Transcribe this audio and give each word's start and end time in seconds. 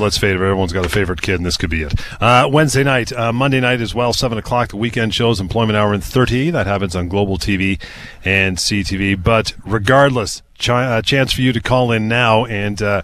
but 0.00 0.04
let's 0.04 0.18
fade 0.18 0.30
it, 0.30 0.36
everyone's 0.36 0.72
got 0.72 0.86
a 0.86 0.88
favorite 0.88 1.20
kid, 1.20 1.34
and 1.34 1.44
this 1.44 1.58
could 1.58 1.68
be 1.68 1.82
it. 1.82 1.92
Uh, 2.22 2.48
Wednesday 2.50 2.82
night, 2.82 3.12
uh, 3.12 3.32
Monday 3.34 3.60
night 3.60 3.82
as 3.82 3.94
well, 3.94 4.14
7 4.14 4.38
o'clock, 4.38 4.70
the 4.70 4.76
weekend 4.76 5.14
shows, 5.14 5.40
Employment 5.40 5.76
Hour 5.76 5.92
in 5.92 6.00
30. 6.00 6.50
That 6.50 6.66
happens 6.66 6.96
on 6.96 7.08
Global 7.08 7.36
TV 7.36 7.78
and 8.24 8.56
CTV. 8.56 9.22
But 9.22 9.52
regardless, 9.64 10.40
ch- 10.58 10.70
uh, 10.70 11.02
chance 11.02 11.34
for 11.34 11.42
you 11.42 11.52
to 11.52 11.60
call 11.60 11.92
in 11.92 12.08
now 12.08 12.46
and 12.46 12.80
uh, 12.80 13.02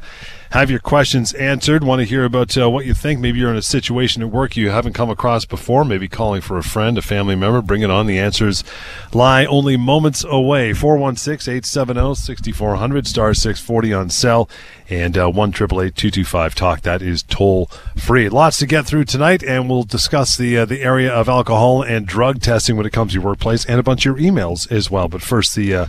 have 0.58 0.70
your 0.70 0.80
questions 0.80 1.34
answered. 1.34 1.84
Want 1.84 2.00
to 2.00 2.06
hear 2.06 2.24
about 2.24 2.56
uh, 2.56 2.70
what 2.70 2.86
you 2.86 2.94
think? 2.94 3.20
Maybe 3.20 3.38
you're 3.38 3.50
in 3.50 3.56
a 3.56 3.62
situation 3.62 4.22
at 4.22 4.30
work 4.30 4.56
you 4.56 4.70
haven't 4.70 4.94
come 4.94 5.10
across 5.10 5.44
before. 5.44 5.84
Maybe 5.84 6.08
calling 6.08 6.40
for 6.40 6.56
a 6.56 6.62
friend, 6.62 6.96
a 6.96 7.02
family 7.02 7.36
member. 7.36 7.60
Bring 7.60 7.82
it 7.82 7.90
on. 7.90 8.06
The 8.06 8.18
answers 8.18 8.64
lie 9.12 9.44
only 9.44 9.76
moments 9.76 10.24
away. 10.24 10.72
416 10.72 11.52
870 11.52 12.14
6400, 12.14 13.06
star 13.06 13.34
640 13.34 13.92
on 13.92 14.08
cell, 14.08 14.48
and 14.88 15.18
uh, 15.18 15.28
1 15.28 15.52
talk. 15.52 16.80
That 16.80 17.02
is 17.02 17.22
toll 17.24 17.66
free. 17.96 18.30
Lots 18.30 18.56
to 18.58 18.66
get 18.66 18.86
through 18.86 19.04
tonight, 19.04 19.42
and 19.42 19.68
we'll 19.68 19.82
discuss 19.82 20.38
the, 20.38 20.56
uh, 20.56 20.64
the 20.64 20.80
area 20.80 21.12
of 21.12 21.28
alcohol 21.28 21.82
and 21.82 22.06
drug 22.06 22.40
testing 22.40 22.76
when 22.76 22.86
it 22.86 22.92
comes 22.92 23.12
to 23.12 23.18
your 23.18 23.28
workplace 23.28 23.66
and 23.66 23.78
a 23.78 23.82
bunch 23.82 24.06
of 24.06 24.18
your 24.18 24.32
emails 24.32 24.72
as 24.72 24.90
well. 24.90 25.08
But 25.08 25.20
first, 25.20 25.54
the, 25.54 25.74
uh, 25.74 25.86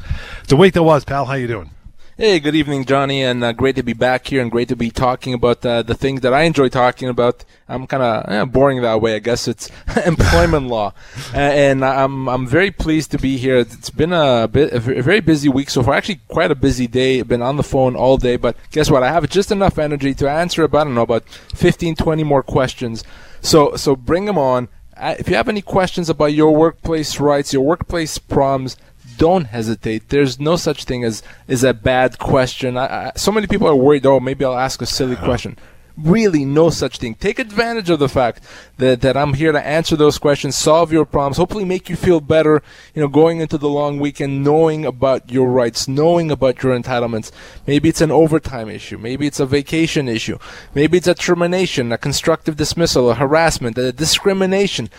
the 0.50 0.58
week 0.58 0.74
that 0.74 0.84
was, 0.84 1.06
pal. 1.06 1.26
How 1.26 1.36
you 1.36 1.48
doing? 1.48 1.72
Hey, 2.20 2.40
good 2.40 2.56
evening, 2.56 2.84
Johnny, 2.86 3.22
and 3.22 3.44
uh, 3.44 3.52
great 3.52 3.76
to 3.76 3.84
be 3.84 3.94
back 3.94 4.26
here 4.26 4.42
and 4.42 4.50
great 4.50 4.70
to 4.70 4.76
be 4.76 4.90
talking 4.90 5.36
about 5.36 5.64
uh, 5.64 5.84
the 5.84 5.94
things 5.94 6.22
that 6.22 6.34
I 6.34 6.46
enjoy 6.46 6.68
talking 6.68 7.10
about. 7.10 7.46
I'm 7.70 7.86
kind 7.86 8.02
of 8.02 8.28
eh, 8.28 8.44
boring 8.46 8.82
that 8.82 9.00
way, 9.02 9.14
I 9.14 9.20
guess. 9.20 9.48
It's 9.48 9.70
employment 10.04 10.66
law, 10.66 10.96
and 11.32 11.86
I'm 11.86 12.28
I'm 12.28 12.48
very 12.48 12.72
pleased 12.72 13.12
to 13.12 13.20
be 13.20 13.38
here. 13.38 13.58
It's 13.58 13.92
been 13.92 14.14
a 14.14 14.50
bit 14.52 14.74
a 14.74 14.80
very 14.80 15.20
busy 15.20 15.48
week 15.48 15.70
so 15.70 15.84
far. 15.84 15.94
Actually, 15.94 16.22
quite 16.28 16.50
a 16.50 16.56
busy 16.56 16.88
day. 16.88 17.20
I've 17.20 17.28
been 17.28 17.44
on 17.44 17.56
the 17.56 17.62
phone 17.62 17.96
all 17.96 18.18
day, 18.18 18.36
but 18.36 18.58
guess 18.72 18.90
what? 18.90 19.04
I 19.04 19.12
have 19.12 19.30
just 19.30 19.52
enough 19.52 19.78
energy 19.78 20.16
to 20.16 20.28
answer 20.28 20.64
about 20.64 20.82
I 20.82 20.84
don't 20.86 20.96
know 20.96 21.04
about 21.04 21.30
15, 21.30 21.98
20 21.98 22.24
more 22.24 22.42
questions. 22.42 23.04
So 23.42 23.76
so 23.76 23.96
bring 23.96 24.26
them 24.26 24.40
on. 24.40 24.70
Uh, 24.96 25.14
if 25.20 25.30
you 25.30 25.36
have 25.36 25.50
any 25.50 25.62
questions 25.62 26.10
about 26.10 26.34
your 26.34 26.56
workplace 26.56 27.20
rights, 27.20 27.54
your 27.54 27.62
workplace 27.62 28.18
problems, 28.18 28.76
don't 29.18 29.46
hesitate. 29.46 30.10
There's 30.10 30.40
no 30.40 30.56
such 30.56 30.84
thing 30.84 31.04
as 31.04 31.24
is 31.48 31.64
a 31.64 31.74
bad 31.74 32.20
question. 32.20 32.78
I, 32.78 33.08
I, 33.08 33.12
so 33.16 33.32
many 33.32 33.48
people 33.48 33.68
are 33.68 33.76
worried. 33.76 34.06
Oh, 34.06 34.20
maybe 34.20 34.46
I'll 34.46 34.58
ask 34.58 34.82
a 34.82 34.86
silly 34.86 35.16
uh-huh. 35.16 35.26
question. 35.26 35.58
Really, 35.98 36.46
no 36.46 36.70
such 36.70 37.00
thing. 37.00 37.16
Take 37.16 37.40
advantage 37.40 37.90
of 37.90 37.98
the 37.98 38.08
fact 38.08 38.44
that, 38.78 39.02
that 39.02 39.18
I'm 39.18 39.34
here 39.34 39.52
to 39.52 39.66
answer 39.66 39.96
those 39.96 40.20
questions, 40.20 40.56
solve 40.56 40.92
your 40.92 41.06
problems, 41.06 41.38
hopefully 41.38 41.66
make 41.66 41.90
you 41.90 41.96
feel 41.96 42.20
better, 42.20 42.62
you 42.94 43.02
know, 43.02 43.08
going 43.08 43.40
into 43.40 43.58
the 43.58 43.68
long 43.68 44.00
weekend, 44.00 44.44
knowing 44.44 44.86
about 44.86 45.32
your 45.32 45.50
rights, 45.50 45.88
knowing 45.88 46.30
about 46.30 46.62
your 46.62 46.80
entitlements. 46.80 47.32
Maybe 47.66 47.90
it's 47.90 48.02
an 48.02 48.12
overtime 48.12 48.70
issue. 48.70 49.00
Maybe 49.00 49.26
it's 49.26 49.40
a 49.40 49.48
vacation 49.48 50.08
issue. 50.08 50.38
Maybe 50.76 51.00
it's 51.00 51.08
a 51.08 51.16
termination, 51.16 51.92
a 51.92 51.98
constructive 51.98 52.58
dismissal, 52.58 53.10
a 53.10 53.16
harassment, 53.16 53.76
a 53.80 53.92
discrimination 53.92 54.92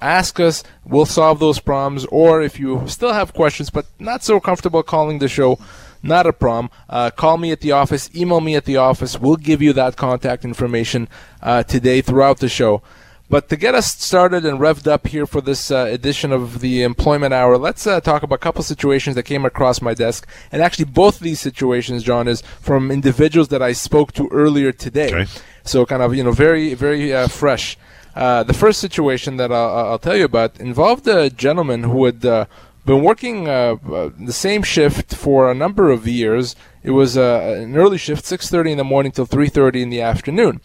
ask 0.00 0.40
us. 0.40 0.62
We'll 0.84 1.06
solve 1.06 1.38
those 1.38 1.58
problems. 1.58 2.04
Or 2.06 2.42
if 2.42 2.58
you 2.58 2.82
still 2.86 3.12
have 3.12 3.32
questions 3.32 3.70
but 3.70 3.86
not 3.98 4.22
so 4.24 4.40
comfortable 4.40 4.82
calling 4.82 5.18
the 5.18 5.28
show, 5.28 5.58
not 6.02 6.26
a 6.26 6.32
problem. 6.32 6.70
Uh, 6.88 7.10
call 7.10 7.36
me 7.38 7.50
at 7.50 7.60
the 7.60 7.72
office, 7.72 8.10
email 8.14 8.40
me 8.40 8.54
at 8.54 8.64
the 8.64 8.76
office. 8.76 9.18
We'll 9.18 9.36
give 9.36 9.62
you 9.62 9.72
that 9.74 9.96
contact 9.96 10.44
information 10.44 11.08
uh, 11.42 11.62
today 11.62 12.00
throughout 12.00 12.38
the 12.38 12.48
show. 12.48 12.82
But 13.28 13.48
to 13.48 13.56
get 13.56 13.74
us 13.74 13.92
started 13.92 14.46
and 14.46 14.60
revved 14.60 14.86
up 14.86 15.08
here 15.08 15.26
for 15.26 15.40
this 15.40 15.72
uh, 15.72 15.88
edition 15.90 16.30
of 16.30 16.60
the 16.60 16.84
Employment 16.84 17.34
Hour, 17.34 17.58
let's 17.58 17.84
uh, 17.84 18.00
talk 18.00 18.22
about 18.22 18.36
a 18.36 18.38
couple 18.38 18.62
situations 18.62 19.16
that 19.16 19.24
came 19.24 19.44
across 19.44 19.82
my 19.82 19.94
desk. 19.94 20.28
And 20.52 20.62
actually, 20.62 20.84
both 20.84 21.16
of 21.16 21.22
these 21.22 21.40
situations, 21.40 22.04
John, 22.04 22.28
is 22.28 22.42
from 22.60 22.92
individuals 22.92 23.48
that 23.48 23.62
I 23.62 23.72
spoke 23.72 24.12
to 24.12 24.28
earlier 24.28 24.70
today. 24.70 25.12
Okay. 25.12 25.30
So 25.64 25.84
kind 25.84 26.02
of, 26.02 26.14
you 26.14 26.22
know, 26.22 26.30
very, 26.30 26.74
very 26.74 27.12
uh, 27.12 27.26
fresh. 27.26 27.76
Uh, 28.16 28.42
the 28.42 28.54
first 28.54 28.80
situation 28.80 29.36
that 29.36 29.52
I'll, 29.52 29.90
I'll, 29.90 29.98
tell 29.98 30.16
you 30.16 30.24
about 30.24 30.58
involved 30.58 31.06
a 31.06 31.28
gentleman 31.28 31.82
who 31.82 32.06
had 32.06 32.24
uh, 32.24 32.46
been 32.86 33.02
working 33.02 33.46
uh, 33.46 33.76
uh 33.92 34.10
the 34.18 34.32
same 34.32 34.62
shift 34.62 35.14
for 35.14 35.50
a 35.50 35.54
number 35.54 35.90
of 35.90 36.08
years. 36.08 36.56
It 36.82 36.92
was 36.92 37.18
uh, 37.18 37.58
an 37.60 37.76
early 37.76 37.98
shift, 37.98 38.24
6:30 38.24 38.70
in 38.70 38.78
the 38.78 38.84
morning 38.84 39.12
till 39.12 39.26
3:30 39.26 39.82
in 39.82 39.90
the 39.90 40.00
afternoon. 40.00 40.62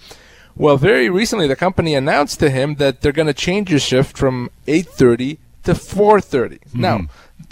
Well, 0.56 0.78
very 0.78 1.10
recently, 1.10 1.48
the 1.48 1.58
company 1.58 1.94
announced 1.94 2.40
to 2.40 2.50
him 2.50 2.76
that 2.76 3.02
they're 3.02 3.12
going 3.12 3.28
to 3.28 3.34
change 3.34 3.68
his 3.68 3.84
shift 3.84 4.18
from 4.18 4.50
8:30 4.66 5.38
to 5.66 5.74
4:30. 5.74 6.60
Mm-hmm. 6.60 6.82
Now, 6.82 7.08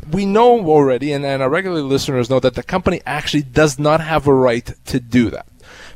we 0.09 0.25
know 0.25 0.65
already, 0.65 1.11
and, 1.11 1.25
and 1.25 1.43
our 1.43 1.49
regular 1.49 1.81
listeners 1.81 2.29
know 2.29 2.39
that 2.39 2.55
the 2.55 2.63
company 2.63 3.01
actually 3.05 3.43
does 3.43 3.77
not 3.77 3.99
have 3.99 4.27
a 4.27 4.33
right 4.33 4.71
to 4.85 5.01
do 5.01 5.29
that 5.29 5.45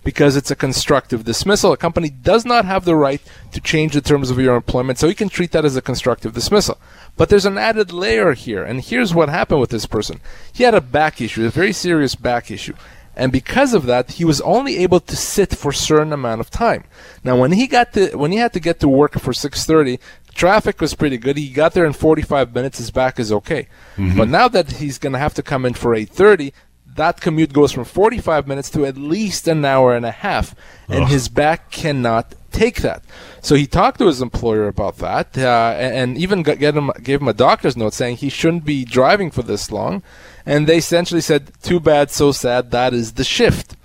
because 0.03 0.35
it's 0.35 0.51
a 0.51 0.55
constructive 0.55 1.23
dismissal. 1.23 1.71
A 1.71 1.77
company 1.77 2.09
does 2.09 2.45
not 2.45 2.65
have 2.65 2.85
the 2.85 2.95
right 2.95 3.21
to 3.51 3.61
change 3.61 3.93
the 3.93 4.01
terms 4.01 4.29
of 4.29 4.39
your 4.39 4.55
employment, 4.55 4.99
so 4.99 5.07
you 5.07 5.15
can 5.15 5.29
treat 5.29 5.51
that 5.51 5.65
as 5.65 5.75
a 5.75 5.81
constructive 5.81 6.33
dismissal. 6.33 6.79
But 7.15 7.29
there's 7.29 7.45
an 7.45 7.57
added 7.57 7.91
layer 7.91 8.33
here, 8.33 8.63
and 8.63 8.81
here's 8.81 9.13
what 9.13 9.29
happened 9.29 9.61
with 9.61 9.69
this 9.69 9.85
person. 9.85 10.19
He 10.51 10.63
had 10.63 10.73
a 10.73 10.81
back 10.81 11.21
issue, 11.21 11.45
a 11.45 11.49
very 11.49 11.73
serious 11.73 12.15
back 12.15 12.51
issue. 12.51 12.75
And 13.15 13.31
because 13.31 13.75
of 13.75 13.85
that, 13.85 14.13
he 14.13 14.25
was 14.25 14.41
only 14.41 14.77
able 14.79 14.99
to 14.99 15.15
sit 15.15 15.55
for 15.55 15.69
a 15.69 15.75
certain 15.75 16.13
amount 16.13 16.41
of 16.41 16.49
time. 16.49 16.83
Now, 17.23 17.37
when 17.37 17.51
he 17.51 17.67
got 17.67 17.93
to, 17.93 18.15
when 18.17 18.31
he 18.31 18.39
had 18.39 18.53
to 18.53 18.59
get 18.59 18.79
to 18.79 18.87
work 18.87 19.19
for 19.19 19.33
6:30, 19.33 19.99
traffic 20.33 20.81
was 20.81 20.95
pretty 20.95 21.17
good. 21.17 21.37
He 21.37 21.49
got 21.49 21.73
there 21.73 21.85
in 21.85 21.93
45 21.93 22.55
minutes. 22.55 22.79
His 22.79 22.89
back 22.89 23.19
is 23.19 23.31
okay. 23.31 23.67
Mm-hmm. 23.97 24.17
But 24.17 24.29
now 24.29 24.47
that 24.47 24.73
he's 24.73 24.97
going 24.97 25.13
to 25.13 25.19
have 25.19 25.35
to 25.35 25.43
come 25.43 25.63
in 25.63 25.75
for 25.75 25.95
8:30, 25.95 26.53
that 26.95 27.21
commute 27.21 27.53
goes 27.53 27.71
from 27.71 27.85
45 27.85 28.47
minutes 28.47 28.69
to 28.71 28.85
at 28.85 28.97
least 28.97 29.47
an 29.47 29.65
hour 29.65 29.95
and 29.95 30.05
a 30.05 30.11
half, 30.11 30.55
and 30.87 31.03
Ugh. 31.03 31.09
his 31.09 31.29
back 31.29 31.71
cannot 31.71 32.35
take 32.51 32.81
that. 32.81 33.03
So 33.41 33.55
he 33.55 33.65
talked 33.65 33.99
to 33.99 34.07
his 34.07 34.21
employer 34.21 34.67
about 34.67 34.97
that, 34.97 35.37
uh, 35.37 35.75
and, 35.77 36.17
even 36.17 36.43
got, 36.43 36.57
him, 36.57 36.91
gave 37.01 37.21
him 37.21 37.27
a 37.27 37.33
doctor's 37.33 37.75
note 37.75 37.93
saying 37.93 38.17
he 38.17 38.29
shouldn't 38.29 38.65
be 38.65 38.85
driving 38.85 39.31
for 39.31 39.41
this 39.41 39.71
long. 39.71 40.03
And 40.45 40.67
they 40.67 40.77
essentially 40.77 41.21
said, 41.21 41.51
"Too 41.61 41.79
bad, 41.79 42.11
so 42.11 42.31
sad. 42.31 42.71
That 42.71 42.93
is 42.93 43.13
the 43.13 43.23
shift." 43.23 43.75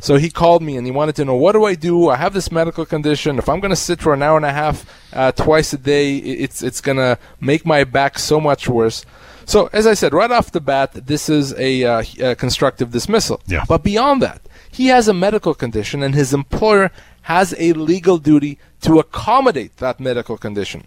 So 0.00 0.16
he 0.16 0.30
called 0.30 0.62
me 0.62 0.76
and 0.76 0.86
he 0.86 0.92
wanted 0.92 1.16
to 1.16 1.24
know 1.24 1.34
what 1.34 1.52
do 1.52 1.64
I 1.64 1.74
do? 1.74 2.08
I 2.10 2.16
have 2.16 2.34
this 2.34 2.52
medical 2.52 2.84
condition. 2.84 3.38
If 3.38 3.48
I'm 3.48 3.60
going 3.60 3.70
to 3.70 3.76
sit 3.76 4.00
for 4.00 4.12
an 4.14 4.22
hour 4.22 4.36
and 4.36 4.46
a 4.46 4.52
half 4.52 4.84
uh, 5.12 5.32
twice 5.32 5.72
a 5.72 5.78
day, 5.78 6.16
it's 6.18 6.62
it's 6.62 6.80
going 6.80 6.98
to 6.98 7.18
make 7.40 7.66
my 7.66 7.84
back 7.84 8.18
so 8.18 8.40
much 8.40 8.68
worse. 8.68 9.04
So, 9.46 9.70
as 9.72 9.86
I 9.86 9.94
said, 9.94 10.12
right 10.12 10.30
off 10.30 10.50
the 10.50 10.60
bat, 10.60 10.92
this 10.92 11.28
is 11.28 11.54
a, 11.54 11.84
uh, 11.84 12.02
a 12.20 12.34
constructive 12.34 12.90
dismissal. 12.90 13.40
Yeah. 13.46 13.64
But 13.68 13.84
beyond 13.84 14.20
that, 14.20 14.42
he 14.70 14.88
has 14.88 15.06
a 15.06 15.14
medical 15.14 15.54
condition, 15.54 16.02
and 16.02 16.14
his 16.14 16.34
employer 16.34 16.90
has 17.22 17.54
a 17.56 17.72
legal 17.72 18.18
duty 18.18 18.58
to 18.82 18.98
accommodate 18.98 19.76
that 19.76 20.00
medical 20.00 20.36
condition. 20.36 20.84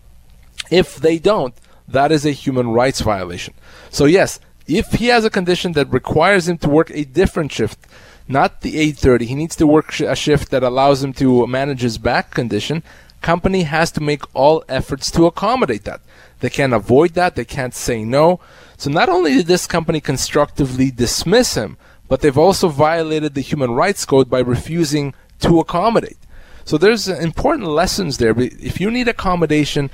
If 0.69 0.98
they 0.98 1.19
don't, 1.19 1.56
that 1.88 2.12
is 2.12 2.25
a 2.25 2.31
human 2.31 2.69
rights 2.69 3.00
violation. 3.00 3.53
So, 3.90 4.06
yes, 4.06 4.42
if 4.68 4.92
he 4.92 5.08
has 5.08 5.24
a 5.24 5.30
condition 5.30 5.72
that 5.74 5.92
requires 5.92 6.48
him 6.48 6.58
to 6.59 6.69
work 6.69 6.92
a 6.92 7.06
different 7.06 7.52
shift, 7.52 7.80
not 8.28 8.62
the 8.62 8.78
8:30, 8.78 9.25
he 9.25 9.36
needs 9.36 9.56
to 9.56 9.66
work 9.66 10.00
a 10.00 10.16
shift 10.16 10.52
that 10.52 10.64
allows 10.64 11.03
him 11.03 11.14
to 11.14 11.48
manage 11.48 11.81
his 11.81 11.98
back 11.98 12.31
condition. 12.31 12.84
Company 13.22 13.64
has 13.64 13.92
to 13.94 14.02
make 14.02 14.24
all 14.36 14.64
efforts 14.69 15.09
to 15.12 15.25
accommodate 15.25 15.86
that. 15.86 16.02
They 16.39 16.50
can't 16.50 16.73
avoid 16.73 17.13
that. 17.13 17.35
They 17.35 17.45
can't 17.45 17.73
say 17.73 18.03
no. 18.03 18.39
So 18.77 18.89
not 18.89 19.09
only 19.09 19.35
did 19.35 19.47
this 19.47 19.67
company 19.67 20.00
constructively 20.00 20.91
dismiss 20.91 21.55
him, 21.55 21.77
but 22.07 22.22
they've 22.22 22.38
also 22.38 22.69
violated 22.69 23.33
the 23.33 23.41
human 23.41 23.72
rights 23.72 24.05
code 24.05 24.29
by 24.29 24.39
refusing 24.39 25.13
to 25.41 25.59
accommodate. 25.59 26.17
So 26.66 26.77
there's 26.77 27.07
important 27.07 27.67
lessons 27.67 28.17
there. 28.17 28.33
If 28.38 28.79
you 28.79 28.91
need 28.91 29.07
accommodation, 29.07 29.89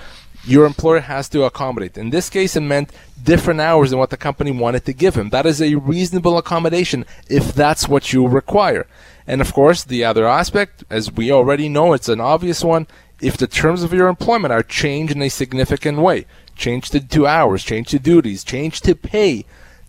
your 0.46 0.66
employer 0.66 1.00
has 1.00 1.28
to 1.30 1.44
accommodate. 1.44 1.98
In 1.98 2.12
this 2.12 2.30
case, 2.30 2.56
it 2.56 2.62
meant 2.62 2.92
different 3.24 3.62
hours 3.62 3.90
than 3.90 4.00
what 4.00 4.12
the 4.12 4.18
company 4.18 4.52
wanted 4.52 4.86
to 4.86 4.94
give 4.94 5.16
him. 5.16 5.30
That 5.30 5.46
is 5.46 5.62
a 5.62 5.76
reasonable 5.76 6.38
accommodation 6.38 7.06
if 7.30 7.54
that's 7.54 7.88
what 7.88 8.14
you 8.14 8.28
require. 8.28 8.88
And 9.26 9.42
of 9.42 9.54
course, 9.54 9.84
the 9.84 10.04
other 10.04 10.28
aspect, 10.28 10.84
as 10.90 11.12
we 11.12 11.32
already 11.32 11.68
know, 11.68 11.94
it's 11.94 12.10
an 12.10 12.22
obvious 12.22 12.64
one, 12.64 12.88
if 13.22 13.38
the 13.38 13.48
terms 13.48 13.84
of 13.84 13.94
your 13.94 14.08
employment 14.08 14.54
are 14.54 14.64
changed 14.64 15.16
in 15.16 15.22
a 15.22 15.30
significant 15.30 16.00
way, 16.00 16.26
change 16.56 16.90
to 16.90 17.00
two 17.00 17.28
hours, 17.28 17.64
change 17.64 17.90
to 17.90 18.00
duties, 18.00 18.44
change 18.44 18.82
to 18.82 18.96
pay, 18.96 19.46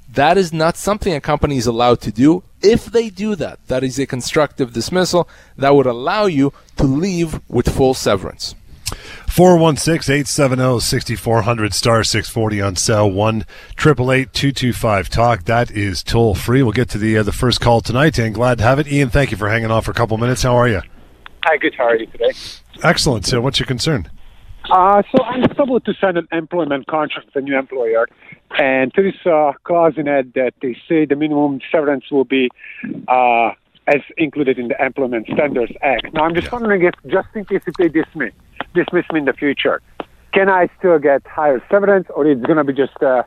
that 0.08 0.38
is 0.38 0.52
not 0.52 0.76
something 0.76 1.12
a 1.12 1.20
company 1.20 1.56
is 1.56 1.66
allowed 1.66 2.00
to 2.02 2.12
do. 2.12 2.44
If 2.62 2.86
they 2.86 3.10
do 3.10 3.34
that, 3.36 3.58
that 3.66 3.84
is 3.84 3.98
a 3.98 4.06
constructive 4.06 4.72
dismissal 4.72 5.28
that 5.56 5.74
would 5.74 5.86
allow 5.86 6.26
you 6.26 6.52
to 6.76 6.84
leave 6.84 7.40
with 7.48 7.74
full 7.74 7.94
severance. 7.94 8.54
416-870-6400 9.26 11.74
star 11.74 12.04
640 12.04 12.62
on 12.62 12.76
cell 12.76 13.10
1 13.10 13.44
225 13.76 15.08
talk. 15.08 15.42
That 15.44 15.72
is 15.72 16.04
toll 16.04 16.36
free. 16.36 16.62
We'll 16.62 16.70
get 16.72 16.88
to 16.90 16.98
the 16.98 17.18
uh, 17.18 17.24
the 17.24 17.32
first 17.32 17.60
call 17.60 17.80
tonight 17.80 18.16
and 18.18 18.32
glad 18.34 18.58
to 18.58 18.64
have 18.64 18.78
it. 18.78 18.86
Ian 18.86 19.10
thank 19.10 19.32
you 19.32 19.36
for 19.36 19.48
hanging 19.48 19.72
on 19.72 19.82
for 19.82 19.90
a 19.90 19.94
couple 19.94 20.16
minutes. 20.18 20.44
How 20.44 20.54
are 20.54 20.68
you 20.68 20.82
hi 21.46 21.56
good 21.56 21.74
how 21.74 21.84
are 21.84 21.96
you 21.96 22.06
today 22.06 22.32
Excellent. 22.82 23.26
So, 23.26 23.40
what's 23.40 23.58
your 23.58 23.66
concern? 23.66 24.10
Uh, 24.70 25.02
so 25.14 25.22
I'm 25.22 25.42
supposed 25.54 25.86
to 25.86 25.94
sign 26.00 26.16
an 26.16 26.26
employment 26.32 26.88
contract 26.88 27.26
with 27.26 27.36
a 27.36 27.40
new 27.40 27.56
employer, 27.56 28.08
and 28.58 28.92
there 28.96 29.06
is 29.06 29.14
a 29.24 29.52
clause 29.64 29.94
in 29.96 30.08
it 30.08 30.34
that 30.34 30.54
they 30.60 30.76
say 30.88 31.04
the 31.04 31.14
minimum 31.14 31.60
severance 31.70 32.10
will 32.10 32.24
be 32.24 32.50
uh, 33.06 33.50
as 33.86 34.02
included 34.16 34.58
in 34.58 34.68
the 34.68 34.84
Employment 34.84 35.28
Standards 35.32 35.72
Act. 35.82 36.12
Now, 36.12 36.24
I'm 36.24 36.34
just 36.34 36.50
wondering 36.50 36.82
if, 36.82 36.94
just 37.06 37.28
in 37.34 37.44
case 37.44 37.62
if 37.66 37.74
they 37.74 37.88
dismiss 37.88 38.32
dismiss 38.74 39.04
me 39.12 39.20
in 39.20 39.24
the 39.26 39.32
future, 39.32 39.80
can 40.34 40.50
I 40.50 40.68
still 40.78 40.98
get 40.98 41.24
higher 41.26 41.62
severance, 41.70 42.08
or 42.14 42.26
it's 42.26 42.44
going 42.44 42.58
to 42.58 42.64
be 42.64 42.72
just 42.72 43.00
uh, 43.02 43.22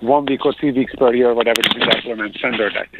one 0.00 0.24
week 0.24 0.46
or 0.46 0.54
two 0.58 0.72
weeks 0.72 0.94
per 0.96 1.14
year, 1.14 1.34
whatever 1.34 1.60
the 1.62 1.96
Employment 1.96 2.34
Standard 2.36 2.76
Act? 2.76 2.96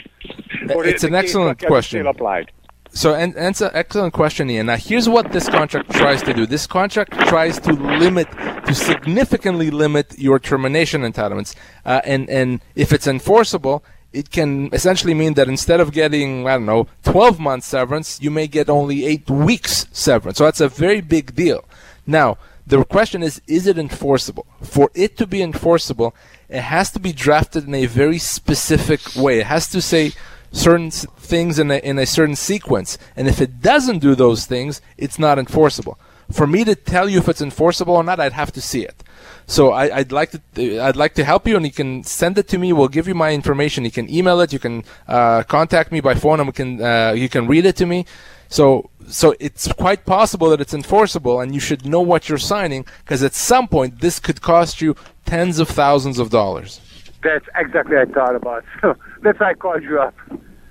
Or 0.75 0.85
It's 0.85 1.05
an 1.05 1.15
excellent 1.15 1.59
question. 1.65 2.01
Still 2.01 2.11
applied. 2.11 2.53
So, 2.93 3.15
and, 3.15 3.37
and 3.37 3.49
it's 3.49 3.61
an 3.61 3.71
excellent 3.75 4.13
question, 4.15 4.51
Ian. 4.51 4.67
Now, 4.67 4.77
here's 4.77 5.09
what 5.09 5.31
this 5.33 5.49
contract 5.49 5.91
tries 5.91 6.23
to 6.23 6.35
do. 6.35 6.47
This 6.47 6.67
contract 6.67 7.13
tries 7.29 7.61
to 7.61 7.73
limit, 7.73 8.29
to 8.67 8.75
significantly 8.75 9.71
limit 9.71 10.19
your 10.19 10.39
termination 10.39 11.03
entitlements. 11.03 11.55
Uh, 11.85 12.01
and, 12.05 12.29
and 12.29 12.61
if 12.75 12.93
it's 12.93 13.07
enforceable, 13.07 13.85
it 14.13 14.31
can 14.31 14.71
essentially 14.73 15.15
mean 15.15 15.35
that 15.35 15.49
instead 15.49 15.81
of 15.81 15.93
getting, 15.93 16.49
I 16.49 16.53
don't 16.53 16.67
know, 16.67 16.89
12 17.05 17.39
months 17.39 17.67
severance, 17.67 18.21
you 18.21 18.31
may 18.31 18.47
get 18.47 18.69
only 18.69 19.05
eight 19.05 19.29
weeks 19.29 19.87
severance. 19.93 20.39
So 20.39 20.45
that's 20.45 20.61
a 20.61 20.69
very 20.69 21.01
big 21.01 21.35
deal. 21.35 21.65
Now, 22.07 22.39
the 22.67 22.85
question 22.85 23.23
is, 23.23 23.41
is 23.47 23.67
it 23.67 23.79
enforceable? 23.79 24.47
For 24.63 24.91
it 24.95 25.17
to 25.19 25.27
be 25.27 25.43
enforceable, 25.43 26.15
it 26.49 26.61
has 26.61 26.91
to 26.93 27.01
be 27.01 27.13
drafted 27.13 27.67
in 27.67 27.75
a 27.75 27.87
very 27.87 28.19
specific 28.19 29.01
way. 29.17 29.41
It 29.41 29.47
has 29.47 29.69
to 29.71 29.81
say 29.81 30.13
certain 30.53 30.91
things 30.91 31.59
in 31.59 31.71
a, 31.71 31.79
in 31.79 31.99
a 31.99 32.07
certain 32.07 32.37
sequence. 32.37 32.99
And 33.17 33.29
if 33.29 33.41
it 33.41 33.61
doesn't 33.61 33.99
do 33.99 34.15
those 34.15 34.47
things, 34.47 34.81
it's 34.97 35.19
not 35.19 35.39
enforceable. 35.39 35.99
For 36.31 36.47
me 36.47 36.65
to 36.65 36.75
tell 36.75 37.09
you 37.09 37.19
if 37.19 37.29
it's 37.29 37.41
enforceable 37.41 37.97
or 37.97 38.05
not, 38.05 38.21
I'd 38.21 38.35
have 38.35 38.53
to 38.53 38.61
see 38.61 38.85
it. 38.85 39.03
So 39.47 39.73
I, 39.73 39.97
I'd 39.97 40.13
like 40.13 40.31
to 40.33 40.81
I'd 40.81 40.97
like 40.97 41.15
to 41.15 41.25
help 41.25 41.49
you, 41.49 41.57
and 41.57 41.65
you 41.65 41.73
can 41.73 42.05
send 42.05 42.37
it 42.37 42.49
to 42.49 42.59
me. 42.59 42.75
We'll 42.75 42.89
give 42.89 43.09
you 43.09 43.15
my 43.15 43.33
information. 43.33 43.83
You 43.83 43.91
can 43.91 44.11
email 44.11 44.41
it. 44.41 44.53
You 44.53 44.59
can 44.59 44.85
uh, 45.09 45.43
contact 45.45 45.91
me 45.91 46.01
by 46.01 46.15
phone, 46.15 46.39
and 46.39 46.47
we 46.47 46.53
can 46.53 46.83
uh, 46.83 47.13
you 47.17 47.31
can 47.31 47.47
read 47.47 47.65
it 47.65 47.75
to 47.77 47.87
me. 47.87 48.05
So 48.51 48.91
so 49.09 49.35
it's 49.41 49.73
quite 49.73 50.05
possible 50.05 50.51
that 50.51 50.61
it's 50.61 50.75
enforceable, 50.75 51.41
and 51.41 51.55
you 51.55 51.61
should 51.61 51.87
know 51.87 52.03
what 52.03 52.29
you're 52.29 52.37
signing 52.37 52.85
because 53.05 53.23
at 53.23 53.35
some 53.35 53.69
point 53.69 54.01
this 54.01 54.19
could 54.19 54.43
cost 54.43 54.83
you 54.83 54.95
tens 55.25 55.59
of 55.59 55.69
thousands 55.69 56.19
of 56.19 56.29
dollars. 56.29 56.81
That's 57.23 57.45
exactly 57.57 57.97
what 57.97 58.09
I 58.09 58.13
thought 58.13 58.35
about. 58.37 58.65
So 58.81 58.97
that's 59.23 59.41
why 59.41 59.51
I 59.51 59.55
called 59.55 59.83
you 59.83 59.99
up. 60.01 60.15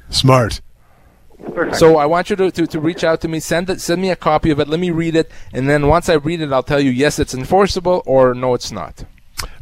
Smart. 0.10 0.62
Perfect. 1.54 1.76
So 1.76 1.98
I 1.98 2.06
want 2.06 2.30
you 2.30 2.36
to, 2.38 2.50
to, 2.50 2.66
to 2.66 2.80
reach 2.80 3.04
out 3.04 3.22
to 3.22 3.28
me, 3.28 3.40
send 3.40 3.70
it, 3.70 3.80
send 3.82 4.02
me 4.02 4.10
a 4.10 4.16
copy 4.16 4.50
of 4.50 4.60
it, 4.60 4.68
let 4.68 4.80
me 4.80 4.90
read 4.90 5.16
it, 5.16 5.30
and 5.54 5.70
then 5.70 5.88
once 5.88 6.10
I 6.10 6.14
read 6.14 6.42
it, 6.42 6.52
I'll 6.52 6.64
tell 6.64 6.80
you 6.80 6.90
yes, 6.90 7.20
it's 7.20 7.34
enforceable, 7.34 8.02
or 8.06 8.34
no, 8.34 8.54
it's 8.54 8.72
not. 8.72 9.04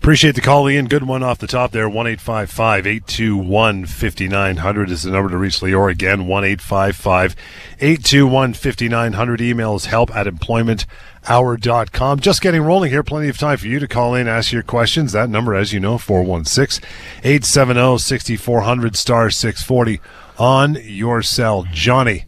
Appreciate 0.06 0.36
the 0.36 0.42
call, 0.42 0.69
Ian. 0.69 0.86
Good 0.86 1.04
one 1.04 1.24
off 1.24 1.39
the 1.39 1.48
top 1.48 1.72
there. 1.72 1.89
1 1.89 2.07
821 2.07 3.86
5900 3.86 4.92
is 4.92 5.04
the 5.04 5.12
number 5.12 5.30
to 5.30 5.38
reach 5.38 5.60
Lior. 5.60 5.92
Again, 5.92 6.27
1 6.27 6.44
821 6.45 8.54
5900. 8.54 9.42
Email 9.42 9.75
is 9.75 9.86
help 9.86 10.16
at 10.16 10.27
employmenthour.com. 10.27 12.19
Just 12.19 12.42
getting 12.42 12.62
rolling 12.62 12.92
here. 12.92 13.04
Plenty 13.04 13.30
of 13.30 13.38
time 13.38 13.57
for 13.57 13.68
you 13.68 13.80
to 13.80 13.88
call 13.88 14.16
in, 14.16 14.27
ask 14.27 14.51
your 14.51 14.63
questions. 14.63 15.12
That 15.12 15.30
number, 15.30 15.56
as 15.56 15.74
you 15.74 15.80
know, 15.80 15.98
416 15.98 16.88
870 17.24 17.98
6400 17.98 18.95
star 18.95 19.30
640 19.30 20.00
on 20.38 20.77
your 20.83 21.22
cell. 21.22 21.66
Johnny, 21.72 22.25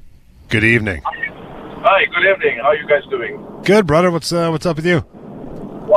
good 0.49 0.63
evening. 0.63 1.01
Hi, 1.05 2.05
good 2.05 2.29
evening. 2.29 2.59
How 2.61 2.69
are 2.69 2.75
you 2.75 2.88
guys 2.88 3.03
doing? 3.09 3.61
Good, 3.63 3.85
brother. 3.85 4.11
What's 4.11 4.33
uh, 4.33 4.49
what's 4.49 4.65
up 4.65 4.77
with 4.77 4.85
you? 4.85 5.05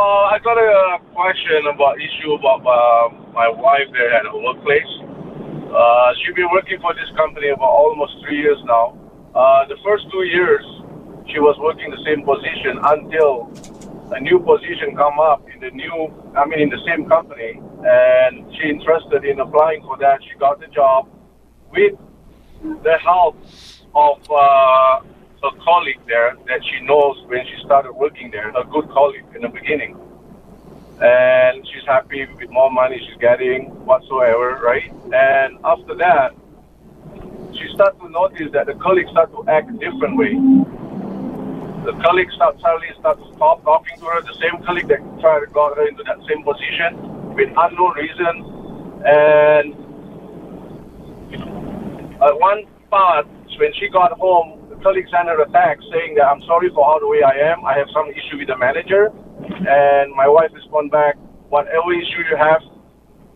Well, 0.01 0.33
I 0.33 0.39
got 0.39 0.57
a 0.57 0.97
question 1.13 1.61
about 1.69 2.01
issue 2.01 2.33
about 2.33 2.65
uh, 2.65 3.13
my 3.37 3.53
wife 3.53 3.85
there 3.93 4.09
at 4.17 4.25
her 4.25 4.41
workplace. 4.41 4.89
Uh, 5.69 6.17
she's 6.17 6.35
been 6.35 6.49
working 6.51 6.81
for 6.81 6.95
this 6.95 7.11
company 7.21 7.51
about 7.53 7.69
almost 7.69 8.17
three 8.25 8.41
years 8.41 8.57
now. 8.65 8.97
Uh, 9.37 9.69
the 9.69 9.77
first 9.85 10.09
two 10.11 10.25
years, 10.25 10.65
she 11.29 11.37
was 11.39 11.53
working 11.61 11.93
the 11.93 12.01
same 12.09 12.25
position 12.25 12.81
until 12.81 13.53
a 14.17 14.21
new 14.25 14.41
position 14.41 14.97
come 14.97 15.21
up 15.21 15.45
in 15.53 15.61
the 15.61 15.69
new, 15.77 16.09
I 16.33 16.49
mean, 16.49 16.61
in 16.61 16.71
the 16.71 16.81
same 16.89 17.05
company, 17.05 17.61
and 17.61 18.49
she 18.57 18.71
interested 18.73 19.29
in 19.29 19.39
applying 19.39 19.83
for 19.83 19.99
that. 19.99 20.25
She 20.25 20.33
got 20.41 20.61
the 20.61 20.69
job 20.73 21.13
with 21.77 21.93
the 22.65 22.97
help 23.05 23.37
of 23.95 24.17
uh, 24.33 25.05
a 25.43 25.51
colleague 25.65 26.01
there 26.07 26.37
that 26.47 26.61
she 26.65 26.85
knows 26.85 27.17
when 27.27 27.47
she 27.47 27.57
started 27.65 27.93
working 27.93 28.31
there, 28.31 28.51
a 28.51 28.65
good 28.65 28.89
colleague 28.91 29.25
in 29.35 29.43
the 29.43 29.49
beginning. 29.49 29.97
And 31.01 31.67
she's 31.67 31.87
happy 31.87 32.27
with 32.39 32.51
more 32.51 32.71
money 32.71 32.99
she's 32.99 33.17
getting 33.19 33.71
whatsoever, 33.87 34.61
right? 34.63 34.93
And 35.13 35.59
after 35.65 35.95
that, 35.97 36.35
she 37.55 37.67
started 37.75 37.99
to 38.01 38.09
notice 38.11 38.53
that 38.53 38.67
the 38.67 38.75
colleagues 38.75 39.11
start 39.11 39.33
to 39.33 39.45
act 39.49 39.73
different 39.79 40.17
way. 40.19 40.35
The 41.85 41.93
colleagues 42.05 42.35
start 42.35 42.61
suddenly 42.61 42.89
start 42.99 43.19
to 43.19 43.35
stop 43.35 43.65
talking 43.65 43.99
to 43.99 44.05
her, 44.05 44.21
the 44.21 44.37
same 44.41 44.63
colleague 44.65 44.89
that 44.89 45.01
tried 45.21 45.41
to 45.41 45.47
got 45.47 45.77
her 45.77 45.89
into 45.89 46.03
that 46.05 46.19
same 46.29 46.45
position 46.45 47.35
with 47.35 47.49
unknown 47.57 47.95
reason. 47.97 48.45
And 49.07 49.75
at 52.21 52.39
one 52.39 52.67
part, 52.91 53.27
when 53.57 53.73
she 53.75 53.89
got 53.89 54.13
home, 54.13 54.60
the 54.81 54.85
colleague 54.85 55.09
sent 55.13 55.29
her 55.29 55.37
a 55.37 55.49
text 55.53 55.85
saying 55.93 56.17
that 56.17 56.25
I'm 56.25 56.41
sorry 56.49 56.71
for 56.73 56.85
how 56.89 56.99
the 56.99 57.07
way 57.07 57.21
I 57.21 57.53
am. 57.53 57.65
I 57.69 57.77
have 57.77 57.89
some 57.93 58.09
issue 58.09 58.41
with 58.41 58.49
the 58.49 58.57
manager. 58.57 59.13
And 59.45 60.09
my 60.17 60.27
wife 60.27 60.51
responded 60.57 60.93
back, 60.93 61.17
whatever 61.53 61.93
issue 61.93 62.25
you 62.25 62.37
have, 62.37 62.65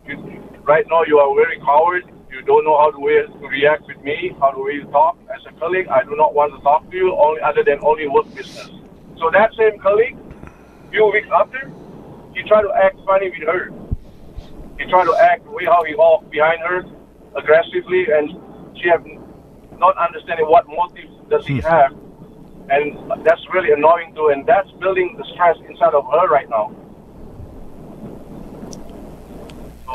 you, 0.09 0.17
right 0.65 0.85
now 0.89 1.03
you 1.05 1.19
are 1.21 1.29
very 1.37 1.59
coward. 1.61 2.09
You 2.33 2.41
don't 2.41 2.65
know 2.65 2.77
how 2.77 2.89
to, 2.89 2.99
way, 2.99 3.21
to 3.21 3.47
react 3.47 3.85
with 3.85 4.01
me, 4.01 4.33
how 4.41 4.51
to 4.51 4.61
way 4.61 4.81
to 4.81 4.89
talk. 4.89 5.17
As 5.29 5.41
a 5.45 5.53
colleague, 5.59 5.87
I 5.87 6.03
do 6.03 6.15
not 6.17 6.33
want 6.33 6.53
to 6.57 6.59
talk 6.61 6.89
to 6.89 6.95
you 6.97 7.13
only 7.13 7.41
other 7.41 7.63
than 7.63 7.77
only 7.85 8.07
work 8.09 8.25
business. 8.33 8.69
So 9.21 9.29
that 9.31 9.53
same 9.53 9.77
colleague, 9.79 10.17
few 10.89 11.05
weeks 11.13 11.29
after, 11.29 11.69
he 12.33 12.41
tried 12.49 12.63
to 12.63 12.73
act 12.73 12.97
funny 13.05 13.29
with 13.29 13.45
her. 13.47 13.69
He 14.81 14.89
tried 14.89 15.05
to 15.05 15.15
act 15.15 15.45
the 15.45 15.51
way 15.51 15.65
how 15.65 15.83
he 15.85 15.93
walked 15.95 16.29
behind 16.31 16.59
her 16.65 16.83
aggressively, 17.37 18.09
and 18.11 18.33
she 18.81 18.89
have 18.89 19.05
not 19.77 19.95
understanding 19.97 20.49
what 20.49 20.67
motive 20.67 21.14
does 21.29 21.45
he 21.45 21.61
have, 21.61 21.91
and 22.69 23.11
that's 23.23 23.41
really 23.53 23.71
annoying 23.71 24.13
too, 24.15 24.29
and 24.29 24.45
that's 24.45 24.69
building 24.73 25.15
the 25.17 25.25
stress 25.33 25.57
inside 25.69 25.93
of 25.93 26.05
her 26.05 26.27
right 26.27 26.49
now. 26.49 26.73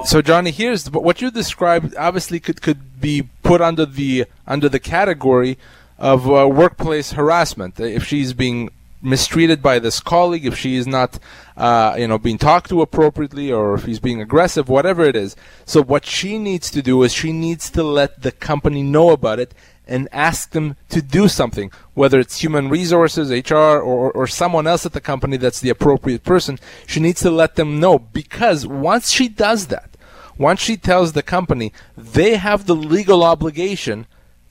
So 0.04 0.22
Johnny, 0.22 0.50
here's 0.50 0.90
what 0.90 1.20
you 1.20 1.30
described. 1.30 1.94
Obviously, 1.96 2.40
could 2.40 2.62
could 2.62 3.00
be 3.00 3.28
put 3.42 3.60
under 3.60 3.84
the 3.84 4.26
under 4.46 4.68
the 4.68 4.80
category 4.80 5.58
of 5.98 6.30
uh, 6.30 6.48
workplace 6.48 7.12
harassment. 7.12 7.78
If 7.78 8.04
she's 8.06 8.32
being 8.32 8.70
mistreated 9.02 9.62
by 9.62 9.78
this 9.78 10.00
colleague, 10.00 10.44
if 10.44 10.56
she 10.56 10.76
is 10.76 10.86
not, 10.86 11.18
uh, 11.56 11.96
you 11.98 12.06
know, 12.06 12.18
being 12.18 12.38
talked 12.38 12.68
to 12.70 12.82
appropriately, 12.82 13.50
or 13.50 13.74
if 13.74 13.84
he's 13.84 14.00
being 14.00 14.20
aggressive, 14.20 14.68
whatever 14.68 15.04
it 15.04 15.16
is. 15.16 15.36
So 15.64 15.82
what 15.82 16.04
she 16.04 16.38
needs 16.38 16.70
to 16.70 16.82
do 16.82 17.02
is 17.02 17.12
she 17.12 17.32
needs 17.32 17.70
to 17.70 17.82
let 17.82 18.22
the 18.22 18.32
company 18.32 18.82
know 18.82 19.10
about 19.10 19.38
it 19.38 19.54
and 19.90 20.08
ask 20.12 20.52
them 20.52 20.76
to 20.88 21.02
do 21.02 21.26
something, 21.26 21.70
whether 21.94 22.20
it's 22.20 22.40
human 22.40 22.68
resources, 22.68 23.30
HR, 23.30 23.54
or, 23.54 24.12
or 24.12 24.26
someone 24.28 24.66
else 24.66 24.86
at 24.86 24.92
the 24.92 25.00
company 25.00 25.36
that's 25.36 25.60
the 25.60 25.68
appropriate 25.68 26.22
person. 26.22 26.58
She 26.86 27.00
needs 27.00 27.20
to 27.22 27.30
let 27.30 27.56
them 27.56 27.80
know 27.80 27.98
because 27.98 28.66
once 28.66 29.10
she 29.10 29.28
does 29.28 29.66
that, 29.66 29.90
once 30.38 30.60
she 30.60 30.76
tells 30.76 31.12
the 31.12 31.24
company, 31.24 31.72
they 31.98 32.36
have 32.36 32.66
the 32.66 32.76
legal 32.76 33.24
obligation 33.24 34.06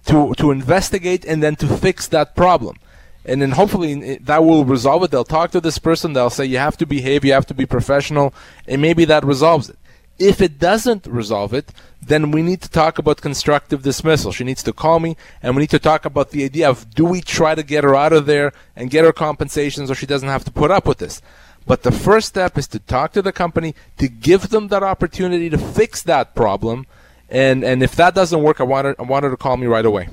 to, 0.06 0.34
to 0.36 0.52
investigate 0.52 1.24
and 1.24 1.42
then 1.42 1.56
to 1.56 1.68
fix 1.68 2.08
that 2.10 2.36
problem. 2.36 2.78
And 3.24 3.42
then 3.42 3.52
hopefully 3.52 4.18
that 4.18 4.44
will 4.44 4.66
resolve 4.66 5.04
it. 5.04 5.12
They'll 5.12 5.24
talk 5.24 5.52
to 5.52 5.62
this 5.62 5.80
person. 5.80 6.14
They'll 6.14 6.30
say, 6.30 6.46
you 6.46 6.58
have 6.58 6.78
to 6.78 6.86
behave, 6.86 7.24
you 7.24 7.34
have 7.34 7.46
to 7.48 7.54
be 7.54 7.66
professional, 7.66 8.34
and 8.68 8.82
maybe 8.82 9.06
that 9.06 9.24
resolves 9.24 9.70
it. 9.70 9.78
If 10.20 10.42
it 10.42 10.60
doesn't 10.60 11.08
resolve 11.08 11.54
it, 11.54 11.72
then 12.02 12.32
we 12.32 12.42
need 12.42 12.62
to 12.62 12.70
talk 12.70 13.00
about 13.00 13.22
constructive 13.22 13.84
dismissal. 13.84 14.34
She 14.34 14.44
needs 14.44 14.62
to 14.64 14.74
call 14.74 15.00
me, 15.00 15.16
and 15.42 15.56
we 15.56 15.62
need 15.62 15.70
to 15.70 15.80
talk 15.80 16.04
about 16.04 16.32
the 16.32 16.44
idea 16.44 16.70
of 16.70 16.94
do 16.94 17.06
we 17.06 17.22
try 17.22 17.56
to 17.56 17.64
get 17.64 17.86
her 17.86 17.96
out 17.96 18.12
of 18.12 18.26
there 18.26 18.52
and 18.76 18.90
get 18.90 19.06
her 19.06 19.14
compensations 19.14 19.88
so 19.88 19.94
she 19.94 20.06
doesn't 20.06 20.28
have 20.28 20.44
to 20.44 20.52
put 20.52 20.72
up 20.72 20.86
with 20.86 20.98
this. 20.98 21.22
But 21.66 21.84
the 21.84 21.92
first 21.92 22.28
step 22.28 22.58
is 22.58 22.68
to 22.68 22.80
talk 22.80 23.14
to 23.14 23.22
the 23.22 23.32
company, 23.32 23.76
to 23.98 24.08
give 24.08 24.50
them 24.50 24.70
that 24.70 24.84
opportunity 24.84 25.50
to 25.50 25.58
fix 25.58 26.02
that 26.04 26.36
problem. 26.36 26.86
And, 27.30 27.64
and 27.64 27.84
if 27.84 27.96
that 27.96 28.16
doesn't 28.16 28.42
work, 28.42 28.60
I 28.60 28.64
want, 28.64 28.86
her, 28.86 28.96
I 29.00 29.04
want 29.04 29.24
her 29.24 29.30
to 29.30 29.38
call 29.38 29.56
me 29.56 29.68
right 29.68 29.86
away. 29.86 30.10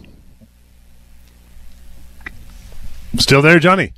Still 3.16 3.42
there, 3.42 3.58
Johnny? 3.58 3.94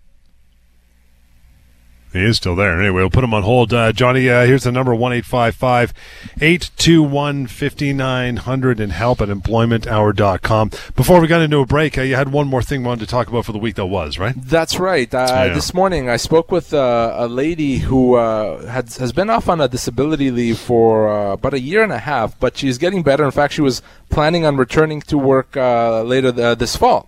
He 2.13 2.25
is 2.25 2.39
still 2.39 2.57
there. 2.57 2.81
Anyway, 2.81 3.03
we'll 3.03 3.11
put 3.11 3.23
him 3.23 3.35
on 3.35 3.43
hold. 3.43 3.75
Uh, 3.75 3.93
Johnny, 3.93 4.29
uh, 4.31 4.47
here's 4.47 4.65
the 4.65 4.73
number 4.73 4.95
1 4.95 5.13
821 5.13 7.47
5900 7.47 8.81
and 8.81 8.93
help 8.93 9.21
at 9.21 9.29
employmenthour.com. 9.29 10.71
Before 10.97 11.21
we 11.21 11.27
got 11.27 11.43
into 11.43 11.59
a 11.59 11.67
break, 11.67 11.99
uh, 11.99 12.03
you 12.03 12.15
had 12.15 12.33
one 12.33 12.47
more 12.47 12.63
thing 12.63 12.81
we 12.81 12.87
wanted 12.89 13.05
to 13.05 13.11
talk 13.11 13.29
about 13.29 13.45
for 13.45 13.53
the 13.53 13.59
week 13.59 13.75
that 13.77 13.87
was, 13.87 14.19
right? 14.19 14.35
That's 14.37 14.79
right. 14.79 15.13
Uh, 15.13 15.27
Yeah. 15.49 15.55
This 15.55 15.75
morning 15.75 16.09
I 16.09 16.17
spoke 16.17 16.51
with 16.51 16.73
uh, 16.73 17.13
a 17.17 17.29
lady 17.29 17.79
who 17.79 18.15
uh, 18.15 18.67
had, 18.67 18.93
has 18.95 19.13
been 19.13 19.29
off 19.29 19.49
on 19.49 19.61
a 19.61 19.69
disability 19.69 20.31
leave 20.31 20.59
for 20.59 21.09
uh, 21.09 21.33
about 21.35 21.55
a 21.55 21.61
year 21.61 21.83
and 21.83 21.93
a 21.93 21.99
half, 21.99 22.39
but 22.41 22.57
she's 22.57 22.79
getting 22.79 23.03
better. 23.03 23.25
In 23.25 23.31
fact, 23.31 23.53
she 23.53 23.61
was 23.63 23.83
planning 24.09 24.47
on 24.47 24.57
returning 24.57 25.03
to 25.03 25.19
work 25.19 25.57
uh, 25.57 26.03
later 26.03 26.33
th- 26.33 26.59
this 26.59 26.75
fall. 26.77 27.07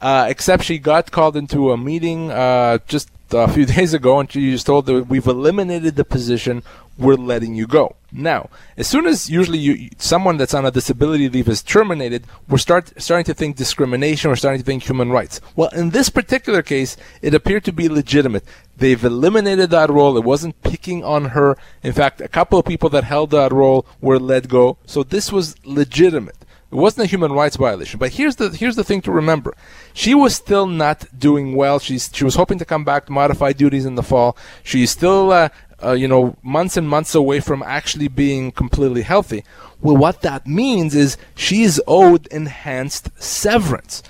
Uh, 0.00 0.26
except 0.28 0.64
she 0.64 0.76
got 0.78 1.10
called 1.10 1.34
into 1.34 1.72
a 1.72 1.78
meeting 1.78 2.30
uh, 2.30 2.76
just 2.86 3.08
a 3.34 3.48
few 3.48 3.66
days 3.76 3.92
ago, 3.92 4.20
and 4.20 4.30
she 4.30 4.52
was 4.52 4.64
told 4.64 4.86
that 4.86 5.08
we've 5.08 5.26
eliminated 5.26 5.96
the 5.96 6.04
position. 6.04 6.62
We're 6.96 7.16
letting 7.16 7.54
you 7.54 7.66
go. 7.66 7.96
Now, 8.12 8.48
as 8.76 8.86
soon 8.86 9.06
as 9.06 9.28
usually 9.28 9.58
you, 9.58 9.90
someone 9.98 10.36
that's 10.36 10.54
on 10.54 10.64
a 10.64 10.70
disability 10.70 11.28
leave 11.28 11.48
is 11.48 11.60
terminated, 11.60 12.24
we're 12.48 12.58
start 12.58 12.92
starting 13.02 13.24
to 13.24 13.34
think 13.34 13.56
discrimination. 13.56 14.30
We're 14.30 14.36
starting 14.36 14.60
to 14.60 14.64
think 14.64 14.84
human 14.84 15.10
rights. 15.10 15.40
Well, 15.56 15.70
in 15.70 15.90
this 15.90 16.08
particular 16.08 16.62
case, 16.62 16.96
it 17.20 17.34
appeared 17.34 17.64
to 17.64 17.72
be 17.72 17.88
legitimate. 17.88 18.44
They've 18.76 19.02
eliminated 19.02 19.70
that 19.70 19.90
role. 19.90 20.16
It 20.16 20.22
wasn't 20.22 20.62
picking 20.62 21.02
on 21.02 21.26
her. 21.30 21.58
In 21.82 21.92
fact, 21.92 22.20
a 22.20 22.28
couple 22.28 22.60
of 22.60 22.64
people 22.64 22.88
that 22.90 23.02
held 23.02 23.30
that 23.32 23.52
role 23.52 23.84
were 24.00 24.20
let 24.20 24.48
go. 24.48 24.78
So 24.86 25.02
this 25.02 25.32
was 25.32 25.56
legitimate. 25.64 26.36
It 26.70 26.76
wasn't 26.76 27.04
a 27.04 27.08
human 27.08 27.32
rights 27.32 27.56
violation. 27.56 27.98
But 27.98 28.12
here's 28.12 28.36
the 28.36 28.50
here's 28.50 28.76
the 28.76 28.84
thing 28.84 29.00
to 29.02 29.12
remember: 29.12 29.54
she 29.92 30.14
was 30.14 30.34
still 30.34 30.66
not 30.66 31.06
doing 31.18 31.54
well. 31.54 31.78
She's 31.78 32.10
she 32.12 32.24
was 32.24 32.34
hoping 32.34 32.58
to 32.58 32.64
come 32.64 32.84
back 32.84 33.06
to 33.06 33.12
modify 33.12 33.52
duties 33.52 33.86
in 33.86 33.94
the 33.94 34.02
fall. 34.02 34.36
She's 34.62 34.90
still 34.90 35.30
uh, 35.30 35.48
uh, 35.82 35.92
you 35.92 36.08
know 36.08 36.36
months 36.42 36.76
and 36.76 36.88
months 36.88 37.14
away 37.14 37.40
from 37.40 37.62
actually 37.62 38.08
being 38.08 38.50
completely 38.52 39.02
healthy. 39.02 39.44
Well, 39.80 39.96
what 39.96 40.22
that 40.22 40.46
means 40.46 40.94
is 40.94 41.16
she's 41.34 41.80
owed 41.86 42.26
enhanced 42.28 43.10
severance. 43.22 44.02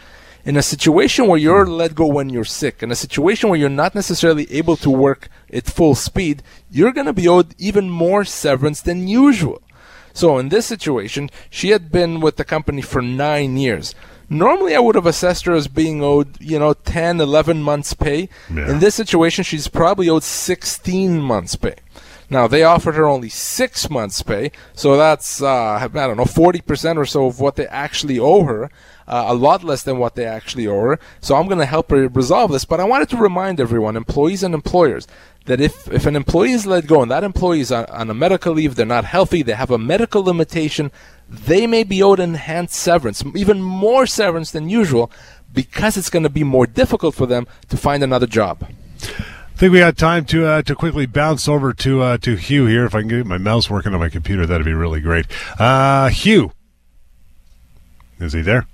In 0.47 0.59
a 0.59 0.63
situation 0.63 1.27
where 1.27 1.39
you're 1.39 1.67
let 1.67 1.95
go 1.95 2.07
when 2.07 2.29
you're 2.29 2.45
sick, 2.45 2.83
in 2.83 2.91
a 2.91 2.95
situation 2.95 3.49
where 3.49 3.59
you're 3.59 3.71
not 3.71 3.95
necessarily 3.95 4.47
able 4.53 4.77
to 4.77 4.91
work 4.91 5.31
at 5.51 5.65
full 5.65 5.95
speed, 5.95 6.43
you're 6.71 6.93
going 6.93 7.07
to 7.07 7.15
be 7.15 7.27
owed 7.27 7.55
even 7.59 7.89
more 7.89 8.27
severance 8.27 8.83
than 8.83 9.09
usual. 9.09 9.63
So 10.15 10.39
in 10.39 10.49
this 10.49 10.65
situation, 10.65 11.29
she 11.51 11.71
had 11.71 11.93
been 11.93 12.21
with 12.21 12.37
the 12.37 12.45
company 12.45 12.81
for 12.81 13.03
nine 13.03 13.59
years. 13.59 13.95
Normally, 14.31 14.75
I 14.75 14.79
would 14.79 14.95
have 14.95 15.07
assessed 15.07 15.45
her 15.45 15.53
as 15.53 15.69
being 15.69 16.03
owed, 16.03 16.41
you 16.41 16.59
know, 16.59 16.73
10, 16.73 17.21
11 17.21 17.63
months' 17.63 17.93
pay. 17.93 18.31
Yeah. 18.53 18.71
In 18.71 18.79
this 18.79 18.95
situation, 18.95 19.45
she's 19.45 19.69
probably 19.69 20.09
owed 20.09 20.23
16 20.23 21.21
months' 21.21 21.57
pay. 21.57 21.75
Now, 22.31 22.47
they 22.47 22.63
offered 22.63 22.95
her 22.95 23.07
only 23.07 23.29
six 23.29 23.91
months' 23.91 24.23
pay, 24.23 24.51
so 24.73 24.97
that's, 24.97 25.43
uh, 25.43 25.79
I 25.83 25.89
don't 25.89 26.17
know, 26.17 26.25
40% 26.25 26.97
or 26.97 27.05
so 27.05 27.27
of 27.27 27.41
what 27.41 27.57
they 27.57 27.67
actually 27.67 28.19
owe 28.19 28.45
her, 28.45 28.71
uh, 29.07 29.25
a 29.27 29.35
lot 29.35 29.63
less 29.63 29.83
than 29.83 29.99
what 29.99 30.15
they 30.15 30.25
actually 30.25 30.67
owe 30.67 30.81
her. 30.81 30.99
So 31.21 31.37
I'm 31.37 31.47
going 31.47 31.59
to 31.59 31.67
help 31.67 31.91
her 31.91 32.09
resolve 32.09 32.53
this, 32.53 32.65
but 32.65 32.81
I 32.81 32.85
wanted 32.85 33.11
to 33.11 33.17
remind 33.17 33.61
everyone, 33.61 33.97
employees 33.97 34.43
and 34.43 34.55
employers, 34.55 35.07
that 35.47 35.61
if, 35.61 35.87
if 35.93 36.07
an 36.07 36.17
employee 36.17 36.53
is 36.53 36.67
let 36.67 36.87
go 36.87 37.03
and 37.03 37.11
that 37.11 37.25
employee 37.25 37.61
is 37.61 37.71
on, 37.71 37.85
on 37.87 38.09
a 38.09 38.15
medical 38.15 38.55
leave, 38.55 38.75
they're 38.75 38.87
not 38.87 39.05
healthy, 39.05 39.43
they 39.43 39.53
have 39.53 39.71
a 39.71 39.79
medical 39.79 40.23
limitation, 40.23 40.91
they 41.29 41.67
may 41.67 41.85
be 41.85 42.03
owed 42.03 42.21
enhanced 42.21 42.75
severance, 42.75 43.23
even 43.35 43.61
more 43.61 44.07
severance 44.07 44.51
than 44.51 44.71
usual, 44.71 45.11
because 45.53 45.97
it's 45.97 46.11
going 46.11 46.23
to 46.23 46.31
be 46.31 46.45
more 46.45 46.67
difficult 46.67 47.15
for 47.15 47.27
them 47.27 47.47
to 47.69 47.77
find 47.77 48.03
another 48.03 48.27
job. 48.27 48.67
I 49.55 49.57
think 49.57 49.73
we 49.73 49.79
got 49.79 49.97
time 49.97 50.25
to 50.27 50.47
uh, 50.47 50.63
to 50.63 50.75
quickly 50.75 51.07
bounce 51.07 51.47
over 51.47 51.73
to 51.73 52.03
uh, 52.03 52.17
to 52.19 52.35
Hugh 52.35 52.67
here. 52.67 52.85
If 52.87 52.95
I 52.95 53.01
can 53.01 53.09
get 53.09 53.25
my 53.27 53.39
mouse 53.39 53.71
working 53.71 53.95
on 53.95 54.01
my 54.01 54.09
computer, 54.09 54.47
that'd 54.47 54.65
be 54.65 54.73
really 54.75 55.01
great. 55.01 55.27
Uh, 55.61 56.09
Hugh, 56.09 56.51
is 58.19 58.33
he 58.33 58.43
there? 58.43 58.67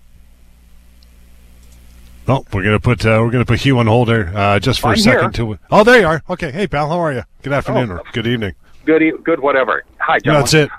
Oh, 2.27 2.45
we're 2.53 2.63
gonna 2.65 2.81
put 2.81 3.05
uh, 3.05 3.19
we're 3.23 3.31
gonna 3.31 3.45
put 3.45 3.61
Hugh 3.61 3.79
on 3.79 3.89
hold 3.89 4.09
here 4.09 4.33
uh, 4.35 4.59
just 4.59 4.81
for 4.81 4.89
a 4.89 4.91
I'm 4.93 4.97
second. 4.97 5.37
here. 5.37 5.47
To 5.55 5.59
oh, 5.71 5.85
there 5.85 6.01
you 6.01 6.07
are. 6.07 6.23
Okay, 6.31 6.51
hey 6.51 6.67
pal, 6.67 6.89
how 6.89 6.99
are 6.99 7.13
you? 7.13 7.25
Good 7.43 7.53
afternoon 7.53 7.91
Oh. 7.91 7.97
or 7.97 8.03
good 8.13 8.27
evening. 8.27 8.55
Good, 8.87 9.03
e- 9.03 9.13
good, 9.23 9.41
whatever. 9.41 9.85
Hi, 9.99 10.19
John. 10.19 10.35
That's 10.35 10.55
it. 10.55 10.71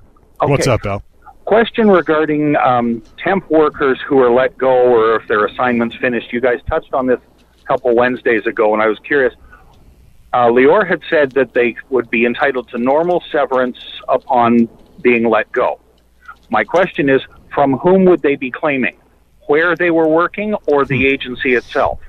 Okay. 0.41 0.49
What's 0.51 0.65
up, 0.65 0.81
pal? 0.81 1.03
Question 1.45 1.89
regarding 1.89 2.55
um, 2.55 3.03
temp 3.23 3.47
workers 3.51 3.99
who 4.07 4.17
are 4.19 4.31
let 4.31 4.57
go 4.57 4.69
or 4.71 5.17
if 5.21 5.27
their 5.27 5.45
assignment's 5.45 5.95
finished. 5.97 6.33
You 6.33 6.41
guys 6.41 6.59
touched 6.67 6.93
on 6.95 7.05
this 7.05 7.19
a 7.61 7.65
couple 7.67 7.93
Wednesdays 7.95 8.47
ago, 8.47 8.73
and 8.73 8.81
I 8.81 8.87
was 8.87 8.97
curious. 8.99 9.33
Uh, 10.33 10.47
Lior 10.47 10.87
had 10.87 11.01
said 11.09 11.31
that 11.31 11.53
they 11.53 11.75
would 11.89 12.09
be 12.09 12.25
entitled 12.25 12.69
to 12.69 12.77
normal 12.77 13.21
severance 13.31 13.77
upon 14.07 14.69
being 15.01 15.27
let 15.27 15.51
go. 15.51 15.79
My 16.49 16.63
question 16.63 17.09
is, 17.09 17.21
from 17.53 17.77
whom 17.77 18.05
would 18.05 18.21
they 18.21 18.35
be 18.35 18.49
claiming? 18.49 18.97
Where 19.47 19.75
they 19.75 19.91
were 19.91 20.07
working 20.07 20.53
or 20.67 20.85
the 20.85 21.05
agency 21.05 21.55
itself? 21.55 21.99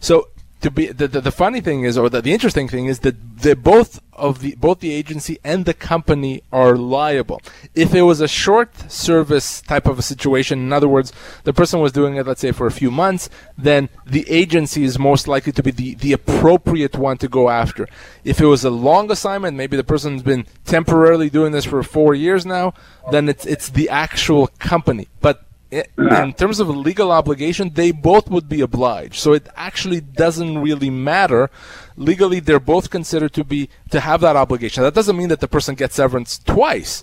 So 0.00 0.29
to 0.60 0.70
be 0.70 0.86
the, 0.86 1.08
the, 1.08 1.20
the 1.20 1.32
funny 1.32 1.60
thing 1.60 1.84
is, 1.84 1.96
or 1.96 2.08
the, 2.08 2.20
the 2.20 2.32
interesting 2.32 2.68
thing 2.68 2.86
is 2.86 3.00
that 3.00 3.16
they 3.38 3.54
both 3.54 4.00
of 4.12 4.40
the 4.40 4.54
both 4.56 4.80
the 4.80 4.92
agency 4.92 5.38
and 5.42 5.64
the 5.64 5.72
company 5.74 6.42
are 6.52 6.76
liable. 6.76 7.40
If 7.74 7.94
it 7.94 8.02
was 8.02 8.20
a 8.20 8.28
short 8.28 8.90
service 8.90 9.62
type 9.62 9.86
of 9.86 9.98
a 9.98 10.02
situation, 10.02 10.58
in 10.58 10.72
other 10.72 10.88
words, 10.88 11.12
the 11.44 11.52
person 11.52 11.80
was 11.80 11.92
doing 11.92 12.16
it, 12.16 12.26
let's 12.26 12.40
say, 12.40 12.52
for 12.52 12.66
a 12.66 12.70
few 12.72 12.90
months, 12.90 13.30
then 13.56 13.88
the 14.06 14.28
agency 14.28 14.84
is 14.84 14.98
most 14.98 15.26
likely 15.26 15.52
to 15.52 15.62
be 15.62 15.70
the, 15.70 15.94
the 15.94 16.12
appropriate 16.12 16.96
one 16.96 17.16
to 17.18 17.28
go 17.28 17.48
after. 17.48 17.88
If 18.24 18.40
it 18.40 18.46
was 18.46 18.64
a 18.64 18.70
long 18.70 19.10
assignment, 19.10 19.56
maybe 19.56 19.76
the 19.76 19.84
person's 19.84 20.22
been 20.22 20.46
temporarily 20.64 21.30
doing 21.30 21.52
this 21.52 21.64
for 21.64 21.82
four 21.82 22.14
years 22.14 22.44
now, 22.44 22.74
then 23.10 23.28
it's 23.28 23.46
it's 23.46 23.70
the 23.70 23.88
actual 23.88 24.48
company. 24.58 25.08
But 25.20 25.44
in 25.70 26.32
terms 26.34 26.58
of 26.58 26.68
a 26.68 26.72
legal 26.72 27.12
obligation, 27.12 27.70
they 27.74 27.92
both 27.92 28.28
would 28.28 28.48
be 28.48 28.60
obliged. 28.60 29.14
So 29.14 29.32
it 29.32 29.48
actually 29.56 30.00
doesn't 30.00 30.58
really 30.58 30.90
matter. 30.90 31.50
Legally, 31.96 32.40
they're 32.40 32.60
both 32.60 32.90
considered 32.90 33.32
to 33.34 33.44
be 33.44 33.68
to 33.90 34.00
have 34.00 34.20
that 34.22 34.36
obligation. 34.36 34.82
That 34.82 34.94
doesn't 34.94 35.16
mean 35.16 35.28
that 35.28 35.40
the 35.40 35.48
person 35.48 35.74
gets 35.76 35.94
severance 35.94 36.38
twice, 36.38 37.02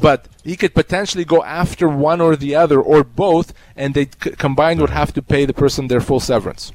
but 0.00 0.28
he 0.44 0.56
could 0.56 0.74
potentially 0.74 1.24
go 1.24 1.42
after 1.42 1.88
one 1.88 2.20
or 2.20 2.36
the 2.36 2.54
other 2.54 2.80
or 2.80 3.02
both, 3.02 3.52
and 3.74 3.94
they 3.94 4.04
c- 4.04 4.30
combined 4.30 4.80
would 4.80 4.90
have 4.90 5.12
to 5.14 5.22
pay 5.22 5.44
the 5.44 5.54
person 5.54 5.88
their 5.88 6.00
full 6.00 6.20
severance. 6.20 6.72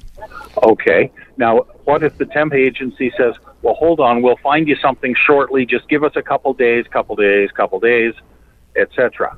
Okay. 0.64 1.12
Now, 1.38 1.66
what 1.86 2.04
if 2.04 2.18
the 2.18 2.26
temp 2.26 2.54
agency 2.54 3.12
says, 3.18 3.36
"Well, 3.62 3.76
hold 3.76 4.00
on, 4.00 4.22
we'll 4.22 4.38
find 4.38 4.68
you 4.68 4.76
something 4.76 5.16
shortly. 5.16 5.66
Just 5.66 5.88
give 5.88 6.04
us 6.04 6.16
a 6.16 6.22
couple 6.22 6.54
days, 6.54 6.86
couple 6.88 7.16
days, 7.16 7.52
couple 7.52 7.80
days, 7.80 8.14
etc." 8.76 9.38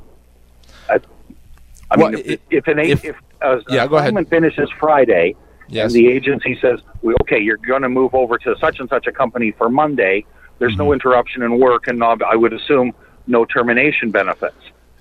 I, 1.93 1.97
Well, 1.97 2.09
mean, 2.12 2.19
if, 2.19 2.27
it- 2.27 2.41
if 2.50 2.67
an 2.67 2.79
a- 2.79 2.83
if- 2.83 3.05
if 3.05 3.15
uh, 3.41 3.59
Yeah, 3.69 3.88
go 3.88 3.97
ahead. 3.97 4.27
finishes 4.29 4.69
Friday, 4.79 5.35
Yes. 5.69 5.85
and 5.85 5.93
the 5.93 6.07
agency 6.12 6.57
says, 6.59 6.79
well, 7.01 7.15
"Okay, 7.21 7.39
you're 7.39 7.57
going 7.57 7.81
to 7.83 7.89
move 7.89 8.13
over 8.15 8.38
to 8.39 8.55
such 8.59 8.79
and 8.79 8.89
such 8.89 9.07
a 9.07 9.12
company 9.12 9.51
for 9.51 9.69
Monday," 9.69 10.25
there's 10.59 10.75
no 10.75 10.91
interruption 10.93 11.43
in 11.43 11.59
work, 11.59 11.88
and 11.88 12.00
no, 12.00 12.17
I 12.27 12.35
would 12.35 12.53
assume 12.53 12.93
no 13.27 13.45
termination 13.45 14.12
benefits. 14.12 14.55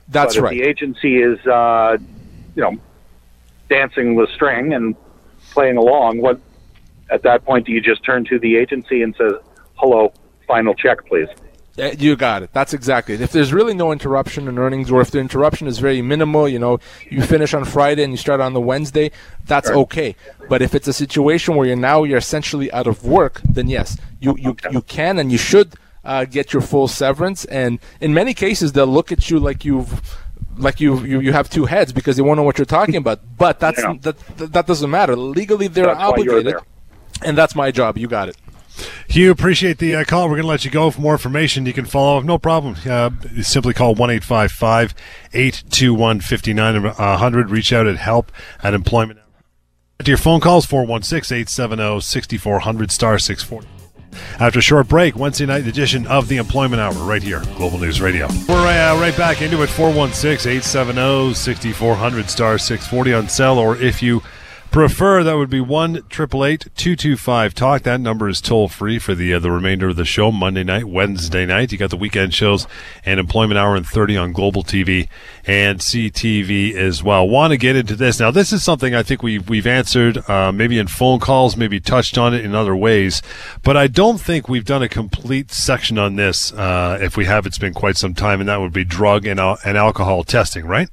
That's 0.09 0.39
right. 0.39 0.51
The 0.51 0.63
agency 0.63 1.23
is, 1.23 1.39
uh, 1.47 1.97
you 2.57 2.63
know, 2.63 2.77
dancing 3.69 4.17
the 4.17 4.27
string 4.35 4.75
and 4.75 4.95
playing 5.53 5.77
along, 5.79 6.19
what 6.21 6.39
at 7.11 7.23
that 7.23 7.45
point 7.45 7.67
do 7.67 7.73
you 7.73 7.81
just 7.81 8.03
turn 8.05 8.25
to 8.27 8.39
the 8.39 8.57
agency 8.57 9.03
and 9.03 9.15
says, 9.17 9.35
"Hello, 9.75 10.13
final 10.47 10.75
check, 10.75 11.07
please"? 11.07 11.29
Uh, 11.79 11.91
You 11.99 12.17
got 12.17 12.43
it. 12.43 12.51
That's 12.53 12.75
exactly 12.75 13.15
it. 13.15 13.21
If 13.23 13.33
there's 13.33 13.53
really 13.53 13.73
no 13.75 13.93
interruption 13.93 14.47
in 14.47 14.59
earnings, 14.59 14.91
or 14.91 15.01
if 15.01 15.11
the 15.11 15.19
interruption 15.21 15.67
is 15.67 15.79
very 15.79 16.03
minimal, 16.03 16.47
you 16.49 16.59
know, 16.59 16.79
you 17.11 17.23
finish 17.23 17.55
on 17.55 17.65
Friday 17.65 18.03
and 18.05 18.13
you 18.13 18.19
start 18.19 18.41
on 18.41 18.53
the 18.53 18.61
Wednesday, 18.61 19.11
that's 19.47 19.71
okay. 19.71 20.15
But 20.51 20.61
if 20.61 20.75
it's 20.75 20.87
a 20.89 20.93
situation 20.93 21.57
where 21.57 21.67
you're 21.67 21.77
now 21.77 22.05
you're 22.05 22.19
essentially 22.19 22.71
out 22.73 22.87
of 22.87 23.05
work, 23.05 23.41
then 23.49 23.69
yes, 23.69 23.97
you 24.21 24.37
you, 24.39 24.57
you 24.71 24.83
can 24.83 25.19
and 25.19 25.33
you 25.33 25.39
should 25.39 25.75
uh, 26.05 26.25
get 26.27 26.53
your 26.53 26.61
full 26.63 26.89
severance. 26.89 27.45
And 27.47 27.79
in 28.01 28.13
many 28.13 28.35
cases, 28.35 28.73
they'll 28.73 28.87
look 28.87 29.11
at 29.11 29.31
you 29.31 29.39
like 29.39 29.65
you've 29.65 30.19
like 30.59 30.79
you, 30.79 31.01
you 31.05 31.21
you 31.21 31.33
have 31.33 31.49
two 31.49 31.65
heads 31.65 31.93
because 31.93 32.17
they 32.17 32.23
won't 32.23 32.37
know 32.37 32.43
what 32.43 32.59
you're 32.59 32.67
talking 32.67 32.97
about. 32.97 33.21
But 33.39 33.61
that's 33.61 33.79
Yeah. 33.81 33.95
that, 34.03 34.19
that 34.37 34.53
that 34.53 34.67
doesn't 34.67 34.91
matter. 34.91 35.17
Legally, 35.17 35.69
they're 35.69 35.87
That's 35.87 36.01
obligated, 36.01 36.57
and 37.25 37.39
that's 37.39 37.55
my 37.55 37.71
job. 37.71 37.97
You 37.97 38.09
got 38.09 38.29
it. 38.29 38.37
Hugh, 39.09 39.31
appreciate 39.31 39.79
the 39.79 39.95
uh, 39.95 40.05
call. 40.05 40.25
We're 40.25 40.37
going 40.37 40.43
to 40.43 40.49
let 40.49 40.65
you 40.65 40.71
go. 40.71 40.91
For 40.91 41.01
more 41.01 41.15
information, 41.15 41.67
you 41.67 41.73
can 41.73 41.85
follow 41.85 42.19
up. 42.19 42.25
No 42.25 42.39
problem. 42.39 42.77
Uh, 42.89 43.11
simply 43.43 43.75
call 43.75 43.95
1 43.95 44.11
821 44.11 46.21
5900. 46.21 47.51
Reach 47.51 47.73
out 47.73 47.87
at 47.87 47.97
help 47.97 48.33
at 48.63 48.75
employment. 48.75 49.19
To 49.99 50.11
your 50.11 50.19
phone 50.19 50.41
calls, 50.41 50.67
416 50.67 51.37
870 51.37 52.01
6400 52.01 52.91
star 52.91 53.19
640. 53.19 53.69
After 54.39 54.59
a 54.59 54.63
short 54.63 54.89
break, 54.89 55.17
Wednesday 55.17 55.47
night 55.47 55.67
edition 55.67 56.07
of 56.07 56.29
the 56.29 56.37
Employment 56.37 56.81
Hour 56.81 56.93
right 56.93 57.23
here, 57.23 57.41
Global 57.57 57.79
News 57.79 58.01
Radio. 58.01 58.29
We're 58.49 58.67
uh, 58.67 59.01
right 59.01 59.17
back 59.17 59.41
into 59.41 59.63
it, 59.63 59.69
416 59.69 60.51
870 60.51 61.35
6400 61.35 62.29
star 62.29 62.59
640 62.59 63.15
on 63.15 63.29
cell, 63.29 63.59
or 63.59 63.77
if 63.77 64.03
you 64.03 64.23
prefer, 64.73 65.23
that 65.23 65.37
would 65.37 65.51
be 65.51 65.61
one 65.61 66.03
triple 66.09 66.45
eight 66.45 66.67
two 66.75 66.97
two 66.97 67.17
five 67.17 67.55
talk. 67.55 67.83
That 67.83 68.01
number 68.01 68.29
is 68.29 68.41
toll 68.41 68.69
free 68.69 68.99
for 68.99 69.15
the 69.15 69.35
uh, 69.35 69.39
the 69.39 69.51
remainder 69.51 69.91
of 69.91 69.97
the 69.97 70.05
show. 70.05 70.33
Monday 70.33 70.65
night, 70.65 70.85
Wednesday 70.85 71.47
night. 71.47 71.71
You 71.71 71.79
got 71.79 71.91
the 71.91 71.97
weekend 71.97 72.35
shows 72.35 72.67
and 73.05 73.21
Employment 73.21 73.59
Hour 73.59 73.77
and 73.77 73.87
thirty 73.87 74.17
on 74.17 74.33
Global 74.33 74.65
TV 74.65 75.09
and 75.47 75.79
CTV 75.79 76.75
as 76.75 77.03
well. 77.03 77.29
Want 77.29 77.53
to 77.53 77.59
get 77.59 77.77
into 77.77 77.95
this 77.95 78.19
now? 78.19 78.31
This 78.31 78.53
is 78.53 78.65
something 78.65 78.95
I 78.95 79.03
think 79.03 79.23
we've 79.23 79.49
we've 79.49 79.67
answered, 79.67 80.29
uh, 80.29 80.51
maybe 80.51 80.79
in 80.79 80.87
phone 80.87 81.21
calls, 81.21 81.57
maybe 81.57 81.79
touched 81.79 82.17
on 82.17 82.35
it 82.35 82.45
in 82.45 82.55
other 82.55 82.75
ways, 82.75 83.23
but 83.63 83.77
I 83.77 83.87
don't 83.87 84.21
think 84.21 84.49
we've 84.49 84.65
done 84.65 84.83
a 84.83 84.89
complete 84.89 85.53
section 85.53 85.99
on 85.99 86.17
this. 86.17 86.53
Uh, 86.53 86.99
if 87.01 87.17
we 87.17 87.27
have, 87.27 87.47
it's 87.47 87.59
been 87.59 87.75
quite 87.75 87.97
some 87.97 88.15
time, 88.15 88.41
and 88.41 88.49
that 88.49 88.61
would 88.61 88.73
be 88.73 88.85
drug 88.85 89.27
and 89.27 89.39
and 89.39 89.77
alcohol 89.77 90.25
testing, 90.25 90.67
right? 90.67 90.89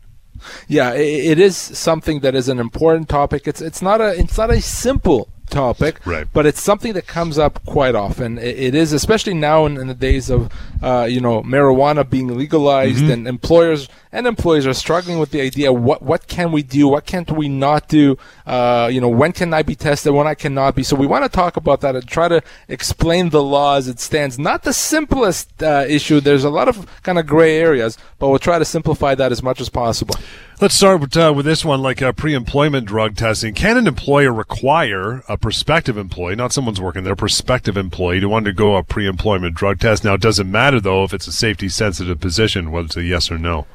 Yeah, 0.67 0.93
it 0.93 1.39
is 1.39 1.55
something 1.57 2.19
that 2.21 2.35
is 2.35 2.49
an 2.49 2.59
important 2.59 3.09
topic. 3.09 3.47
It's 3.47 3.61
it's 3.61 3.81
not 3.81 4.01
a 4.01 4.17
it's 4.19 4.37
not 4.37 4.51
a 4.51 4.61
simple 4.61 5.29
topic, 5.49 6.05
right. 6.05 6.27
but 6.33 6.45
it's 6.45 6.61
something 6.61 6.93
that 6.93 7.07
comes 7.07 7.37
up 7.37 7.63
quite 7.65 7.95
often. 7.95 8.37
It 8.37 8.75
is, 8.75 8.93
especially 8.93 9.33
now 9.33 9.65
in, 9.65 9.77
in 9.77 9.87
the 9.87 9.93
days 9.93 10.29
of, 10.29 10.51
uh, 10.81 11.07
you 11.09 11.19
know, 11.19 11.41
marijuana 11.43 12.09
being 12.09 12.37
legalized, 12.37 12.99
mm-hmm. 12.99 13.11
and 13.11 13.27
employers 13.27 13.89
and 14.11 14.25
employees 14.25 14.65
are 14.65 14.73
struggling 14.73 15.19
with 15.19 15.31
the 15.31 15.41
idea: 15.41 15.71
what 15.71 16.01
what 16.01 16.27
can 16.27 16.51
we 16.51 16.63
do? 16.63 16.87
What 16.87 17.05
can't 17.05 17.29
we 17.31 17.49
not 17.49 17.87
do? 17.87 18.17
Uh, 18.45 18.89
you 18.91 19.01
know, 19.01 19.09
when 19.09 19.31
can 19.31 19.53
I 19.53 19.63
be 19.63 19.75
tested? 19.75 20.13
When 20.13 20.27
I 20.27 20.35
cannot 20.35 20.75
be? 20.75 20.83
So 20.83 20.95
we 20.95 21.07
want 21.07 21.25
to 21.25 21.29
talk 21.29 21.57
about 21.57 21.81
that 21.81 21.95
and 21.95 22.07
try 22.07 22.27
to 22.27 22.41
explain 22.67 23.29
the 23.29 23.43
law 23.43 23.75
as 23.75 23.87
it 23.87 23.99
stands. 23.99 24.39
Not 24.39 24.63
the 24.63 24.73
simplest 24.73 25.61
uh, 25.61 25.85
issue. 25.87 26.19
There's 26.19 26.43
a 26.43 26.49
lot 26.49 26.67
of 26.67 26.87
kind 27.03 27.19
of 27.19 27.27
gray 27.27 27.57
areas, 27.57 27.97
but 28.17 28.29
we'll 28.29 28.39
try 28.39 28.59
to 28.59 28.65
simplify 28.65 29.15
that 29.15 29.31
as 29.31 29.43
much 29.43 29.59
as 29.59 29.69
possible. 29.69 30.15
Let's 30.61 30.75
start 30.75 30.99
with, 30.99 31.15
uh, 31.15 31.31
with 31.33 31.45
this 31.45 31.63
one, 31.63 31.81
like 31.81 32.01
uh, 32.01 32.11
pre-employment 32.11 32.85
drug 32.85 33.15
testing. 33.15 33.53
Can 33.53 33.77
an 33.77 33.87
employer 33.87 34.33
require 34.33 35.23
a 35.29 35.37
prospective 35.37 35.95
employee, 35.95 36.35
not 36.35 36.51
someone's 36.51 36.81
working 36.81 37.05
there, 37.05 37.13
a 37.13 37.15
prospective 37.15 37.77
employee, 37.77 38.19
to 38.19 38.33
undergo 38.33 38.75
a 38.75 38.83
pre-employment 38.83 39.55
drug 39.55 39.79
test? 39.79 40.03
Now, 40.03 40.15
it 40.15 40.21
doesn't 40.21 40.51
matter 40.51 40.81
though 40.81 41.05
if 41.05 41.13
it's 41.13 41.27
a 41.27 41.31
safety-sensitive 41.31 42.19
position, 42.19 42.71
whether 42.71 42.87
it's 42.87 42.97
a 42.97 43.03
yes 43.03 43.31
or 43.31 43.37
no. 43.37 43.67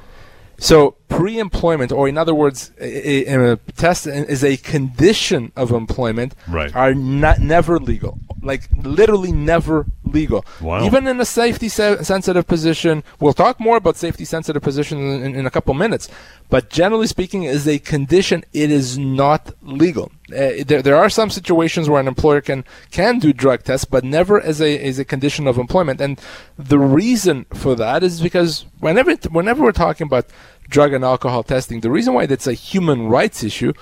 So 0.58 0.96
pre-employment, 1.08 1.90
or 1.90 2.08
in 2.08 2.16
other 2.16 2.34
words, 2.34 2.70
a, 2.80 3.24
a, 3.52 3.56
test 3.76 4.06
is 4.06 4.44
a 4.44 4.56
condition 4.58 5.52
of 5.56 5.72
employment, 5.72 6.34
right. 6.48 6.74
are 6.74 6.94
not 6.94 7.40
never 7.40 7.78
legal. 7.78 8.18
Like 8.42 8.68
literally 8.76 9.32
never 9.32 9.86
legal. 10.04 10.44
Wow. 10.60 10.84
Even 10.84 11.06
in 11.06 11.20
a 11.20 11.24
safety 11.24 11.68
sensitive 11.68 12.46
position, 12.46 13.02
we'll 13.20 13.32
talk 13.32 13.58
more 13.58 13.76
about 13.76 13.96
safety 13.96 14.24
sensitive 14.24 14.62
position 14.62 14.98
in, 14.98 15.34
in, 15.34 15.46
a 15.46 15.50
couple 15.50 15.74
minutes. 15.74 16.08
But 16.50 16.70
generally 16.70 17.06
speaking, 17.06 17.46
as 17.46 17.66
a 17.66 17.78
condition. 17.78 18.44
It 18.52 18.70
is 18.70 18.98
not 18.98 19.54
legal. 19.62 20.12
Uh, 20.30 20.64
there, 20.66 20.82
there 20.82 20.96
are 20.96 21.10
some 21.10 21.30
situations 21.30 21.88
where 21.88 22.00
an 22.00 22.08
employer 22.08 22.40
can 22.40 22.64
can 22.90 23.18
do 23.18 23.32
drug 23.32 23.64
tests, 23.64 23.84
but 23.84 24.04
never 24.04 24.40
as 24.40 24.60
a 24.60 24.78
as 24.78 24.98
a 24.98 25.04
condition 25.04 25.46
of 25.46 25.58
employment. 25.58 26.00
And 26.00 26.20
the 26.58 26.78
reason 26.78 27.46
for 27.54 27.74
that 27.76 28.02
is 28.02 28.20
because 28.20 28.66
whenever 28.80 29.14
whenever 29.30 29.62
we're 29.62 29.72
talking 29.72 30.06
about 30.06 30.26
drug 30.68 30.92
and 30.92 31.04
alcohol 31.04 31.42
testing. 31.42 31.80
The 31.80 31.90
reason 31.90 32.14
why 32.14 32.26
that's 32.26 32.46
a 32.46 32.52
human 32.52 33.08
rights 33.08 33.42
issue 33.44 33.72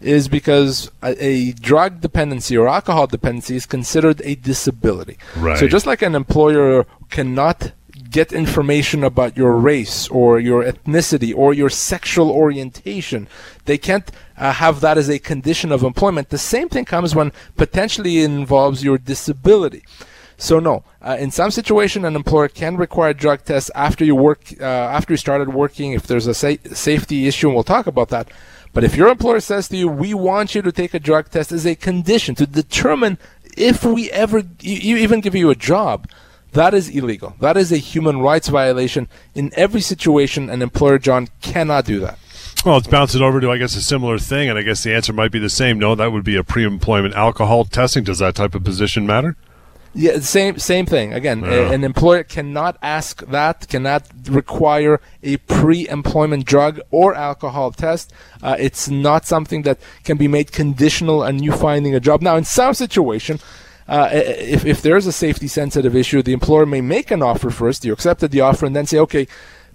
is 0.00 0.28
because 0.28 0.90
a, 1.02 1.24
a, 1.24 1.52
drug 1.52 2.00
dependency 2.02 2.56
or 2.56 2.68
alcohol 2.68 3.06
dependency 3.06 3.56
is 3.56 3.64
considered 3.64 4.20
a 4.24 4.34
disability. 4.34 5.16
Right. 5.36 5.58
So 5.58 5.66
just 5.66 5.86
like 5.86 6.02
an 6.02 6.14
employer 6.14 6.86
cannot 7.08 7.72
get 8.16 8.32
information 8.32 9.04
about 9.04 9.36
your 9.36 9.52
race 9.72 10.08
or 10.08 10.40
your 10.40 10.60
ethnicity 10.72 11.32
or 11.42 11.48
your 11.52 11.68
sexual 11.92 12.30
orientation, 12.30 13.28
they 13.66 13.78
can't 13.88 14.08
uh, 14.38 14.52
have 14.64 14.80
that 14.80 14.96
as 14.96 15.10
a 15.10 15.18
condition 15.32 15.70
of 15.70 15.82
employment. 15.82 16.30
The 16.30 16.38
same 16.54 16.68
thing 16.70 16.86
comes 16.86 17.14
when 17.14 17.30
potentially 17.64 18.14
it 18.22 18.30
involves 18.42 18.82
your 18.82 18.96
disability. 19.12 19.82
So 20.38 20.54
no, 20.58 20.76
uh, 21.02 21.18
in 21.24 21.30
some 21.30 21.50
situation, 21.50 22.06
an 22.06 22.16
employer 22.16 22.48
can 22.48 22.78
require 22.78 23.12
drug 23.12 23.44
tests 23.44 23.70
after 23.74 24.02
you 24.08 24.14
work, 24.28 24.40
uh, 24.60 24.96
after 24.98 25.12
you 25.12 25.18
started 25.18 25.48
working. 25.62 25.88
If 25.92 26.06
there's 26.06 26.26
a 26.26 26.36
sa- 26.42 26.64
safety 26.72 27.18
issue, 27.30 27.48
and 27.48 27.54
we'll 27.54 27.74
talk 27.76 27.86
about 27.86 28.08
that. 28.14 28.26
But 28.72 28.84
if 28.84 28.96
your 28.96 29.08
employer 29.08 29.40
says 29.40 29.68
to 29.68 29.76
you, 29.80 29.88
"We 29.88 30.10
want 30.28 30.54
you 30.54 30.62
to 30.62 30.72
take 30.80 30.92
a 30.94 31.06
drug 31.08 31.24
test," 31.30 31.52
as 31.52 31.66
a 31.66 31.74
condition 31.90 32.34
to 32.36 32.46
determine 32.46 33.16
if 33.56 33.84
we 33.84 34.10
ever 34.10 34.38
you, 34.60 34.96
even 35.04 35.20
give 35.20 35.34
you 35.34 35.48
a 35.50 35.62
job, 35.72 35.96
that 36.56 36.74
is 36.74 36.88
illegal. 36.88 37.36
That 37.40 37.56
is 37.56 37.70
a 37.70 37.76
human 37.76 38.20
rights 38.20 38.48
violation. 38.48 39.08
In 39.34 39.52
every 39.54 39.80
situation, 39.80 40.50
an 40.50 40.62
employer, 40.62 40.98
John, 40.98 41.28
cannot 41.40 41.84
do 41.84 42.00
that. 42.00 42.18
Well, 42.64 42.78
it's 42.78 42.88
bouncing 42.88 43.22
over 43.22 43.40
to, 43.40 43.50
I 43.50 43.58
guess, 43.58 43.76
a 43.76 43.82
similar 43.82 44.18
thing, 44.18 44.48
and 44.48 44.58
I 44.58 44.62
guess 44.62 44.82
the 44.82 44.92
answer 44.92 45.12
might 45.12 45.30
be 45.30 45.38
the 45.38 45.50
same. 45.50 45.78
No, 45.78 45.94
that 45.94 46.10
would 46.10 46.24
be 46.24 46.36
a 46.36 46.42
pre-employment 46.42 47.14
alcohol 47.14 47.64
testing. 47.64 48.02
Does 48.02 48.18
that 48.18 48.34
type 48.34 48.54
of 48.54 48.64
position 48.64 49.06
matter? 49.06 49.36
Yeah, 49.94 50.18
same 50.18 50.58
same 50.58 50.84
thing. 50.84 51.14
Again, 51.14 51.40
yeah. 51.40 51.72
an 51.72 51.82
employer 51.82 52.22
cannot 52.22 52.76
ask 52.82 53.24
that, 53.28 53.66
cannot 53.68 54.06
require 54.28 55.00
a 55.22 55.38
pre-employment 55.38 56.44
drug 56.44 56.80
or 56.90 57.14
alcohol 57.14 57.70
test. 57.70 58.12
Uh, 58.42 58.56
it's 58.58 58.90
not 58.90 59.24
something 59.24 59.62
that 59.62 59.78
can 60.04 60.18
be 60.18 60.28
made 60.28 60.52
conditional 60.52 61.22
on 61.22 61.42
you 61.42 61.52
finding 61.52 61.94
a 61.94 62.00
job. 62.00 62.20
Now, 62.20 62.36
in 62.36 62.44
some 62.44 62.74
situation, 62.74 63.40
uh, 63.88 64.10
if 64.12 64.64
if 64.64 64.82
there 64.82 64.96
is 64.96 65.06
a 65.06 65.12
safety 65.12 65.48
sensitive 65.48 65.94
issue, 65.94 66.22
the 66.22 66.32
employer 66.32 66.66
may 66.66 66.80
make 66.80 67.10
an 67.10 67.22
offer 67.22 67.50
first. 67.50 67.84
You 67.84 67.92
accepted 67.92 68.30
the 68.30 68.40
offer, 68.40 68.66
and 68.66 68.74
then 68.74 68.86
say, 68.86 68.98
okay. 68.98 69.26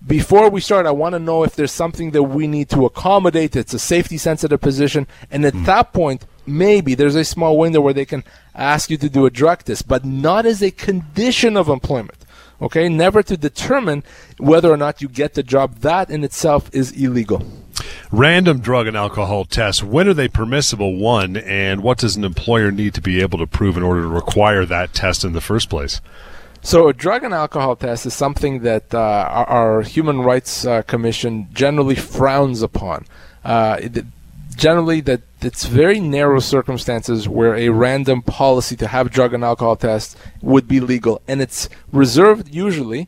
Before 0.08 0.50
we 0.50 0.62
start, 0.62 0.88
I 0.88 0.92
want 0.92 1.14
to 1.14 1.20
know 1.20 1.44
if 1.44 1.56
there's 1.56 1.72
something 1.72 2.10
that 2.10 2.24
we 2.24 2.48
need 2.48 2.70
to 2.70 2.88
accommodate. 2.88 3.56
It's 3.56 3.76
a 3.76 3.78
safety 3.78 4.18
sensitive 4.18 4.60
position. 4.60 5.06
And 5.30 5.46
at 5.46 5.54
mm. 5.54 5.66
that 5.66 5.94
point, 5.94 6.26
maybe 6.48 6.96
there's 6.96 7.14
a 7.14 7.24
small 7.24 7.56
window 7.56 7.82
where 7.82 7.94
they 7.94 8.06
can 8.06 8.24
ask 8.56 8.90
you 8.90 8.98
to 8.98 9.08
do 9.08 9.28
a 9.28 9.30
drug 9.30 9.64
test, 9.64 9.88
but 9.88 10.04
not 10.04 10.48
as 10.48 10.64
a 10.64 10.72
condition 10.72 11.56
of 11.56 11.70
employment. 11.70 12.18
Okay, 12.62 12.90
never 12.90 13.22
to 13.22 13.38
determine 13.38 14.04
whether 14.40 14.72
or 14.72 14.78
not 14.78 15.04
you 15.04 15.08
get 15.08 15.36
the 15.36 15.44
job. 15.44 15.76
That 15.82 16.10
in 16.10 16.24
itself 16.24 16.70
is 16.74 16.92
illegal. 16.92 17.46
Random 18.12 18.60
drug 18.60 18.88
and 18.88 18.98
alcohol 18.98 19.46
tests. 19.46 19.84
When 19.84 20.08
are 20.08 20.14
they 20.14 20.28
permissible? 20.28 20.96
One, 20.96 21.38
and 21.38 21.82
what 21.82 21.98
does 21.98 22.16
an 22.16 22.24
employer 22.24 22.72
need 22.72 22.94
to 22.96 23.02
be 23.02 23.22
able 23.22 23.40
to 23.40 23.48
prove 23.48 23.78
in 23.78 23.84
order 23.84 24.02
to 24.02 24.08
require 24.08 24.66
that 24.66 24.94
test 24.94 25.24
in 25.24 25.34
the 25.34 25.42
first 25.42 25.70
place? 25.70 26.02
So, 26.64 26.90
a 26.90 26.94
drug 26.94 27.24
and 27.24 27.34
alcohol 27.34 27.76
test 27.76 28.06
is 28.06 28.14
something 28.14 28.60
that 28.60 28.94
uh, 28.94 29.00
our, 29.00 29.46
our, 29.48 29.82
Human 29.82 30.22
Rights 30.22 30.64
uh, 30.66 30.84
Commission 30.84 31.48
generally 31.54 31.96
frowns 31.96 32.62
upon. 32.62 33.06
Uh, 33.44 33.78
it, 33.82 34.06
generally 34.56 35.02
that 35.02 35.22
it's 35.42 35.66
very 35.66 36.00
narrow 36.00 36.40
circumstances 36.40 37.28
where 37.28 37.56
a 37.56 37.70
random 37.70 38.22
policy 38.22 38.76
to 38.76 38.88
have 38.88 39.10
drug 39.10 39.34
and 39.34 39.44
alcohol 39.44 39.76
tests 39.76 40.16
would 40.42 40.68
be 40.68 40.80
legal, 40.80 41.22
and 41.28 41.42
it's 41.42 41.68
reserved 41.92 42.54
usually 42.54 43.08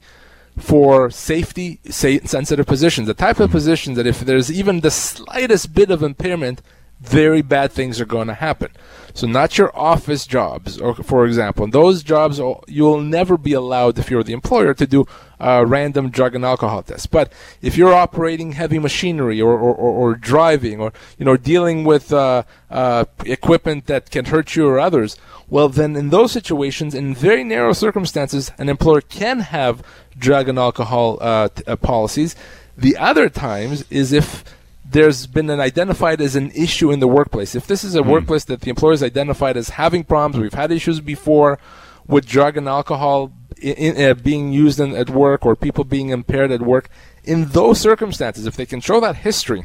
for 0.57 1.09
safety 1.09 1.79
sensitive 1.89 2.65
positions, 2.65 3.07
the 3.07 3.13
type 3.13 3.39
of 3.39 3.51
positions 3.51 3.97
that 3.97 4.07
if 4.07 4.21
there's 4.21 4.51
even 4.51 4.81
the 4.81 4.91
slightest 4.91 5.73
bit 5.73 5.89
of 5.89 6.03
impairment, 6.03 6.61
very 7.03 7.41
bad 7.41 7.71
things 7.71 7.99
are 7.99 8.05
going 8.05 8.27
to 8.27 8.33
happen. 8.33 8.71
So, 9.13 9.27
not 9.27 9.57
your 9.57 9.77
office 9.77 10.25
jobs, 10.25 10.79
or 10.79 10.95
for 10.95 11.25
example, 11.25 11.67
those 11.67 12.01
jobs 12.01 12.39
you'll 12.67 13.01
never 13.01 13.37
be 13.37 13.53
allowed 13.53 13.99
if 13.99 14.09
you're 14.09 14.23
the 14.23 14.33
employer 14.33 14.73
to 14.73 14.87
do 14.87 15.05
a 15.39 15.65
random 15.65 16.09
drug 16.09 16.33
and 16.33 16.45
alcohol 16.45 16.81
tests. 16.81 17.05
But 17.05 17.31
if 17.61 17.77
you're 17.77 17.93
operating 17.93 18.53
heavy 18.53 18.79
machinery 18.79 19.41
or, 19.41 19.51
or, 19.51 19.75
or, 19.75 19.91
or 19.91 20.15
driving 20.15 20.79
or 20.79 20.93
you 21.19 21.25
know 21.25 21.37
dealing 21.37 21.83
with 21.83 22.11
uh, 22.13 22.43
uh, 22.71 23.05
equipment 23.25 23.85
that 23.87 24.09
can 24.09 24.25
hurt 24.25 24.55
you 24.55 24.67
or 24.67 24.79
others, 24.79 25.17
well, 25.53 25.69
then 25.69 25.95
in 25.95 26.09
those 26.09 26.31
situations, 26.31 26.95
in 26.95 27.13
very 27.13 27.43
narrow 27.43 27.73
circumstances, 27.73 28.51
an 28.57 28.69
employer 28.69 29.01
can 29.01 29.41
have 29.41 29.83
drug 30.17 30.49
and 30.49 30.57
alcohol 30.57 31.19
uh, 31.21 31.49
t- 31.49 31.63
uh, 31.67 31.75
policies. 31.75 32.35
The 32.75 32.97
other 32.97 33.29
times 33.29 33.85
is 33.91 34.11
if 34.13 34.43
there's 34.83 35.27
been 35.27 35.51
an 35.51 35.59
identified 35.59 36.21
as 36.21 36.35
an 36.35 36.49
issue 36.55 36.89
in 36.89 37.01
the 37.01 37.07
workplace. 37.07 37.53
If 37.53 37.67
this 37.67 37.83
is 37.83 37.93
a 37.93 38.01
mm. 38.01 38.07
workplace 38.07 38.45
that 38.45 38.61
the 38.61 38.71
employer 38.71 38.93
is 38.93 39.03
identified 39.03 39.55
as 39.55 39.69
having 39.69 40.03
problems, 40.03 40.41
we've 40.41 40.55
had 40.55 40.71
issues 40.71 40.99
before 40.99 41.59
with 42.07 42.25
drug 42.25 42.57
and 42.57 42.67
alcohol 42.67 43.31
in, 43.61 43.73
in, 43.75 44.09
uh, 44.09 44.15
being 44.15 44.53
used 44.53 44.79
in, 44.79 44.95
at 44.95 45.11
work 45.11 45.45
or 45.45 45.55
people 45.55 45.83
being 45.83 46.09
impaired 46.09 46.49
at 46.49 46.63
work. 46.63 46.89
In 47.23 47.49
those 47.49 47.79
circumstances, 47.79 48.47
if 48.47 48.55
they 48.55 48.65
can 48.65 48.81
show 48.81 48.99
that 49.01 49.17
history, 49.17 49.61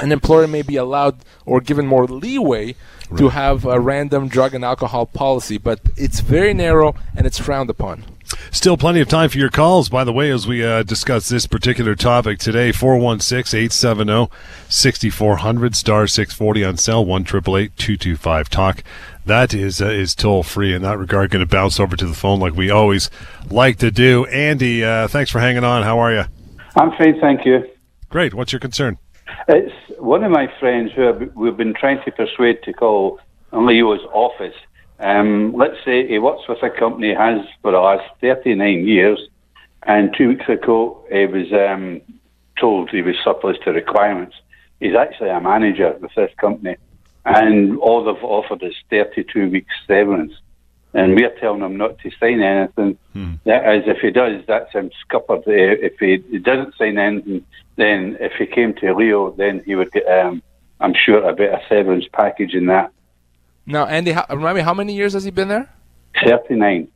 an 0.00 0.12
employer 0.12 0.46
may 0.46 0.62
be 0.62 0.76
allowed 0.76 1.24
or 1.46 1.60
given 1.60 1.86
more 1.86 2.06
leeway 2.06 2.74
right. 3.10 3.18
to 3.18 3.28
have 3.28 3.64
a 3.64 3.80
random 3.80 4.28
drug 4.28 4.54
and 4.54 4.64
alcohol 4.64 5.06
policy, 5.06 5.58
but 5.58 5.80
it's 5.96 6.20
very 6.20 6.54
narrow 6.54 6.94
and 7.16 7.26
it's 7.26 7.38
frowned 7.38 7.70
upon. 7.70 8.04
Still 8.52 8.76
plenty 8.76 9.00
of 9.00 9.08
time 9.08 9.28
for 9.28 9.38
your 9.38 9.50
calls, 9.50 9.88
by 9.88 10.04
the 10.04 10.12
way, 10.12 10.30
as 10.30 10.46
we 10.46 10.64
uh, 10.64 10.82
discuss 10.82 11.28
this 11.28 11.46
particular 11.46 11.94
topic 11.94 12.38
today. 12.38 12.70
416 12.72 13.58
870 13.58 14.28
6400, 14.68 15.76
star 15.76 16.06
640 16.06 16.64
on 16.64 16.76
cell, 16.76 17.04
1 17.04 17.24
225 17.24 18.48
Talk. 18.48 18.84
That 19.26 19.52
is, 19.52 19.82
uh, 19.82 19.86
is 19.86 20.14
toll 20.14 20.42
free. 20.42 20.74
In 20.74 20.82
that 20.82 20.98
regard, 20.98 21.30
going 21.30 21.44
to 21.44 21.50
bounce 21.50 21.78
over 21.80 21.96
to 21.96 22.06
the 22.06 22.14
phone 22.14 22.40
like 22.40 22.54
we 22.54 22.70
always 22.70 23.10
like 23.50 23.78
to 23.78 23.90
do. 23.90 24.26
Andy, 24.26 24.84
uh, 24.84 25.08
thanks 25.08 25.30
for 25.30 25.40
hanging 25.40 25.64
on. 25.64 25.82
How 25.82 25.98
are 25.98 26.12
you? 26.12 26.24
I'm 26.76 26.90
fine, 26.92 27.20
thank 27.20 27.44
you. 27.44 27.68
Great. 28.08 28.34
What's 28.34 28.52
your 28.52 28.60
concern? 28.60 28.98
It's 29.48 29.74
one 29.98 30.24
of 30.24 30.30
my 30.30 30.52
friends 30.58 30.92
who 30.92 31.30
we've 31.34 31.56
been 31.56 31.74
trying 31.74 32.02
to 32.04 32.12
persuade 32.12 32.62
to 32.64 32.72
call 32.72 33.18
Leo's 33.52 34.04
office. 34.12 34.54
Um, 34.98 35.54
let's 35.56 35.76
say 35.84 36.06
he 36.06 36.18
works 36.18 36.42
with 36.48 36.62
a 36.62 36.70
company, 36.70 37.14
has 37.14 37.40
for 37.62 37.72
the 37.72 37.78
last 37.78 38.04
39 38.20 38.86
years, 38.86 39.18
and 39.84 40.14
two 40.16 40.28
weeks 40.28 40.48
ago 40.48 41.04
he 41.10 41.26
was 41.26 41.52
um, 41.52 42.02
told 42.58 42.90
he 42.90 43.02
was 43.02 43.16
surplus 43.24 43.56
to 43.64 43.72
requirements. 43.72 44.36
He's 44.78 44.94
actually 44.94 45.30
a 45.30 45.40
manager 45.40 45.96
with 46.00 46.14
this 46.14 46.32
company, 46.38 46.76
and 47.24 47.78
all 47.78 48.04
they've 48.04 48.24
offered 48.24 48.62
is 48.62 48.74
32 48.90 49.50
weeks 49.50 49.74
severance. 49.86 50.32
And 50.92 51.14
we're 51.14 51.34
telling 51.38 51.62
him 51.62 51.76
not 51.76 51.98
to 52.00 52.10
sign 52.18 52.42
anything. 52.42 52.98
Hmm. 53.12 53.34
As 53.46 53.82
if 53.86 53.98
he 53.98 54.10
does, 54.10 54.42
that's 54.46 54.72
him 54.72 54.90
scuppered. 55.00 55.46
Uh, 55.46 55.52
If 55.86 55.98
he, 56.00 56.22
he 56.30 56.38
doesn't 56.38 56.74
sign 56.76 56.98
anything, 56.98 57.44
then 57.76 58.16
if 58.20 58.32
he 58.38 58.46
came 58.46 58.74
to 58.74 58.92
Leo, 58.94 59.30
then 59.30 59.62
he 59.64 59.76
would 59.76 59.92
get, 59.92 60.06
um, 60.08 60.42
I'm 60.80 60.94
sure, 60.94 61.22
a 61.28 61.32
better 61.32 61.60
severance 61.68 62.06
package 62.12 62.54
in 62.54 62.66
that. 62.66 62.90
Now, 63.66 63.86
Andy, 63.86 64.12
how, 64.12 64.26
remind 64.30 64.56
me, 64.56 64.62
how 64.62 64.74
many 64.74 64.94
years 64.94 65.12
has 65.12 65.22
he 65.22 65.30
been 65.30 65.48
there? 65.48 65.70
39. 66.24 66.88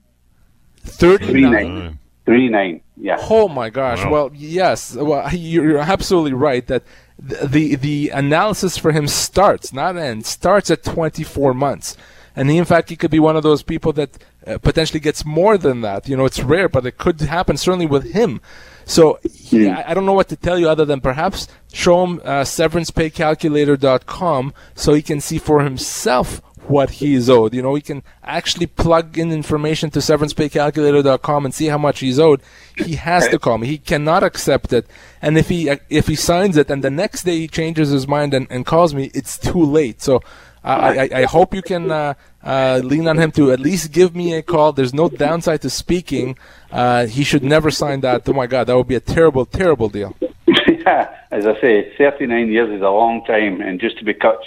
39. 0.84 1.50
Nine. 1.52 1.98
Three 2.26 2.48
nine. 2.48 2.80
Yeah. 2.96 3.16
Oh 3.20 3.48
my 3.48 3.68
gosh! 3.68 4.02
Wow. 4.02 4.10
Well, 4.10 4.30
yes, 4.32 4.96
well, 4.96 5.28
you're 5.34 5.68
you're 5.68 5.78
absolutely 5.78 6.32
right 6.32 6.66
that 6.68 6.82
the, 7.18 7.46
the 7.46 7.74
the 7.76 8.08
analysis 8.10 8.78
for 8.78 8.92
him 8.92 9.06
starts, 9.08 9.74
not 9.74 9.96
ends, 9.98 10.28
starts 10.28 10.70
at 10.70 10.82
24 10.84 11.52
months, 11.52 11.98
and 12.36 12.50
he, 12.50 12.58
in 12.58 12.64
fact, 12.64 12.88
he 12.88 12.96
could 12.96 13.10
be 13.10 13.20
one 13.20 13.36
of 13.36 13.42
those 13.42 13.62
people 13.62 13.92
that 13.94 14.18
uh, 14.46 14.58
potentially 14.58 15.00
gets 15.00 15.24
more 15.24 15.56
than 15.56 15.80
that. 15.82 16.08
You 16.08 16.16
know, 16.16 16.24
it's 16.24 16.42
rare, 16.42 16.68
but 16.68 16.84
it 16.86 16.98
could 16.98 17.20
happen 17.20 17.56
certainly 17.56 17.86
with 17.86 18.12
him. 18.12 18.40
So 18.84 19.20
he, 19.22 19.68
I, 19.68 19.90
I 19.90 19.94
don't 19.94 20.06
know 20.06 20.12
what 20.12 20.28
to 20.28 20.36
tell 20.36 20.58
you 20.58 20.68
other 20.68 20.84
than 20.84 21.00
perhaps 21.00 21.48
show 21.72 22.04
him 22.04 22.20
uh, 22.24 22.42
severancepaycalculator.com 22.42 24.54
so 24.74 24.92
he 24.92 25.02
can 25.02 25.20
see 25.20 25.38
for 25.38 25.62
himself 25.62 26.42
what 26.66 26.90
he 26.90 27.14
is 27.14 27.30
owed. 27.30 27.54
You 27.54 27.62
know, 27.62 27.74
he 27.74 27.82
can 27.82 28.02
actually 28.22 28.66
plug 28.66 29.18
in 29.18 29.32
information 29.32 29.90
to 29.90 29.98
severancepaycalculator.com 30.00 31.44
and 31.44 31.54
see 31.54 31.66
how 31.66 31.78
much 31.78 32.00
he's 32.00 32.18
owed. 32.18 32.40
He 32.76 32.96
has 32.96 33.28
to 33.28 33.38
call 33.38 33.58
me. 33.58 33.66
He 33.66 33.78
cannot 33.78 34.22
accept 34.22 34.72
it. 34.72 34.86
And 35.22 35.38
if 35.38 35.48
he 35.48 35.70
if 35.88 36.06
he 36.06 36.16
signs 36.16 36.56
it 36.56 36.70
and 36.70 36.82
the 36.82 36.90
next 36.90 37.24
day 37.24 37.38
he 37.38 37.48
changes 37.48 37.90
his 37.90 38.08
mind 38.08 38.34
and, 38.34 38.46
and 38.50 38.66
calls 38.66 38.94
me, 38.94 39.10
it's 39.14 39.38
too 39.38 39.62
late. 39.62 40.02
So 40.02 40.22
I, 40.64 41.04
I, 41.04 41.08
I 41.14 41.22
hope 41.24 41.54
you 41.54 41.62
can 41.62 41.90
uh, 41.90 42.14
uh, 42.42 42.80
lean 42.82 43.06
on 43.06 43.18
him 43.18 43.30
to 43.32 43.52
at 43.52 43.60
least 43.60 43.92
give 43.92 44.16
me 44.16 44.34
a 44.34 44.42
call. 44.42 44.72
There's 44.72 44.94
no 44.94 45.08
downside 45.08 45.60
to 45.62 45.70
speaking. 45.70 46.38
Uh, 46.72 47.06
he 47.06 47.22
should 47.22 47.44
never 47.44 47.70
sign 47.70 48.00
that. 48.00 48.26
Oh 48.28 48.32
my 48.32 48.46
God, 48.46 48.68
that 48.68 48.76
would 48.76 48.88
be 48.88 48.94
a 48.94 49.00
terrible, 49.00 49.44
terrible 49.44 49.88
deal. 49.88 50.16
yeah. 50.46 51.14
As 51.30 51.46
I 51.46 51.60
say, 51.60 51.92
39 51.98 52.50
years 52.50 52.70
is 52.70 52.80
a 52.80 52.88
long 52.88 53.24
time, 53.24 53.60
and 53.60 53.78
just 53.78 53.98
to 53.98 54.04
be 54.04 54.14
cut, 54.14 54.40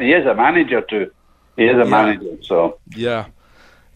he 0.00 0.12
is 0.12 0.26
a 0.26 0.34
manager 0.34 0.82
too. 0.82 1.10
He 1.56 1.64
is 1.64 1.78
a 1.78 1.84
manager, 1.84 2.36
so. 2.42 2.78
Yeah. 2.94 3.26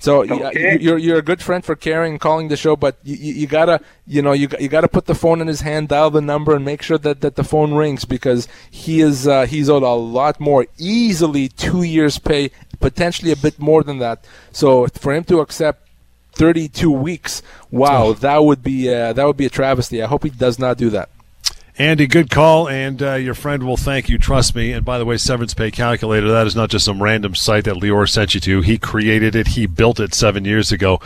So 0.01 0.23
Okay. 0.23 0.73
you- 0.75 0.79
you're 0.79 0.99
you're 0.99 1.19
a 1.19 1.23
good 1.23 1.43
friend 1.43 1.65
for 1.65 1.75
caring 1.75 2.13
and 2.13 2.21
calling 2.21 2.49
the 2.49 2.57
show, 2.57 2.77
but 2.77 2.97
you, 3.03 3.17
you, 3.17 3.33
you 3.35 3.47
gotta 3.49 3.81
you 4.07 4.23
know 4.23 4.33
you 4.33 4.49
you 4.61 4.69
gotta 4.69 4.87
put 4.89 5.07
the 5.07 5.15
phone 5.15 5.41
in 5.41 5.49
his 5.49 5.63
hand, 5.63 5.89
dial 5.89 6.11
the 6.11 6.21
number, 6.21 6.55
and 6.55 6.65
make 6.65 6.83
sure 6.83 6.99
that, 6.99 7.21
that 7.21 7.35
the 7.37 7.43
phone 7.45 7.75
rings 7.75 8.05
because 8.05 8.47
he 8.71 9.01
is 9.01 9.27
uh, 9.27 9.45
he's 9.47 9.69
owed 9.69 9.83
a 9.83 9.89
lot 9.89 10.39
more, 10.39 10.67
easily 10.79 11.49
two 11.49 11.83
years' 11.83 12.19
pay, 12.19 12.51
potentially 12.79 13.33
a 13.33 13.37
bit 13.37 13.59
more 13.59 13.83
than 13.83 13.99
that. 13.99 14.25
So 14.53 14.87
for 14.87 15.13
him 15.13 15.25
to 15.25 15.41
accept 15.41 15.89
32 16.35 16.91
weeks, 16.93 17.43
wow, 17.73 18.13
that 18.13 18.45
would 18.45 18.63
be 18.63 18.89
uh, 18.95 19.13
that 19.15 19.25
would 19.27 19.37
be 19.37 19.47
a 19.47 19.51
travesty. 19.51 20.01
I 20.03 20.07
hope 20.07 20.23
he 20.23 20.31
does 20.31 20.59
not 20.61 20.79
do 20.79 20.91
that. 20.91 21.09
Andy, 21.79 22.09
good 22.09 22.29
call, 22.29 22.69
and 22.69 23.01
uh, 23.01 23.15
your 23.15 23.35
friend 23.35 23.63
will 23.63 23.77
thank 23.77 24.09
you. 24.09 24.19
Trust 24.19 24.57
me. 24.57 24.73
And 24.73 24.85
by 24.85 24.99
the 24.99 25.05
way, 25.05 25.17
severance 25.17 25.55
pay 25.55 25.71
calculator. 25.71 26.29
That 26.29 26.49
is 26.49 26.57
not 26.57 26.71
just 26.71 26.85
some 26.85 27.01
random 27.01 27.37
site 27.37 27.67
that 27.67 27.77
Lior 27.77 28.09
sent 28.09 28.35
you 28.35 28.41
to. 28.41 28.63
He 28.63 28.79
created 28.79 29.37
it. 29.37 29.49
He 29.49 29.67
built 29.67 30.01
it 30.01 30.13
seven 30.13 30.45
years 30.45 30.73
ago, 30.73 31.01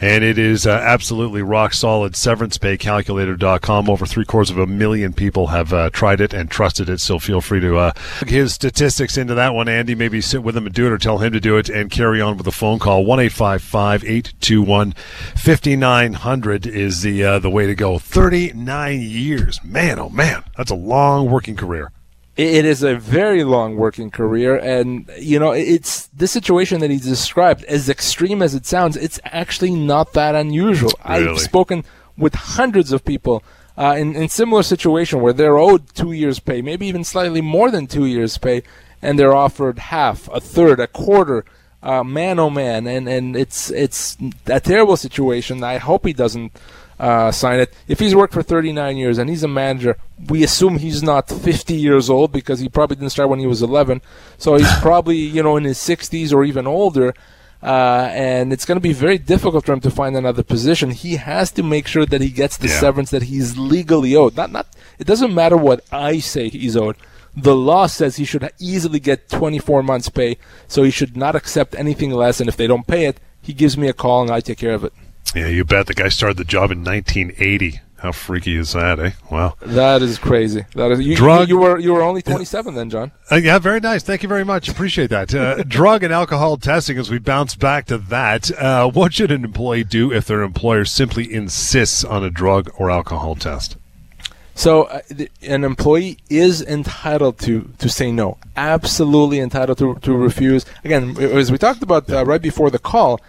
and 0.00 0.24
it 0.24 0.38
is 0.38 0.66
uh, 0.66 0.70
absolutely 0.70 1.42
rock 1.42 1.74
solid. 1.74 2.14
SeverancePayCalculator.com. 2.14 3.90
Over 3.90 4.06
three 4.06 4.24
quarters 4.24 4.48
of 4.48 4.56
a 4.56 4.66
million 4.66 5.12
people 5.12 5.48
have 5.48 5.74
uh, 5.74 5.90
tried 5.90 6.22
it 6.22 6.32
and 6.32 6.50
trusted 6.50 6.88
it. 6.88 7.00
So 7.00 7.18
feel 7.18 7.42
free 7.42 7.60
to 7.60 7.76
uh, 7.76 7.92
plug 7.92 8.30
his 8.30 8.54
statistics 8.54 9.18
into 9.18 9.34
that 9.34 9.52
one, 9.52 9.68
Andy. 9.68 9.94
Maybe 9.94 10.22
sit 10.22 10.42
with 10.42 10.56
him 10.56 10.64
and 10.64 10.74
do 10.74 10.86
it, 10.86 10.92
or 10.92 10.96
tell 10.96 11.18
him 11.18 11.34
to 11.34 11.40
do 11.40 11.58
it, 11.58 11.68
and 11.68 11.90
carry 11.90 12.22
on 12.22 12.38
with 12.38 12.46
the 12.46 12.50
phone 12.50 12.78
call. 12.78 13.04
One 13.04 13.20
eight 13.20 13.32
five 13.32 13.60
five 13.60 14.02
eight 14.04 14.32
two 14.40 14.62
one 14.62 14.92
fifty 15.36 15.76
nine 15.76 16.14
hundred 16.14 16.66
is 16.66 17.02
the 17.02 17.22
uh, 17.22 17.38
the 17.40 17.50
way 17.50 17.66
to 17.66 17.74
go. 17.74 17.98
Thirty 17.98 18.54
nine 18.54 19.02
years, 19.02 19.62
man. 19.62 19.98
Oh 19.98 20.13
man, 20.14 20.44
that's 20.56 20.70
a 20.70 20.76
long 20.76 21.30
working 21.30 21.56
career. 21.56 21.90
It 22.36 22.64
is 22.64 22.82
a 22.82 22.96
very 22.96 23.44
long 23.44 23.76
working 23.76 24.10
career, 24.10 24.56
and 24.56 25.08
you 25.18 25.38
know 25.38 25.52
it's 25.52 26.08
the 26.08 26.26
situation 26.26 26.80
that 26.80 26.90
he 26.90 26.96
described. 26.96 27.62
As 27.64 27.88
extreme 27.88 28.42
as 28.42 28.56
it 28.56 28.66
sounds, 28.66 28.96
it's 28.96 29.20
actually 29.24 29.70
not 29.70 30.14
that 30.14 30.34
unusual. 30.34 30.90
Really? 31.08 31.28
I've 31.28 31.38
spoken 31.38 31.84
with 32.18 32.34
hundreds 32.34 32.92
of 32.92 33.04
people 33.04 33.44
uh, 33.78 33.94
in 33.96 34.16
in 34.16 34.28
similar 34.28 34.64
situation 34.64 35.20
where 35.20 35.32
they're 35.32 35.58
owed 35.58 35.94
two 35.94 36.10
years' 36.10 36.40
pay, 36.40 36.60
maybe 36.60 36.86
even 36.86 37.04
slightly 37.04 37.40
more 37.40 37.70
than 37.70 37.86
two 37.86 38.06
years' 38.06 38.36
pay, 38.36 38.64
and 39.00 39.16
they're 39.16 39.34
offered 39.34 39.78
half, 39.78 40.28
a 40.32 40.40
third, 40.40 40.80
a 40.80 40.88
quarter. 40.88 41.44
Uh, 41.84 42.02
man, 42.02 42.40
oh 42.40 42.50
man, 42.50 42.88
and 42.88 43.08
and 43.08 43.36
it's 43.36 43.70
it's 43.70 44.16
a 44.46 44.58
terrible 44.58 44.96
situation. 44.96 45.62
I 45.62 45.76
hope 45.78 46.04
he 46.04 46.12
doesn't 46.12 46.50
uh, 46.98 47.30
sign 47.32 47.60
it. 47.60 47.74
If 47.88 47.98
he's 48.00 48.14
worked 48.14 48.32
for 48.32 48.42
39 48.42 48.96
years 48.96 49.18
and 49.18 49.28
he's 49.28 49.42
a 49.42 49.48
manager, 49.48 49.96
we 50.28 50.42
assume 50.44 50.78
he's 50.78 51.02
not 51.02 51.28
50 51.28 51.74
years 51.74 52.08
old 52.08 52.32
because 52.32 52.60
he 52.60 52.68
probably 52.68 52.96
didn't 52.96 53.10
start 53.10 53.28
when 53.28 53.40
he 53.40 53.46
was 53.46 53.62
11. 53.62 54.00
So 54.38 54.56
he's 54.56 54.72
probably 54.80 55.16
you 55.16 55.42
know 55.42 55.56
in 55.56 55.64
his 55.64 55.78
60s 55.78 56.32
or 56.32 56.44
even 56.44 56.66
older. 56.66 57.14
Uh, 57.62 58.10
and 58.12 58.52
it's 58.52 58.66
going 58.66 58.76
to 58.76 58.80
be 58.82 58.92
very 58.92 59.16
difficult 59.16 59.64
for 59.64 59.72
him 59.72 59.80
to 59.80 59.90
find 59.90 60.14
another 60.16 60.42
position. 60.42 60.90
He 60.90 61.16
has 61.16 61.50
to 61.52 61.62
make 61.62 61.86
sure 61.86 62.04
that 62.04 62.20
he 62.20 62.28
gets 62.28 62.58
the 62.58 62.68
Yeah. 62.68 62.78
severance 62.78 63.10
that 63.10 63.22
he's 63.22 63.56
legally 63.56 64.14
owed. 64.14 64.36
Not, 64.36 64.52
not. 64.52 64.66
It 64.98 65.06
doesn't 65.06 65.34
matter 65.34 65.56
what 65.56 65.82
I 65.90 66.18
say 66.18 66.50
he's 66.50 66.76
owed. 66.76 66.96
The 67.34 67.56
law 67.56 67.86
says 67.86 68.16
he 68.16 68.26
should 68.26 68.48
easily 68.60 69.00
get 69.00 69.30
24 69.30 69.82
months' 69.82 70.10
pay, 70.10 70.36
so 70.68 70.82
he 70.82 70.90
should 70.90 71.16
not 71.16 71.34
accept 71.34 71.74
anything 71.74 72.10
less. 72.10 72.38
And 72.38 72.50
if 72.50 72.56
they 72.56 72.66
don't 72.66 72.86
pay 72.86 73.06
it, 73.06 73.18
he 73.40 73.54
gives 73.54 73.78
me 73.78 73.88
a 73.88 73.94
call 73.94 74.20
and 74.20 74.30
I 74.30 74.40
take 74.40 74.58
care 74.58 74.74
of 74.74 74.84
it. 74.84 74.92
Yeah, 75.34 75.48
you 75.48 75.64
bet. 75.64 75.86
The 75.86 75.94
guy 75.94 76.08
started 76.08 76.36
the 76.36 76.44
job 76.44 76.70
in 76.70 76.84
1980. 76.84 77.80
How 77.96 78.12
freaky 78.12 78.56
is 78.56 78.74
that, 78.74 79.00
eh? 79.00 79.12
Wow. 79.30 79.54
That 79.62 80.02
is 80.02 80.18
crazy. 80.18 80.66
That 80.74 80.90
is 80.90 81.00
you, 81.00 81.16
Drug- 81.16 81.48
you, 81.48 81.56
you 81.56 81.62
were 81.62 81.78
you 81.78 81.94
were 81.94 82.02
only 82.02 82.20
27 82.20 82.74
then, 82.74 82.90
John. 82.90 83.12
Uh, 83.32 83.36
yeah, 83.36 83.58
very 83.58 83.80
nice. 83.80 84.02
Thank 84.02 84.22
you 84.22 84.28
very 84.28 84.44
much. 84.44 84.68
Appreciate 84.68 85.08
that. 85.08 85.34
Uh, 85.34 85.62
drug 85.68 86.02
and 86.02 86.12
alcohol 86.12 86.58
testing, 86.58 86.98
as 86.98 87.10
we 87.10 87.18
bounce 87.18 87.54
back 87.54 87.86
to 87.86 87.96
that, 87.96 88.50
uh, 88.58 88.90
what 88.90 89.14
should 89.14 89.30
an 89.30 89.42
employee 89.42 89.84
do 89.84 90.12
if 90.12 90.26
their 90.26 90.42
employer 90.42 90.84
simply 90.84 91.32
insists 91.32 92.04
on 92.04 92.22
a 92.22 92.28
drug 92.28 92.70
or 92.76 92.90
alcohol 92.90 93.36
test? 93.36 93.78
So 94.54 94.82
uh, 94.84 95.00
the, 95.08 95.30
an 95.42 95.64
employee 95.64 96.18
is 96.28 96.60
entitled 96.60 97.38
to, 97.40 97.72
to 97.78 97.88
say 97.88 98.12
no. 98.12 98.36
Absolutely 98.54 99.40
entitled 99.40 99.78
to, 99.78 99.94
to 100.02 100.14
refuse. 100.14 100.66
Again, 100.84 101.16
as 101.18 101.50
we 101.50 101.56
talked 101.56 101.82
about 101.82 102.10
uh, 102.10 102.24
right 102.24 102.42
before 102.42 102.70
the 102.70 102.78
call, 102.78 103.20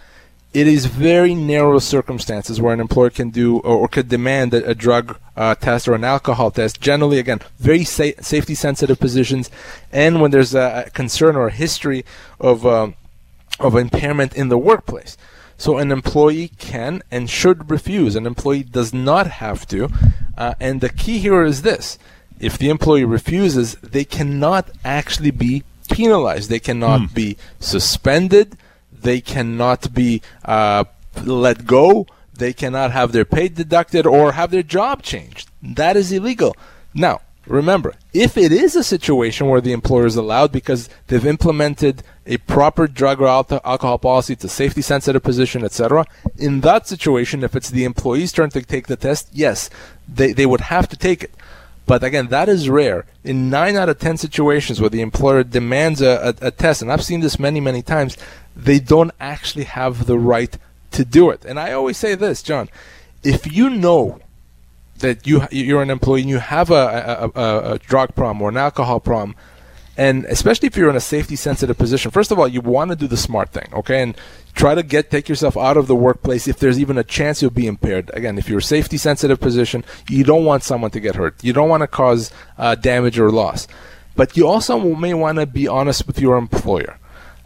it 0.56 0.66
is 0.66 0.86
very 0.86 1.34
narrow 1.34 1.78
circumstances 1.78 2.62
where 2.62 2.72
an 2.72 2.80
employer 2.80 3.10
can 3.10 3.28
do 3.28 3.58
or, 3.58 3.76
or 3.76 3.88
could 3.88 4.08
demand 4.08 4.54
a, 4.54 4.70
a 4.70 4.74
drug 4.74 5.18
uh, 5.36 5.54
test 5.54 5.86
or 5.86 5.92
an 5.92 6.02
alcohol 6.02 6.50
test. 6.50 6.80
Generally, 6.80 7.18
again, 7.18 7.40
very 7.58 7.84
sa- 7.84 8.18
safety 8.20 8.54
sensitive 8.54 8.98
positions, 8.98 9.50
and 9.92 10.18
when 10.20 10.30
there's 10.30 10.54
a 10.54 10.66
a 10.86 10.90
concern 10.90 11.36
or 11.36 11.48
a 11.48 11.52
history 11.64 12.06
of 12.40 12.64
um, 12.64 12.94
of 13.60 13.76
impairment 13.76 14.32
in 14.34 14.48
the 14.48 14.56
workplace. 14.70 15.18
So 15.58 15.76
an 15.76 15.92
employee 15.92 16.50
can 16.58 17.02
and 17.10 17.28
should 17.28 17.70
refuse. 17.70 18.16
An 18.16 18.26
employee 18.26 18.62
does 18.62 18.92
not 18.94 19.26
have 19.44 19.66
to. 19.68 19.90
Uh, 20.36 20.54
and 20.58 20.80
the 20.80 20.88
key 21.02 21.18
here 21.18 21.44
is 21.44 21.60
this: 21.62 21.98
if 22.40 22.56
the 22.56 22.70
employee 22.70 23.04
refuses, 23.04 23.74
they 23.96 24.06
cannot 24.06 24.70
actually 24.84 25.32
be 25.32 25.64
penalized. 25.90 26.48
They 26.48 26.60
cannot 26.60 27.12
be 27.12 27.36
suspended. 27.60 28.56
They 29.06 29.20
cannot 29.20 29.94
be 29.94 30.20
uh, 30.44 30.82
let 31.24 31.64
go. 31.64 32.08
They 32.34 32.52
cannot 32.52 32.90
have 32.90 33.12
their 33.12 33.24
pay 33.24 33.46
deducted 33.46 34.04
or 34.04 34.32
have 34.32 34.50
their 34.50 34.64
job 34.64 35.04
changed. 35.04 35.48
That 35.62 35.96
is 35.96 36.10
illegal. 36.10 36.56
Now, 36.92 37.20
remember, 37.46 37.94
if 38.12 38.36
it 38.36 38.50
is 38.50 38.74
a 38.74 38.82
situation 38.82 39.46
where 39.46 39.60
the 39.60 39.70
employer 39.70 40.06
is 40.06 40.16
allowed 40.16 40.50
because 40.50 40.88
they've 41.06 41.24
implemented 41.24 42.02
a 42.26 42.38
proper 42.38 42.88
drug 42.88 43.20
or 43.20 43.28
alcohol 43.28 43.98
policy, 43.98 44.32
it's 44.32 44.42
a 44.42 44.48
safety 44.48 44.82
sensitive 44.82 45.22
position, 45.22 45.64
etc., 45.64 46.04
in 46.36 46.62
that 46.62 46.88
situation, 46.88 47.44
if 47.44 47.54
it's 47.54 47.70
the 47.70 47.84
employee's 47.84 48.32
turn 48.32 48.50
to 48.50 48.60
take 48.60 48.88
the 48.88 48.96
test, 48.96 49.28
yes, 49.32 49.70
they, 50.08 50.32
they 50.32 50.46
would 50.46 50.62
have 50.62 50.88
to 50.88 50.96
take 50.96 51.22
it. 51.22 51.32
But 51.86 52.02
again, 52.02 52.26
that 52.28 52.48
is 52.48 52.68
rare. 52.68 53.06
In 53.22 53.48
nine 53.48 53.76
out 53.76 53.88
of 53.88 54.00
ten 54.00 54.16
situations 54.16 54.80
where 54.80 54.90
the 54.90 55.00
employer 55.00 55.44
demands 55.44 56.02
a, 56.02 56.34
a, 56.40 56.48
a 56.48 56.50
test, 56.50 56.82
and 56.82 56.90
I've 56.90 57.04
seen 57.04 57.20
this 57.20 57.38
many, 57.38 57.60
many 57.60 57.80
times, 57.80 58.16
they 58.56 58.78
don't 58.78 59.12
actually 59.20 59.64
have 59.64 60.06
the 60.06 60.18
right 60.18 60.56
to 60.92 61.04
do 61.04 61.30
it. 61.30 61.44
And 61.44 61.60
I 61.60 61.72
always 61.72 61.98
say 61.98 62.14
this, 62.14 62.42
John, 62.42 62.68
if 63.22 63.52
you 63.52 63.68
know 63.68 64.18
that 64.98 65.26
you 65.26 65.46
you're 65.50 65.82
an 65.82 65.90
employee 65.90 66.22
and 66.22 66.30
you 66.30 66.38
have 66.38 66.70
a, 66.70 67.30
a, 67.34 67.40
a, 67.40 67.72
a 67.74 67.78
drug 67.78 68.14
problem 68.14 68.40
or 68.40 68.48
an 68.48 68.56
alcohol 68.56 68.98
problem, 68.98 69.36
and 69.98 70.24
especially 70.26 70.66
if 70.66 70.76
you're 70.76 70.90
in 70.90 70.96
a 70.96 71.00
safety 71.00 71.36
sensitive 71.36 71.76
position, 71.76 72.10
first 72.10 72.30
of 72.30 72.38
all, 72.38 72.48
you 72.48 72.60
want 72.60 72.90
to 72.90 72.96
do 72.96 73.06
the 73.06 73.16
smart 73.16 73.50
thing, 73.50 73.68
okay, 73.74 74.02
and 74.02 74.16
try 74.54 74.74
to 74.74 74.82
get 74.82 75.10
take 75.10 75.28
yourself 75.28 75.56
out 75.56 75.76
of 75.76 75.86
the 75.86 75.94
workplace 75.94 76.48
if 76.48 76.58
there's 76.58 76.80
even 76.80 76.96
a 76.96 77.04
chance 77.04 77.42
you'll 77.42 77.50
be 77.50 77.66
impaired. 77.66 78.10
Again, 78.14 78.38
if 78.38 78.48
you're 78.48 78.58
a 78.58 78.62
safety 78.62 78.96
sensitive 78.96 79.38
position, 79.38 79.84
you 80.08 80.24
don't 80.24 80.44
want 80.44 80.62
someone 80.62 80.90
to 80.92 81.00
get 81.00 81.16
hurt. 81.16 81.42
You 81.44 81.52
don't 81.52 81.68
want 81.68 81.82
to 81.82 81.86
cause 81.88 82.30
uh, 82.56 82.74
damage 82.74 83.18
or 83.18 83.30
loss, 83.30 83.68
but 84.14 84.36
you 84.36 84.46
also 84.46 84.78
may 84.94 85.12
want 85.12 85.38
to 85.38 85.46
be 85.46 85.68
honest 85.68 86.06
with 86.06 86.18
your 86.18 86.38
employer. 86.38 86.98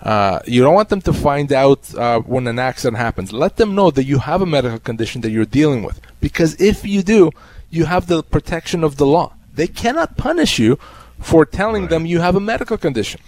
Uh, 0.03 0.41
you 0.47 0.63
don't 0.63 0.75
want 0.75 0.89
them 0.89 1.03
to 1.03 1.13
find 1.13 1.53
out 1.53 1.95
uh, 1.95 2.21
when 2.21 2.47
an 2.47 2.59
accident 2.59 2.97
happens. 2.97 3.33
Let 3.33 3.57
them 3.57 3.75
know 3.75 3.91
that 3.91 4.05
you 4.05 4.19
have 4.19 4.41
a 4.41 4.47
medical 4.47 4.79
condition 4.79 5.21
that 5.23 5.31
you're 5.31 5.45
dealing 5.45 5.83
with. 5.83 6.01
Because 6.21 6.59
if 6.61 6.87
you 6.87 7.03
do, 7.03 7.31
you 7.69 7.85
have 7.85 8.07
the 8.07 8.23
protection 8.23 8.83
of 8.83 8.97
the 8.97 9.07
law. 9.07 9.35
They 9.55 9.67
cannot 9.67 10.17
punish 10.17 10.59
you 10.59 10.79
for 11.21 11.45
telling 11.45 11.83
Right. 11.83 11.91
them 11.91 12.07
you 12.07 12.21
have 12.21 12.35
a 12.35 12.41
medical 12.41 12.79
condition. 12.79 13.21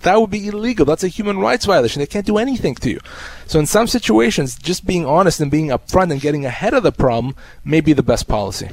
That 0.00 0.20
would 0.20 0.30
be 0.30 0.48
illegal. 0.48 0.84
That's 0.84 1.04
a 1.04 1.08
human 1.08 1.38
rights 1.38 1.64
violation. 1.64 2.00
They 2.00 2.06
can't 2.06 2.26
do 2.26 2.36
anything 2.36 2.74
to 2.76 2.90
you. 2.90 3.00
So 3.46 3.58
in 3.60 3.66
some 3.66 3.86
situations, 3.86 4.56
just 4.56 4.84
being 4.84 5.06
honest 5.06 5.40
and 5.40 5.50
being 5.50 5.68
upfront 5.68 6.10
and 6.10 6.20
getting 6.20 6.44
ahead 6.44 6.74
of 6.74 6.82
the 6.82 6.92
problem 6.92 7.36
may 7.64 7.80
be 7.80 7.92
the 7.92 8.02
best 8.02 8.26
policy. 8.28 8.68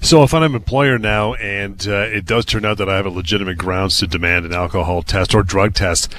So 0.00 0.22
if 0.22 0.32
I'm 0.32 0.42
an 0.44 0.54
employer 0.54 0.98
now 0.98 1.34
and 1.34 1.86
uh, 1.88 2.02
it 2.02 2.24
does 2.24 2.44
turn 2.44 2.64
out 2.64 2.78
that 2.78 2.88
I 2.88 2.96
have 2.96 3.06
a 3.06 3.10
legitimate 3.10 3.58
grounds 3.58 3.98
to 3.98 4.06
demand 4.06 4.46
an 4.46 4.54
alcohol 4.54 5.02
test 5.02 5.34
or 5.34 5.42
drug 5.42 5.74
test, 5.74 6.14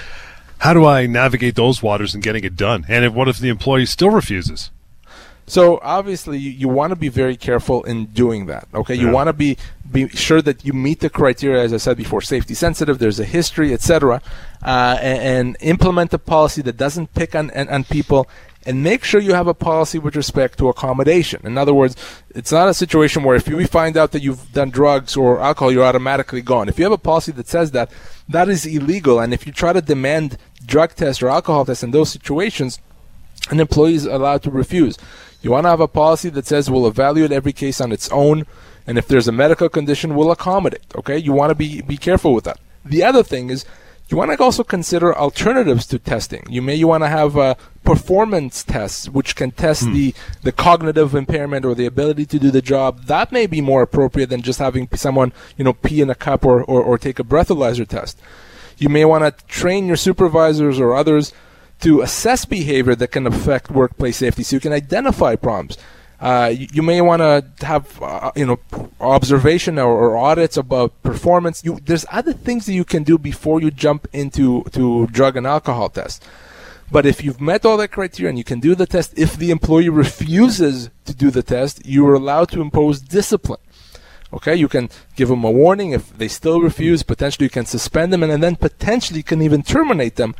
how 0.62 0.76
do 0.76 0.86
I 0.86 1.08
navigate 1.08 1.56
those 1.56 1.82
waters 1.82 2.13
and 2.13 2.21
getting 2.21 2.43
it 2.43 2.56
done? 2.56 2.86
And 2.88 3.04
if, 3.04 3.13
what 3.13 3.28
if 3.28 3.39
the 3.39 3.50
employee 3.50 3.88
still 3.88 4.12
refuses? 4.12 4.69
So 5.47 5.80
obviously, 5.82 6.38
you, 6.38 6.52
you 6.52 6.67
want 6.69 6.91
to 6.91 6.95
be 6.95 7.10
very 7.10 7.36
careful 7.36 7.84
in 7.84 8.06
doing 8.06 8.45
that. 8.45 8.67
Okay, 8.71 8.93
you 8.93 9.10
want 9.10 9.28
to 9.28 9.34
be 9.34 9.58
be 9.91 10.08
sure 10.10 10.39
that 10.43 10.63
you 10.63 10.71
meet 10.71 11.00
the 11.00 11.10
criteria, 11.10 11.63
as 11.63 11.74
I 11.74 11.78
said 11.78 11.97
before, 11.97 12.21
safety 12.21 12.54
sensitive. 12.54 13.00
There's 13.00 13.19
a 13.19 13.26
history, 13.26 13.74
etc., 13.74 14.21
uh, 14.63 14.97
and, 15.02 15.19
and 15.21 15.58
implement 15.62 16.13
a 16.13 16.19
policy 16.19 16.62
that 16.62 16.78
doesn't 16.78 17.15
pick 17.15 17.34
on, 17.34 17.50
on 17.52 17.67
on 17.67 17.84
people. 17.84 18.30
And 18.63 18.84
make 18.84 19.04
sure 19.04 19.19
you 19.19 19.34
have 19.34 19.47
a 19.47 19.56
policy 19.56 19.97
with 19.97 20.15
respect 20.15 20.60
to 20.60 20.69
accommodation. 20.69 21.41
In 21.43 21.58
other 21.58 21.74
words, 21.74 21.95
it's 22.36 22.52
not 22.52 22.69
a 22.69 22.76
situation 22.76 23.24
where 23.24 23.36
if 23.36 23.47
we 23.47 23.65
find 23.65 23.97
out 23.97 24.12
that 24.12 24.21
you've 24.21 24.54
done 24.54 24.69
drugs 24.69 25.17
or 25.17 25.39
alcohol, 25.39 25.71
you're 25.71 25.84
automatically 25.84 26.43
gone. 26.43 26.69
If 26.69 26.78
you 26.78 26.86
have 26.86 26.91
a 26.91 27.00
policy 27.00 27.32
that 27.32 27.47
says 27.47 27.71
that, 27.71 27.91
that 28.30 28.50
is 28.50 28.67
illegal. 28.67 29.19
And 29.19 29.34
if 29.34 29.47
you 29.47 29.52
try 29.52 29.74
to 29.74 29.82
demand 29.82 30.38
drug 30.71 30.95
tests 30.95 31.21
or 31.21 31.29
alcohol 31.29 31.65
tests 31.65 31.84
in 31.84 31.91
those 31.91 32.10
situations, 32.10 32.79
an 33.49 33.60
employee 33.60 33.95
is 33.95 34.05
allowed 34.05 34.41
to 34.43 34.49
refuse. 34.49 34.97
You 35.41 35.51
want 35.51 35.65
to 35.65 35.69
have 35.69 35.81
a 35.81 35.88
policy 35.88 36.29
that 36.29 36.45
says 36.47 36.69
we'll 36.69 36.88
evaluate 36.88 37.34
every 37.34 37.51
case 37.51 37.81
on 37.81 37.91
its 37.91 38.10
own, 38.10 38.45
and 38.88 38.97
if 38.97 39.07
there's 39.07 39.27
a 39.27 39.34
medical 39.34 39.67
condition, 39.67 40.15
we'll 40.15 40.31
accommodate. 40.31 40.86
Okay, 40.95 41.17
you 41.17 41.34
want 41.34 41.49
to 41.51 41.55
be 41.55 41.81
be 41.81 41.97
careful 41.97 42.34
with 42.34 42.45
that. 42.45 42.60
The 42.86 43.03
other 43.03 43.21
thing 43.21 43.49
is 43.49 43.65
you 44.07 44.17
want 44.17 44.31
to 44.31 44.43
also 44.43 44.63
consider 44.63 45.17
alternatives 45.17 45.86
to 45.88 45.99
testing. 45.99 46.45
You 46.49 46.62
may 46.62 46.75
you 46.75 46.88
want 46.88 47.03
to 47.03 47.10
have 47.10 47.38
uh, 47.38 47.55
performance 47.84 48.63
tests, 48.63 49.10
which 49.10 49.36
can 49.36 49.51
test 49.51 49.91
the 49.91 50.13
the 50.43 50.51
cognitive 50.51 51.15
impairment 51.15 51.65
or 51.65 51.75
the 51.75 51.86
ability 51.86 52.25
to 52.27 52.39
do 52.39 52.49
the 52.51 52.62
job. 52.62 53.05
That 53.05 53.31
may 53.31 53.45
be 53.45 53.62
more 53.62 53.81
appropriate 53.81 54.29
than 54.29 54.41
just 54.41 54.60
having 54.60 54.88
someone 54.93 55.34
you 55.57 55.65
know 55.65 55.73
pee 55.73 56.01
in 56.01 56.10
a 56.10 56.15
cup 56.15 56.45
or 56.45 56.63
or, 56.63 56.81
or 56.81 56.97
take 56.97 57.19
a 57.19 57.29
breathalyzer 57.34 57.88
test. 57.88 58.17
You 58.81 58.89
may 58.89 59.05
want 59.05 59.23
to 59.23 59.45
train 59.45 59.85
your 59.85 59.95
supervisors 59.95 60.79
or 60.79 60.95
others 60.95 61.33
to 61.81 62.01
assess 62.01 62.45
behavior 62.45 62.95
that 62.95 63.09
can 63.09 63.27
affect 63.27 63.69
workplace 63.69 64.17
safety 64.17 64.41
so 64.41 64.55
you 64.55 64.59
can 64.59 64.73
identify 64.73 65.35
problems. 65.35 65.77
Uh, 66.19 66.51
you, 66.51 66.67
you 66.73 66.81
may 66.81 66.99
want 66.99 67.21
to 67.21 67.65
have 67.65 68.01
uh, 68.01 68.31
you 68.35 68.43
know 68.43 68.59
observation 68.99 69.77
or, 69.77 69.93
or 69.93 70.17
audits 70.17 70.57
about 70.57 70.99
performance. 71.03 71.63
You, 71.63 71.79
there's 71.85 72.07
other 72.11 72.33
things 72.33 72.65
that 72.65 72.73
you 72.73 72.83
can 72.83 73.03
do 73.03 73.19
before 73.19 73.61
you 73.61 73.69
jump 73.69 74.07
into 74.13 74.63
to 74.71 75.05
drug 75.07 75.37
and 75.37 75.45
alcohol 75.45 75.89
tests. 75.89 76.19
But 76.91 77.05
if 77.05 77.23
you've 77.23 77.39
met 77.39 77.67
all 77.67 77.77
that 77.77 77.91
criteria 77.91 78.29
and 78.29 78.37
you 78.39 78.43
can 78.43 78.59
do 78.59 78.73
the 78.73 78.87
test, 78.87 79.13
if 79.15 79.37
the 79.37 79.51
employee 79.51 79.89
refuses 79.89 80.89
to 81.05 81.13
do 81.13 81.29
the 81.29 81.43
test, 81.43 81.85
you 81.85 82.07
are 82.07 82.15
allowed 82.15 82.49
to 82.49 82.61
impose 82.61 82.99
discipline. 82.99 83.61
Okay, 84.33 84.55
you 84.55 84.67
can 84.67 84.89
give 85.15 85.29
them 85.29 85.43
a 85.43 85.51
warning 85.51 85.91
if 85.91 86.17
they 86.17 86.27
still 86.27 86.61
refuse. 86.61 87.03
Potentially, 87.03 87.45
you 87.45 87.49
can 87.49 87.65
suspend 87.65 88.13
them, 88.13 88.23
and, 88.23 88.41
then 88.41 88.55
potentially 88.55 89.19
you 89.19 89.23
can 89.23 89.41
even 89.41 89.61
terminate 89.61 90.15
them. 90.15 90.35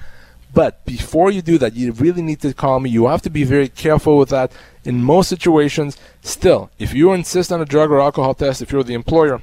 But 0.54 0.84
before 0.86 1.32
you 1.32 1.42
do 1.42 1.58
that, 1.58 1.76
you 1.76 1.92
really 1.94 2.22
need 2.22 2.42
to 2.42 2.54
call 2.54 2.80
me. 2.80 2.90
You 2.90 3.08
have 3.08 3.22
to 3.24 3.30
be 3.30 3.44
very 3.44 3.70
careful 3.70 4.18
with 4.18 4.30
that. 4.30 4.52
In 4.84 5.04
most 5.04 5.30
situations, 5.30 5.98
still, 6.22 6.72
if 6.80 6.94
you 6.94 7.14
insist 7.14 7.52
on 7.52 7.62
a 7.62 7.66
drug 7.66 7.92
or 7.92 8.02
alcohol 8.02 8.34
test, 8.34 8.62
if 8.62 8.72
you're 8.72 8.84
the 8.84 8.94
employer, 8.94 9.42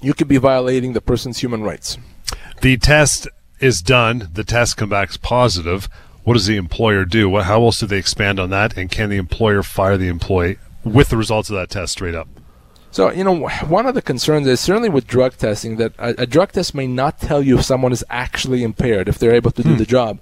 you 0.00 0.14
could 0.14 0.28
be 0.28 0.36
violating 0.36 0.92
the 0.92 1.00
person's 1.00 1.38
human 1.38 1.62
rights. 1.62 1.98
The 2.60 2.76
test 2.76 3.28
is 3.60 3.82
done. 3.82 4.30
The 4.32 4.44
test 4.44 4.76
comes 4.76 4.90
back 4.90 5.20
positive. 5.20 5.88
What 6.24 6.34
does 6.34 6.46
the 6.46 6.56
employer 6.56 7.04
do? 7.04 7.36
How 7.38 7.62
else 7.62 7.80
do 7.80 7.86
they 7.86 7.98
expand 7.98 8.38
on 8.40 8.50
that? 8.50 8.76
And 8.76 8.90
can 8.90 9.10
the 9.10 9.16
employer 9.16 9.62
fire 9.62 9.96
the 9.96 10.08
employee 10.08 10.58
with 10.84 11.08
the 11.08 11.16
results 11.16 11.50
of 11.50 11.56
that 11.56 11.70
test 11.70 11.92
straight 11.92 12.14
up? 12.14 12.28
So, 12.96 13.12
you 13.12 13.24
know, 13.24 13.46
one 13.68 13.84
of 13.84 13.94
the 13.94 14.00
concerns 14.00 14.46
is 14.46 14.58
certainly 14.58 14.88
with 14.88 15.06
drug 15.06 15.36
testing 15.36 15.76
that 15.76 15.92
a, 15.98 16.22
a 16.22 16.26
drug 16.26 16.52
test 16.52 16.74
may 16.74 16.86
not 16.86 17.20
tell 17.20 17.42
you 17.42 17.58
if 17.58 17.64
someone 17.66 17.92
is 17.92 18.02
actually 18.08 18.62
impaired, 18.62 19.06
if 19.06 19.18
they're 19.18 19.34
able 19.34 19.50
to 19.50 19.62
do 19.62 19.76
the 19.76 19.84
job. 19.98 20.18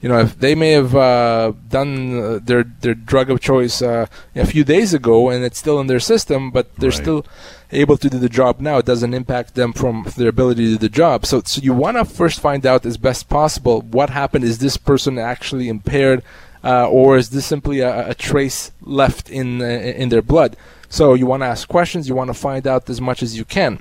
You 0.00 0.08
know, 0.08 0.20
if 0.20 0.38
they 0.38 0.54
may 0.54 0.70
have 0.70 0.94
uh, 0.96 1.52
done 1.68 1.92
uh, 2.18 2.38
their 2.42 2.64
their 2.82 2.94
drug 2.94 3.30
of 3.30 3.40
choice 3.40 3.82
uh, 3.82 4.06
a 4.34 4.46
few 4.46 4.64
days 4.64 4.94
ago 4.94 5.28
and 5.28 5.44
it's 5.44 5.58
still 5.58 5.78
in 5.82 5.86
their 5.86 6.00
system, 6.00 6.50
but 6.50 6.74
they're 6.76 6.96
Right. 6.96 7.04
still 7.04 7.26
able 7.72 7.98
to 7.98 8.08
do 8.08 8.18
the 8.18 8.30
job 8.40 8.58
now, 8.58 8.78
it 8.78 8.86
doesn't 8.86 9.12
impact 9.12 9.54
them 9.54 9.74
from 9.74 10.06
their 10.16 10.28
ability 10.28 10.64
to 10.64 10.72
do 10.72 10.78
the 10.78 10.96
job. 11.02 11.26
So, 11.26 11.42
so 11.44 11.60
you 11.60 11.74
want 11.74 11.96
to 11.98 12.06
first 12.06 12.40
find 12.40 12.64
out 12.64 12.86
as 12.86 12.96
best 12.96 13.28
possible 13.28 13.82
what 13.82 14.08
happened. 14.08 14.44
Is 14.44 14.58
this 14.58 14.78
person 14.78 15.18
actually 15.18 15.68
impaired, 15.68 16.22
uh, 16.70 16.88
or 16.88 17.18
is 17.18 17.28
this 17.34 17.44
simply 17.44 17.80
a, 17.80 18.10
a 18.12 18.14
trace 18.14 18.72
left 18.80 19.28
in 19.28 19.60
uh, 19.60 19.66
in 20.02 20.08
their 20.08 20.22
blood? 20.22 20.56
So 20.94 21.14
you 21.14 21.26
want 21.26 21.42
to 21.42 21.46
ask 21.46 21.66
questions. 21.66 22.08
You 22.08 22.14
want 22.14 22.28
to 22.28 22.34
find 22.34 22.68
out 22.68 22.88
as 22.88 23.00
much 23.00 23.20
as 23.20 23.36
you 23.36 23.44
can. 23.44 23.80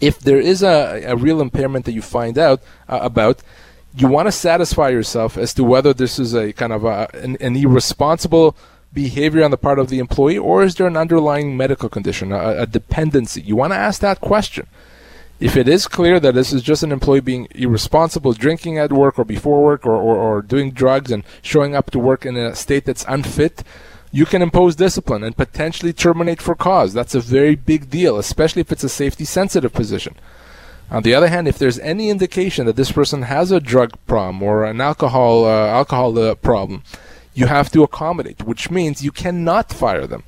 If 0.00 0.18
there 0.18 0.40
is 0.40 0.62
a, 0.62 1.02
a 1.04 1.14
real 1.14 1.42
impairment 1.42 1.84
that 1.84 1.92
you 1.92 2.00
find 2.00 2.38
out 2.38 2.62
uh, 2.88 3.00
about, 3.02 3.42
you 3.94 4.08
want 4.08 4.28
to 4.28 4.32
satisfy 4.32 4.88
yourself 4.88 5.36
as 5.36 5.52
to 5.52 5.62
whether 5.62 5.92
this 5.92 6.18
is 6.18 6.32
a 6.32 6.54
kind 6.54 6.72
of 6.72 6.86
a, 6.86 7.10
an, 7.12 7.36
an 7.42 7.54
irresponsible 7.54 8.56
behavior 8.94 9.44
on 9.44 9.50
the 9.50 9.58
part 9.58 9.78
of 9.78 9.90
the 9.90 9.98
employee, 9.98 10.38
or 10.38 10.62
is 10.62 10.74
there 10.76 10.86
an 10.86 10.96
underlying 10.96 11.54
medical 11.54 11.90
condition, 11.90 12.32
a, 12.32 12.62
a 12.62 12.66
dependency? 12.66 13.42
You 13.42 13.54
want 13.54 13.74
to 13.74 13.78
ask 13.78 14.00
that 14.00 14.22
question. 14.22 14.66
If 15.38 15.54
it 15.54 15.68
is 15.68 15.86
clear 15.86 16.18
that 16.18 16.32
this 16.32 16.50
is 16.50 16.62
just 16.62 16.82
an 16.82 16.92
employee 16.92 17.20
being 17.20 17.46
irresponsible, 17.54 18.32
drinking 18.32 18.78
at 18.78 18.90
work 18.90 19.18
or 19.18 19.26
before 19.26 19.62
work, 19.62 19.84
or, 19.84 19.96
or, 19.96 20.16
or 20.16 20.40
doing 20.40 20.70
drugs 20.70 21.10
and 21.10 21.24
showing 21.42 21.76
up 21.76 21.90
to 21.90 21.98
work 21.98 22.24
in 22.24 22.38
a 22.38 22.56
state 22.56 22.86
that's 22.86 23.04
unfit, 23.06 23.62
you 24.12 24.26
can 24.26 24.42
impose 24.42 24.76
discipline 24.76 25.24
and 25.24 25.36
potentially 25.36 25.92
terminate 25.92 26.40
for 26.40 26.54
cause. 26.54 26.92
That's 26.92 27.14
a 27.14 27.20
very 27.20 27.56
big 27.56 27.88
deal, 27.88 28.18
especially 28.18 28.60
if 28.60 28.70
it's 28.70 28.84
a 28.84 28.88
safety 28.88 29.24
sensitive 29.24 29.72
position. 29.72 30.14
On 30.90 31.02
the 31.02 31.14
other 31.14 31.28
hand, 31.28 31.48
if 31.48 31.58
there's 31.58 31.78
any 31.78 32.10
indication 32.10 32.66
that 32.66 32.76
this 32.76 32.92
person 32.92 33.22
has 33.22 33.50
a 33.50 33.58
drug 33.58 33.92
problem 34.06 34.42
or 34.42 34.64
an 34.64 34.82
alcohol 34.82 35.46
uh, 35.46 35.66
alcohol 35.68 36.18
uh, 36.18 36.34
problem, 36.34 36.82
you 37.32 37.46
have 37.46 37.72
to 37.72 37.82
accommodate, 37.82 38.42
which 38.42 38.70
means 38.70 39.02
you 39.02 39.10
cannot 39.10 39.72
fire 39.72 40.06
them. 40.06 40.22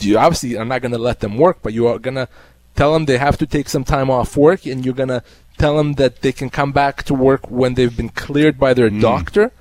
You 0.00 0.16
obviously 0.16 0.56
are 0.56 0.64
not 0.64 0.80
going 0.80 0.92
to 0.92 0.98
let 0.98 1.20
them 1.20 1.36
work, 1.36 1.58
but 1.62 1.74
you 1.74 1.86
are 1.88 1.98
going 1.98 2.14
to 2.14 2.28
tell 2.76 2.94
them 2.94 3.04
they 3.04 3.18
have 3.18 3.36
to 3.38 3.46
take 3.46 3.68
some 3.68 3.84
time 3.84 4.08
off 4.08 4.34
work, 4.34 4.64
and 4.64 4.82
you're 4.82 4.94
going 4.94 5.10
to 5.10 5.22
tell 5.58 5.76
them 5.76 5.94
that 5.94 6.22
they 6.22 6.32
can 6.32 6.48
come 6.48 6.72
back 6.72 7.02
to 7.02 7.12
work 7.12 7.50
when 7.50 7.74
they've 7.74 7.96
been 7.96 8.08
cleared 8.08 8.58
by 8.58 8.72
their 8.72 8.88
doctor. 8.88 9.52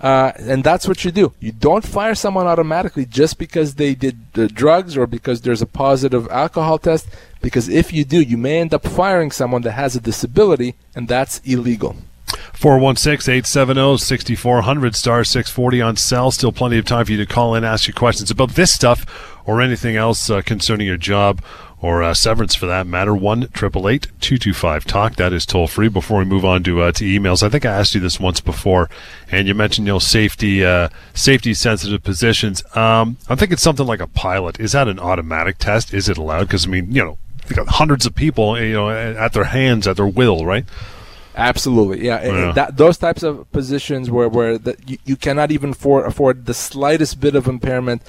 Uh, 0.00 0.32
and 0.38 0.62
that's 0.62 0.86
what 0.86 1.04
you 1.04 1.10
do. 1.10 1.32
You 1.40 1.52
don't 1.52 1.84
fire 1.84 2.14
someone 2.14 2.46
automatically 2.46 3.06
just 3.06 3.38
because 3.38 3.76
they 3.76 3.94
did 3.94 4.32
the 4.34 4.46
drugs 4.46 4.96
or 4.96 5.06
because 5.06 5.40
there's 5.40 5.62
a 5.62 5.66
positive 5.66 6.28
alcohol 6.30 6.78
test. 6.78 7.08
Because 7.40 7.68
if 7.68 7.92
you 7.92 8.04
do, 8.04 8.20
you 8.20 8.36
may 8.36 8.60
end 8.60 8.74
up 8.74 8.86
firing 8.86 9.30
someone 9.30 9.62
that 9.62 9.72
has 9.72 9.96
a 9.96 10.00
disability, 10.00 10.74
and 10.94 11.08
that's 11.08 11.38
illegal. 11.40 11.96
416-870-6400 12.26 14.94
star 14.94 15.24
640 15.24 15.82
on 15.82 15.96
cell 15.96 16.30
still 16.30 16.52
plenty 16.52 16.78
of 16.78 16.84
time 16.84 17.04
for 17.04 17.10
you 17.12 17.18
to 17.18 17.26
call 17.26 17.54
in 17.54 17.64
ask 17.64 17.86
your 17.86 17.94
questions 17.94 18.30
about 18.30 18.52
this 18.52 18.72
stuff 18.72 19.36
or 19.44 19.60
anything 19.60 19.96
else 19.96 20.30
uh, 20.30 20.40
concerning 20.42 20.86
your 20.86 20.96
job 20.96 21.42
or 21.86 22.02
uh, 22.02 22.12
severance 22.12 22.56
for 22.56 22.66
that 22.66 22.84
matter 22.84 23.12
1-888-225-talk 23.12 25.14
that 25.14 25.32
is 25.32 25.46
toll 25.46 25.68
free. 25.68 25.86
Before 25.86 26.18
we 26.18 26.24
move 26.24 26.44
on 26.44 26.64
to 26.64 26.82
uh, 26.82 26.90
to 26.92 27.04
emails 27.04 27.44
i 27.44 27.48
think 27.48 27.64
i 27.64 27.72
asked 27.72 27.94
you 27.94 28.00
this 28.00 28.18
once 28.18 28.40
before 28.40 28.90
and 29.30 29.46
you 29.46 29.54
mentioned 29.54 29.86
you 29.86 29.92
know 29.92 30.00
safety 30.00 30.64
uh, 30.64 30.88
safety 31.14 31.54
sensitive 31.54 32.02
positions. 32.02 32.64
Um, 32.76 33.18
i'm 33.28 33.36
thinking 33.36 33.58
something 33.58 33.86
like 33.86 34.00
a 34.00 34.08
pilot. 34.08 34.58
Is 34.58 34.72
that 34.72 34.88
an 34.88 34.98
automatic 34.98 35.58
test? 35.58 35.94
Is 35.94 36.08
it 36.08 36.18
allowed? 36.18 36.48
Because 36.48 36.66
i 36.66 36.70
mean 36.70 36.90
you 36.90 37.04
know 37.04 37.18
they 37.46 37.54
got 37.54 37.68
hundreds 37.68 38.04
of 38.04 38.16
people 38.16 38.60
you 38.60 38.72
know 38.72 38.90
at 38.90 39.32
their 39.32 39.44
hands 39.44 39.86
at 39.86 39.96
their 39.96 40.08
will 40.08 40.44
right 40.44 40.64
Absolutely, 41.36 42.06
yeah. 42.06 42.24
Yeah. 42.24 42.52
That, 42.52 42.76
those 42.78 42.96
types 42.96 43.22
of 43.22 43.50
positions 43.52 44.10
where 44.10 44.28
where 44.28 44.56
the, 44.56 44.74
you, 44.86 44.96
you 45.04 45.16
cannot 45.16 45.50
even 45.52 45.74
for, 45.74 46.04
afford 46.06 46.46
the 46.46 46.54
slightest 46.54 47.20
bit 47.20 47.34
of 47.34 47.46
impairment, 47.46 48.00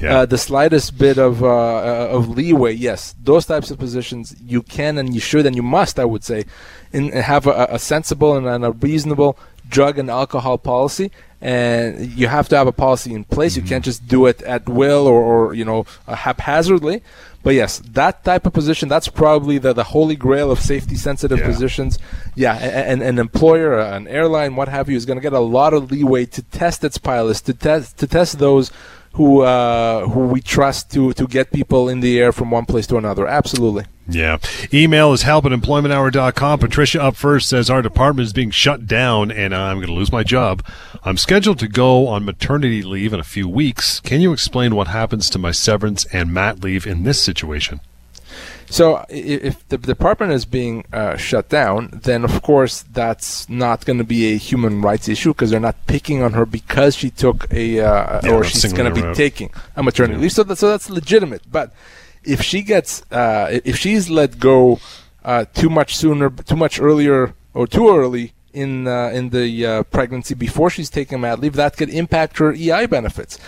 Yeah. 0.00 0.18
uh, 0.20 0.26
the 0.26 0.38
slightest 0.38 0.96
bit 0.96 1.18
of 1.18 1.42
uh, 1.42 1.46
uh, 1.48 2.08
of 2.12 2.28
leeway. 2.28 2.74
Yes, 2.74 3.14
those 3.22 3.44
types 3.44 3.72
of 3.72 3.78
positions 3.78 4.36
you 4.40 4.62
can 4.62 4.98
and 4.98 5.12
you 5.14 5.20
should 5.20 5.46
and 5.46 5.56
you 5.56 5.64
must, 5.64 5.98
I 5.98 6.04
would 6.04 6.22
say, 6.22 6.44
in, 6.92 7.10
have 7.10 7.48
a, 7.48 7.66
a 7.70 7.78
sensible 7.80 8.36
and, 8.36 8.46
and 8.46 8.64
a 8.64 8.70
reasonable 8.70 9.36
drug 9.68 9.98
and 9.98 10.08
alcohol 10.08 10.56
policy. 10.56 11.10
And 11.40 12.12
you 12.12 12.28
have 12.28 12.48
to 12.48 12.56
have 12.56 12.66
a 12.66 12.72
policy 12.72 13.12
in 13.12 13.24
place. 13.24 13.56
You 13.56 13.62
can't 13.62 13.84
just 13.84 14.08
do 14.08 14.24
it 14.26 14.40
at 14.42 14.68
will 14.68 15.06
or, 15.06 15.20
or 15.22 15.54
you 15.54 15.64
know 15.64 15.84
uh, 16.06 16.14
haphazardly. 16.14 17.02
But 17.46 17.54
yes, 17.54 17.78
that 17.92 18.24
type 18.24 18.44
of 18.44 18.52
position, 18.52 18.88
that's 18.88 19.06
probably 19.06 19.58
the, 19.58 19.72
the 19.72 19.84
holy 19.84 20.16
grail 20.16 20.50
of 20.50 20.58
safety 20.58 20.96
sensitive 20.96 21.38
Yeah. 21.38 21.46
positions. 21.46 21.96
Yeah, 22.34 22.56
a- 22.58 22.88
and 22.90 23.04
an 23.04 23.20
employer, 23.20 23.78
an 23.78 24.08
airline, 24.08 24.56
what 24.56 24.66
have 24.66 24.88
you, 24.90 24.96
is 24.96 25.06
going 25.06 25.16
to 25.18 25.22
get 25.22 25.32
a 25.32 25.38
lot 25.38 25.72
of 25.72 25.92
leeway 25.92 26.26
to 26.26 26.42
test 26.42 26.82
its 26.82 26.98
pilots, 26.98 27.40
to 27.42 27.54
test 27.54 27.98
to 27.98 28.08
test 28.08 28.40
those 28.40 28.72
who 29.16 29.40
uh, 29.40 30.06
who 30.08 30.26
we 30.26 30.40
trust 30.40 30.90
to 30.92 31.12
to 31.14 31.26
get 31.26 31.50
people 31.50 31.88
in 31.88 32.00
the 32.00 32.20
air 32.20 32.32
from 32.32 32.50
one 32.50 32.66
place 32.66 32.86
to 32.88 32.96
another. 32.96 33.26
Absolutely. 33.26 33.84
Yeah. 34.08 34.38
Email 34.72 35.12
is 35.12 35.22
help 35.22 35.46
at 35.46 35.52
employmenthour.com. 35.52 36.58
Patricia 36.60 37.02
up 37.02 37.16
first 37.16 37.48
says 37.48 37.68
our 37.68 37.82
department 37.82 38.26
is 38.26 38.32
being 38.32 38.50
shut 38.50 38.86
down 38.86 39.32
and 39.32 39.54
I'm 39.54 39.78
going 39.78 39.88
to 39.88 39.94
lose 39.94 40.12
my 40.12 40.22
job. 40.22 40.64
I'm 41.02 41.16
scheduled 41.16 41.58
to 41.60 41.68
go 41.68 42.06
on 42.06 42.24
maternity 42.24 42.82
leave 42.82 43.12
in 43.12 43.18
a 43.18 43.24
few 43.24 43.48
weeks. 43.48 43.98
Can 44.00 44.20
you 44.20 44.32
explain 44.32 44.76
what 44.76 44.88
happens 44.88 45.28
to 45.30 45.38
my 45.38 45.50
severance 45.50 46.04
and 46.12 46.32
mat 46.32 46.62
leave 46.62 46.86
in 46.86 47.02
this 47.02 47.20
situation? 47.20 47.80
So 48.68 49.04
if 49.08 49.66
the 49.68 49.78
department 49.78 50.32
is 50.32 50.44
being 50.44 50.84
uh, 50.92 51.16
shut 51.16 51.48
down, 51.48 52.00
then 52.02 52.24
of 52.24 52.42
course 52.42 52.82
that's 52.82 53.48
not 53.48 53.84
going 53.84 53.98
to 53.98 54.04
be 54.04 54.32
a 54.32 54.36
human 54.36 54.82
rights 54.82 55.08
issue 55.08 55.30
because 55.32 55.50
they're 55.50 55.60
not 55.60 55.86
picking 55.86 56.22
on 56.22 56.32
her 56.32 56.44
because 56.44 56.96
she 56.96 57.10
took 57.10 57.46
a 57.52 57.80
uh, 57.80 58.20
Yeah, 58.24 58.32
or 58.32 58.44
she's 58.44 58.72
going 58.72 58.92
to 58.92 59.00
be 59.00 59.06
out. 59.06 59.14
taking 59.16 59.50
a 59.76 59.82
maternity 59.82 60.20
leave. 60.20 60.32
So 60.32 60.42
that, 60.44 60.56
so 60.56 60.68
that's 60.68 60.90
legitimate. 60.90 61.42
But 61.50 61.72
if 62.24 62.42
she 62.42 62.62
gets 62.62 63.02
uh, 63.12 63.60
if 63.64 63.76
she's 63.76 64.10
let 64.10 64.38
go 64.38 64.80
uh, 65.24 65.44
too 65.54 65.70
much 65.70 65.96
sooner, 65.96 66.30
too 66.30 66.56
much 66.56 66.80
earlier, 66.80 67.34
or 67.54 67.66
too 67.66 67.88
early 67.88 68.32
in 68.52 68.88
uh, 68.88 69.08
in 69.12 69.30
the 69.30 69.66
uh, 69.66 69.82
pregnancy 69.84 70.34
before 70.34 70.70
she's 70.70 70.90
taking 70.90 71.20
mat 71.20 71.38
leave, 71.40 71.54
that 71.54 71.76
could 71.76 71.90
impact 71.90 72.38
her 72.38 72.52
EI 72.52 72.86
benefits. 72.86 73.38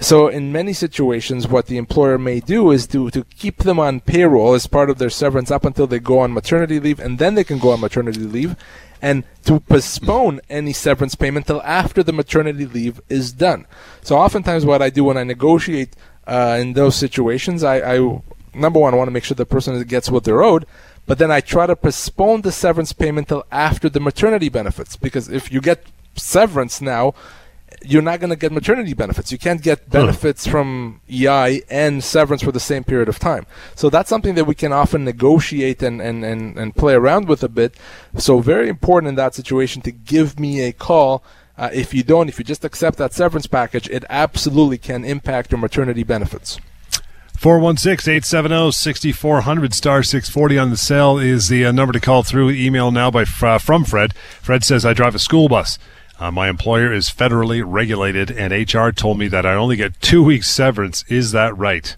So 0.00 0.28
in 0.28 0.52
many 0.52 0.72
situations, 0.72 1.48
what 1.48 1.66
the 1.66 1.76
employer 1.76 2.18
may 2.18 2.40
do 2.40 2.70
is 2.70 2.86
to, 2.88 3.10
to 3.10 3.24
keep 3.24 3.58
them 3.58 3.80
on 3.80 4.00
payroll 4.00 4.54
as 4.54 4.66
part 4.66 4.90
of 4.90 4.98
their 4.98 5.10
severance 5.10 5.50
up 5.50 5.64
until 5.64 5.86
they 5.86 5.98
go 5.98 6.20
on 6.20 6.32
maternity 6.32 6.78
leave, 6.78 7.00
and 7.00 7.18
then 7.18 7.34
they 7.34 7.44
can 7.44 7.58
go 7.58 7.72
on 7.72 7.80
maternity 7.80 8.20
leave, 8.20 8.54
and 9.02 9.24
to 9.44 9.60
postpone 9.60 10.40
any 10.48 10.72
severance 10.72 11.14
payment 11.14 11.46
till 11.46 11.62
after 11.62 12.02
the 12.02 12.12
maternity 12.12 12.64
leave 12.64 13.00
is 13.08 13.32
done. 13.32 13.66
So 14.02 14.16
oftentimes, 14.16 14.64
what 14.64 14.82
I 14.82 14.90
do 14.90 15.04
when 15.04 15.16
I 15.16 15.24
negotiate 15.24 15.96
uh, 16.26 16.58
in 16.60 16.74
those 16.74 16.94
situations, 16.94 17.64
I, 17.64 17.96
I 17.96 18.22
number 18.54 18.78
one, 18.78 18.94
I 18.94 18.96
want 18.96 19.08
to 19.08 19.12
make 19.12 19.24
sure 19.24 19.34
the 19.34 19.46
person 19.46 19.82
gets 19.84 20.10
what 20.10 20.24
they're 20.24 20.42
owed. 20.42 20.66
But 21.06 21.18
then 21.18 21.30
I 21.30 21.40
try 21.40 21.66
to 21.66 21.74
postpone 21.74 22.42
the 22.42 22.52
severance 22.52 22.92
payment 22.92 23.28
till 23.28 23.44
after 23.50 23.88
the 23.88 24.00
maternity 24.00 24.48
benefits, 24.48 24.94
because 24.94 25.28
if 25.28 25.50
you 25.50 25.60
get 25.60 25.86
severance 26.14 26.80
now, 26.80 27.14
you're 27.84 28.02
not 28.02 28.20
going 28.20 28.30
to 28.30 28.36
get 28.36 28.52
maternity 28.52 28.94
benefits. 28.94 29.32
You 29.32 29.38
can't 29.38 29.62
get 29.62 29.90
benefits 29.90 30.46
from 30.46 31.00
EI 31.10 31.62
and 31.70 32.02
severance 32.02 32.42
for 32.42 32.52
the 32.52 32.60
same 32.60 32.84
period 32.84 33.08
of 33.08 33.18
time. 33.18 33.46
So 33.74 33.90
that's 33.90 34.08
something 34.08 34.34
that 34.34 34.44
we 34.44 34.54
can 34.54 34.72
often 34.72 35.04
negotiate 35.04 35.82
and, 35.82 36.00
and, 36.00 36.24
and, 36.24 36.56
and 36.56 36.74
play 36.74 36.94
around 36.94 37.28
with 37.28 37.42
a 37.42 37.48
bit. 37.48 37.76
So 38.16 38.40
very 38.40 38.68
important 38.68 39.08
in 39.08 39.14
that 39.16 39.34
situation 39.34 39.82
to 39.82 39.92
give 39.92 40.38
me 40.38 40.62
a 40.62 40.72
call. 40.72 41.22
Uh, 41.56 41.70
if 41.72 41.92
you 41.92 42.02
don't, 42.02 42.28
if 42.28 42.38
you 42.38 42.44
just 42.44 42.64
accept 42.64 42.98
that 42.98 43.12
severance 43.12 43.46
package, 43.46 43.88
it 43.88 44.04
absolutely 44.08 44.78
can 44.78 45.04
impact 45.04 45.50
your 45.50 45.58
maternity 45.58 46.04
benefits. 46.04 46.60
416-870-6400 47.38 49.72
star 49.72 50.02
640 50.02 50.58
on 50.58 50.70
the 50.70 50.76
cell 50.76 51.18
is 51.18 51.48
the 51.48 51.64
uh, 51.64 51.70
number 51.70 51.92
to 51.92 52.00
call 52.00 52.24
through 52.24 52.50
email 52.50 52.90
now 52.90 53.12
by 53.12 53.24
uh, 53.42 53.58
from 53.58 53.84
fred 53.84 54.12
fred 54.42 54.64
says 54.64 54.84
i 54.84 54.92
drive 54.92 55.14
a 55.14 55.20
school 55.20 55.48
bus 55.48 55.78
uh, 56.20 56.30
my 56.30 56.48
employer 56.48 56.92
is 56.92 57.08
federally 57.10 57.62
regulated 57.64 58.30
and 58.30 58.52
hr 58.74 58.90
told 58.90 59.18
me 59.18 59.28
that 59.28 59.44
i 59.46 59.54
only 59.54 59.76
get 59.76 60.00
two 60.00 60.22
weeks 60.22 60.50
severance 60.50 61.04
is 61.08 61.32
that 61.32 61.56
right 61.56 61.96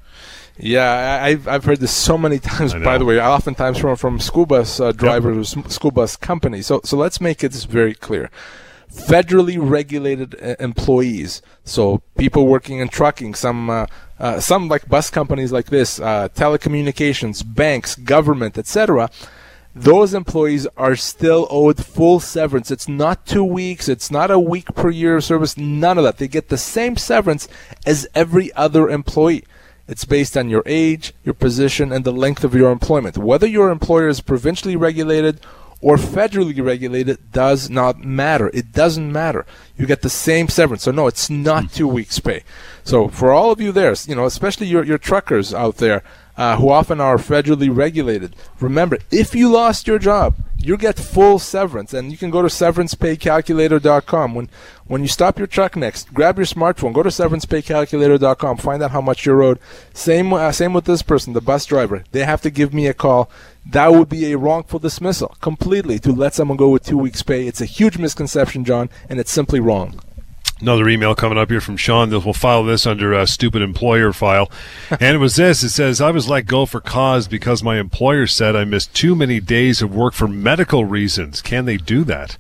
Yeah, 0.59 0.91
I- 0.93 1.29
I've 1.29 1.49
I've 1.49 1.65
heard 1.65 1.81
this 1.81 1.95
so 2.09 2.19
many 2.19 2.39
times. 2.53 2.75
By 2.75 2.99
the 2.99 3.07
way, 3.07 3.19
oftentimes 3.19 3.79
from 3.79 3.97
from 3.97 4.21
school 4.21 4.45
bus 4.45 4.79
uh, 4.79 4.93
drivers, 4.93 5.37
or 5.57 5.61
s- 5.65 5.73
school 5.73 5.91
bus 5.91 6.17
companies. 6.17 6.67
So 6.67 6.81
so 6.85 6.99
let's 7.05 7.19
make 7.19 7.43
it 7.47 7.55
very 7.79 7.95
clear. 7.95 8.29
Federally 8.93 9.57
regulated 9.59 10.35
uh, 10.43 10.57
employees, 10.61 11.41
so 11.65 12.03
people 12.19 12.47
working 12.47 12.81
in 12.81 12.89
trucking, 12.89 13.33
some 13.37 13.71
uh, 13.71 13.87
uh, 14.19 14.41
some 14.41 14.69
like 14.69 14.85
bus 14.89 15.09
companies 15.11 15.51
like 15.53 15.67
this, 15.71 15.99
uh, 16.01 16.29
telecommunications, 16.35 17.43
banks, 17.47 17.95
government, 17.95 18.59
etc. 18.59 19.09
Those 19.75 20.15
employees 20.15 20.67
are 20.77 20.97
still 20.97 21.47
owed 21.49 21.85
full 21.85 22.19
severance. 22.19 22.71
It's 22.71 22.89
not 22.89 23.25
two 23.25 23.45
weeks. 23.45 23.89
It's 23.89 24.11
not 24.11 24.31
a 24.31 24.39
week 24.39 24.75
per 24.75 24.91
year 24.91 25.17
of 25.17 25.25
service. 25.25 25.57
None 25.57 25.97
of 25.97 26.05
that. 26.05 26.19
They 26.19 26.27
get 26.27 26.49
the 26.49 26.59
same 26.59 26.97
severance 26.97 27.49
as 27.87 28.09
every 28.15 28.53
other 28.55 28.91
employee. 28.91 29.45
It's 29.87 30.05
based 30.05 30.37
on 30.37 30.51
your 30.51 30.63
age, 30.67 31.15
your 31.25 31.35
position, 31.35 31.93
and 31.93 32.05
the 32.05 32.13
length 32.13 32.45
of 32.45 32.55
your 32.55 32.71
employment. 32.71 33.17
Whether 33.19 33.47
your 33.47 33.71
employer 33.71 34.09
is 34.09 34.21
provincially 34.21 34.77
regulated 34.77 35.41
or 35.81 35.97
federally 35.97 36.63
regulated 36.63 37.33
does 37.33 37.71
not 37.71 38.01
matter. 38.01 38.51
It 38.53 38.73
doesn't 38.73 39.11
matter. 39.11 39.47
You 39.77 39.87
get 39.87 40.03
the 40.03 40.11
same 40.11 40.49
severance. 40.49 40.83
So 40.83 40.91
no, 40.91 41.07
it's 41.07 41.31
not 41.31 41.65
hmm. 41.65 41.75
two 41.75 41.89
weeks 41.89 42.19
pay. 42.19 42.43
So 42.85 43.09
for 43.09 43.33
all 43.33 43.51
of 43.51 43.61
you 43.61 43.73
there, 43.73 43.95
you 44.07 44.15
know, 44.15 44.27
especially 44.27 44.67
your, 44.67 44.85
your 44.85 44.99
truckers 44.99 45.55
out 45.55 45.77
there, 45.77 46.03
uh, 46.41 46.57
who 46.57 46.71
often 46.71 47.03
are 47.03 47.19
federally 47.19 47.69
regulated. 47.73 48.35
Remember, 48.61 48.97
if 49.11 49.35
you 49.35 49.51
lost 49.51 49.87
your 49.87 49.99
job, 49.99 50.37
you 50.57 50.79
get 50.79 50.99
full 50.99 51.39
severance, 51.39 51.93
and 51.93 52.11
you 52.11 52.17
can 52.17 52.31
go 52.31 52.41
to 52.41 52.49
severancepaycalculator.com. 52.49 54.35
When 54.35 54.49
when 54.87 55.03
you 55.03 55.09
stop 55.09 55.39
your 55.39 55.47
truck 55.47 55.77
next, 55.77 56.15
grab 56.15 56.39
your 56.39 56.47
smartphone, 56.47 56.95
go 56.95 57.03
to 57.03 57.11
severancepaycalculator.com, 57.11 58.57
find 58.57 58.83
out 58.83 58.91
how 58.91 59.03
much 59.03 59.27
you're 59.27 59.43
owed. 59.43 59.59
Same 59.93 60.33
uh, 60.33 60.51
same 60.51 60.73
with 60.73 60.87
this 60.87 61.03
person, 61.03 61.35
the 61.35 61.43
bus 61.43 61.67
driver. 61.67 62.05
They 62.13 62.25
have 62.25 62.41
to 62.41 62.51
give 62.51 62.73
me 62.73 62.87
a 62.87 62.95
call. 62.95 63.31
That 63.67 63.93
would 63.93 64.09
be 64.09 64.33
a 64.33 64.39
wrongful 64.39 64.79
dismissal 64.79 65.37
completely 65.43 65.99
to 65.99 66.13
let 66.13 66.33
someone 66.33 66.57
go 66.57 66.71
with 66.71 66.87
two 66.87 66.97
weeks' 66.97 67.23
pay. 67.23 67.47
It's 67.47 67.61
a 67.61 67.67
huge 67.67 67.99
misconception, 67.99 68.65
John, 68.65 68.89
and 69.11 69.21
it's 69.21 69.31
simply 69.31 69.61
wrong. 69.61 70.01
Another 70.61 70.89
email 70.89 71.15
coming 71.15 71.39
up 71.39 71.51
here 71.51 71.61
from 71.61 71.77
Sean. 71.77 72.11
We'll 72.11 72.33
file 72.35 72.65
this 72.65 72.87
under 72.87 73.13
a 73.13 73.27
stupid 73.27 73.63
employer 73.63 74.13
file. 74.13 74.51
and 74.91 75.17
it 75.17 75.19
was 75.19 75.37
this. 75.37 75.63
It 75.63 75.71
says, 75.71 76.01
I 76.01 76.11
was 76.11 76.29
let 76.29 76.47
go 76.47 76.67
for 76.67 76.81
cause 76.81 77.29
because 77.29 77.63
my 77.63 77.79
employer 77.79 78.27
said 78.27 78.55
I 78.55 78.65
missed 78.65 78.95
too 78.95 79.15
many 79.15 79.41
days 79.41 79.81
of 79.81 79.95
work 79.95 80.13
for 80.13 80.29
medical 80.29 80.85
reasons. 80.85 81.41
Can 81.41 81.65
they 81.65 81.79
do 81.79 82.05
that? 82.05 82.37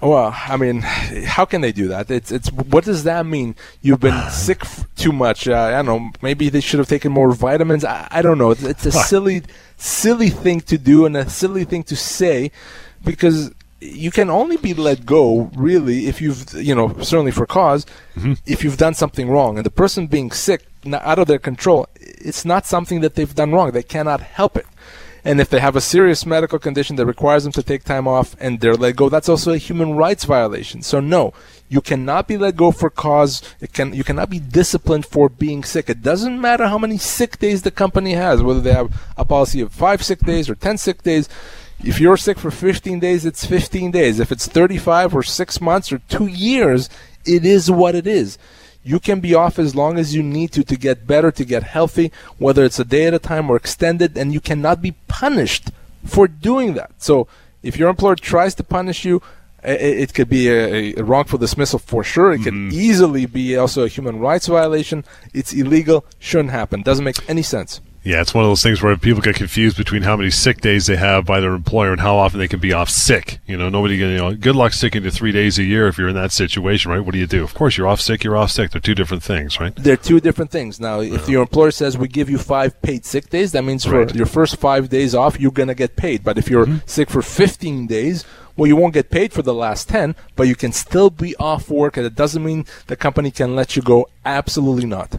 Well, 0.00 0.34
I 0.36 0.56
mean, 0.58 0.82
how 0.82 1.46
can 1.46 1.62
they 1.62 1.72
do 1.72 1.88
that? 1.88 2.10
It's 2.10 2.30
it's 2.30 2.52
what 2.52 2.84
does 2.84 3.04
that 3.04 3.24
mean? 3.24 3.56
You've 3.80 4.00
been 4.00 4.20
sick 4.30 4.58
f- 4.62 4.86
too 4.96 5.12
much. 5.12 5.48
Uh, 5.48 5.54
I 5.54 5.70
don't 5.70 5.86
know. 5.86 6.10
Maybe 6.20 6.50
they 6.50 6.60
should 6.60 6.78
have 6.78 6.88
taken 6.88 7.10
more 7.10 7.32
vitamins. 7.32 7.84
I, 7.84 8.06
I 8.10 8.20
don't 8.20 8.36
know. 8.36 8.50
It's, 8.50 8.62
it's 8.62 8.86
a 8.86 8.92
silly, 8.92 9.42
silly 9.78 10.28
thing 10.28 10.60
to 10.62 10.76
do 10.76 11.06
and 11.06 11.16
a 11.16 11.28
silly 11.30 11.64
thing 11.64 11.84
to 11.84 11.96
say, 11.96 12.52
because 13.02 13.50
you 13.84 14.10
can 14.10 14.30
only 14.30 14.56
be 14.56 14.72
let 14.72 15.04
go 15.04 15.50
really 15.54 16.06
if 16.06 16.20
you've 16.20 16.52
you 16.54 16.74
know 16.74 16.88
certainly 17.00 17.30
for 17.30 17.46
because 17.46 17.84
mm-hmm. 18.16 18.32
if 18.46 18.64
you've 18.64 18.78
done 18.78 18.94
something 18.94 19.28
wrong 19.28 19.58
and 19.58 19.66
the 19.66 19.70
person 19.70 20.06
being 20.06 20.30
sick 20.30 20.66
out 20.92 21.18
of 21.18 21.26
their 21.26 21.38
control 21.38 21.86
it's 21.96 22.44
not 22.44 22.66
something 22.66 23.00
that 23.00 23.14
they've 23.14 23.34
done 23.34 23.52
wrong 23.52 23.70
they 23.72 23.82
cannot 23.82 24.20
help 24.20 24.56
it 24.56 24.66
and 25.26 25.40
if 25.40 25.48
they 25.48 25.58
have 25.58 25.74
a 25.74 25.80
serious 25.80 26.26
medical 26.26 26.58
condition 26.58 26.96
that 26.96 27.06
requires 27.06 27.44
them 27.44 27.52
to 27.54 27.62
take 27.62 27.82
time 27.82 28.06
off 28.06 28.36
and 28.38 28.60
they're 28.60 28.76
let 28.76 28.96
go, 28.96 29.08
that's 29.08 29.28
also 29.28 29.52
a 29.52 29.58
human 29.58 29.94
rights 29.94 30.24
violation. 30.24 30.82
So 30.82 31.00
no, 31.00 31.32
you 31.70 31.80
cannot 31.80 32.28
be 32.28 32.36
let 32.36 32.56
go 32.56 32.70
for 32.70 32.90
cause. 32.90 33.40
It 33.58 33.72
can 33.72 33.94
you 33.94 34.04
cannot 34.04 34.28
be 34.28 34.38
disciplined 34.38 35.06
for 35.06 35.30
being 35.30 35.64
sick. 35.64 35.88
It 35.88 36.02
doesn't 36.02 36.38
matter 36.38 36.68
how 36.68 36.76
many 36.76 36.98
sick 36.98 37.38
days 37.38 37.62
the 37.62 37.70
company 37.70 38.12
has, 38.12 38.42
whether 38.42 38.60
they 38.60 38.74
have 38.74 38.94
a 39.16 39.24
policy 39.24 39.62
of 39.62 39.72
five 39.72 40.04
sick 40.04 40.20
days 40.20 40.50
or 40.50 40.54
ten 40.54 40.76
sick 40.76 41.02
days. 41.02 41.28
If 41.82 42.00
you're 42.00 42.16
sick 42.16 42.38
for 42.38 42.50
15 42.50 43.00
days, 43.00 43.26
it's 43.26 43.44
15 43.44 43.90
days. 43.90 44.20
If 44.20 44.32
it's 44.32 44.46
35 44.46 45.14
or 45.14 45.22
six 45.22 45.60
months 45.60 45.92
or 45.92 45.98
two 46.08 46.26
years, 46.26 46.88
it 47.26 47.44
is 47.44 47.70
what 47.70 47.94
it 47.94 48.06
is. 48.06 48.38
You 48.82 49.00
can 49.00 49.20
be 49.20 49.34
off 49.34 49.58
as 49.58 49.74
long 49.74 49.98
as 49.98 50.14
you 50.14 50.22
need 50.22 50.52
to 50.52 50.62
to 50.62 50.76
get 50.76 51.06
better, 51.06 51.30
to 51.32 51.44
get 51.44 51.62
healthy, 51.62 52.12
whether 52.38 52.64
it's 52.64 52.78
a 52.78 52.84
day 52.84 53.06
at 53.06 53.14
a 53.14 53.18
time 53.18 53.50
or 53.50 53.56
extended, 53.56 54.16
and 54.16 54.32
you 54.32 54.40
cannot 54.40 54.82
be 54.82 54.92
punished 55.08 55.70
for 56.04 56.28
doing 56.28 56.74
that. 56.74 56.92
So 56.98 57.26
if 57.62 57.78
your 57.78 57.88
employer 57.88 58.16
tries 58.16 58.54
to 58.56 58.62
punish 58.62 59.04
you, 59.04 59.22
it 59.64 60.12
could 60.12 60.28
be 60.28 60.48
a, 60.48 60.94
a 60.96 61.02
wrongful 61.02 61.38
dismissal 61.38 61.78
for 61.78 62.04
sure. 62.04 62.32
It 62.32 62.42
could 62.42 62.52
mm-hmm. 62.52 62.78
easily 62.78 63.24
be 63.24 63.56
also 63.56 63.84
a 63.84 63.88
human 63.88 64.18
rights 64.18 64.46
violation. 64.46 65.04
It's 65.32 65.54
illegal, 65.54 66.04
shouldn't 66.18 66.50
happen, 66.50 66.82
doesn't 66.82 67.04
make 67.04 67.28
any 67.28 67.42
sense. 67.42 67.80
Yeah, 68.04 68.20
it's 68.20 68.34
one 68.34 68.44
of 68.44 68.50
those 68.50 68.62
things 68.62 68.82
where 68.82 68.94
people 68.98 69.22
get 69.22 69.34
confused 69.34 69.78
between 69.78 70.02
how 70.02 70.14
many 70.14 70.28
sick 70.28 70.60
days 70.60 70.86
they 70.86 70.96
have 70.96 71.24
by 71.24 71.40
their 71.40 71.54
employer 71.54 71.90
and 71.90 72.02
how 72.02 72.16
often 72.16 72.38
they 72.38 72.48
can 72.48 72.60
be 72.60 72.72
off 72.72 72.90
sick. 72.90 73.38
You 73.46 73.56
know, 73.56 73.70
nobody, 73.70 73.96
you 73.96 74.16
know, 74.16 74.34
good 74.34 74.54
luck 74.54 74.74
sticking 74.74 75.02
to 75.04 75.10
three 75.10 75.32
days 75.32 75.58
a 75.58 75.64
year 75.64 75.88
if 75.88 75.96
you're 75.96 76.08
in 76.08 76.14
that 76.14 76.30
situation, 76.30 76.90
right? 76.90 77.00
What 77.00 77.12
do 77.12 77.18
you 77.18 77.26
do? 77.26 77.42
Of 77.42 77.54
course, 77.54 77.78
you're 77.78 77.86
off 77.86 78.02
sick, 78.02 78.22
you're 78.22 78.36
off 78.36 78.50
sick. 78.50 78.72
They're 78.72 78.80
two 78.80 78.94
different 78.94 79.22
things, 79.22 79.58
right? 79.58 79.74
They're 79.74 79.96
two 79.96 80.20
different 80.20 80.50
things. 80.50 80.78
Now, 80.78 81.00
if 81.00 81.30
your 81.30 81.40
employer 81.40 81.70
says 81.70 81.96
we 81.96 82.08
give 82.08 82.28
you 82.28 82.36
five 82.36 82.80
paid 82.82 83.06
sick 83.06 83.30
days, 83.30 83.52
that 83.52 83.64
means 83.64 83.84
for 83.84 83.94
Right. 83.94 84.14
your 84.14 84.26
first 84.26 84.56
five 84.56 84.90
days 84.90 85.14
off, 85.14 85.40
you're 85.40 85.50
going 85.50 85.68
to 85.68 85.74
get 85.74 85.96
paid. 85.96 86.22
But 86.24 86.36
if 86.36 86.50
you're 86.50 86.66
mm-hmm. 86.66 86.86
sick 86.86 87.08
for 87.08 87.22
15 87.22 87.86
days, 87.86 88.26
well, 88.56 88.66
you 88.66 88.76
won't 88.76 88.92
get 88.92 89.10
paid 89.10 89.32
for 89.32 89.42
the 89.42 89.54
last 89.54 89.88
10, 89.88 90.14
but 90.36 90.46
you 90.46 90.54
can 90.54 90.72
still 90.72 91.10
be 91.10 91.34
off 91.36 91.70
work, 91.70 91.96
and 91.96 92.04
it 92.04 92.14
doesn't 92.14 92.44
mean 92.44 92.66
the 92.86 92.96
company 92.96 93.30
can 93.30 93.56
let 93.56 93.76
you 93.76 93.82
go. 93.82 94.08
Absolutely 94.24 94.86
not. 94.86 95.18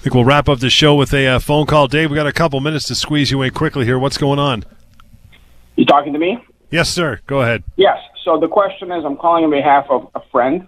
I 0.00 0.02
think 0.02 0.14
we'll 0.14 0.24
wrap 0.24 0.48
up 0.48 0.60
the 0.60 0.70
show 0.70 0.94
with 0.94 1.12
a 1.12 1.26
uh, 1.26 1.38
phone 1.38 1.66
call. 1.66 1.86
Dave, 1.86 2.10
we 2.10 2.14
got 2.16 2.26
a 2.26 2.32
couple 2.32 2.58
minutes 2.60 2.86
to 2.86 2.94
squeeze 2.94 3.30
you 3.30 3.42
in 3.42 3.50
quickly 3.50 3.84
here. 3.84 3.98
What's 3.98 4.16
going 4.16 4.38
on? 4.38 4.64
You 5.76 5.84
talking 5.84 6.14
to 6.14 6.18
me? 6.18 6.38
Yes, 6.70 6.88
sir. 6.88 7.20
Go 7.26 7.42
ahead. 7.42 7.64
Yes. 7.76 7.98
So 8.24 8.40
the 8.40 8.48
question 8.48 8.90
is, 8.92 9.04
I'm 9.04 9.18
calling 9.18 9.44
on 9.44 9.50
behalf 9.50 9.84
of 9.90 10.10
a 10.14 10.22
friend. 10.32 10.66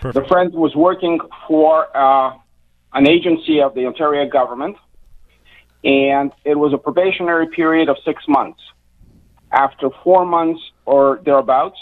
Perfect. 0.00 0.24
The 0.24 0.28
friend 0.28 0.54
was 0.54 0.74
working 0.74 1.20
for 1.46 1.94
uh, 1.94 2.32
an 2.94 3.06
agency 3.06 3.60
of 3.60 3.74
the 3.74 3.84
Ontario 3.84 4.26
government, 4.26 4.78
and 5.84 6.32
it 6.46 6.54
was 6.54 6.72
a 6.72 6.78
probationary 6.78 7.48
period 7.48 7.90
of 7.90 7.98
six 8.02 8.26
months. 8.28 8.62
After 9.52 9.90
four 10.02 10.24
months 10.24 10.62
or 10.86 11.20
thereabouts, 11.22 11.78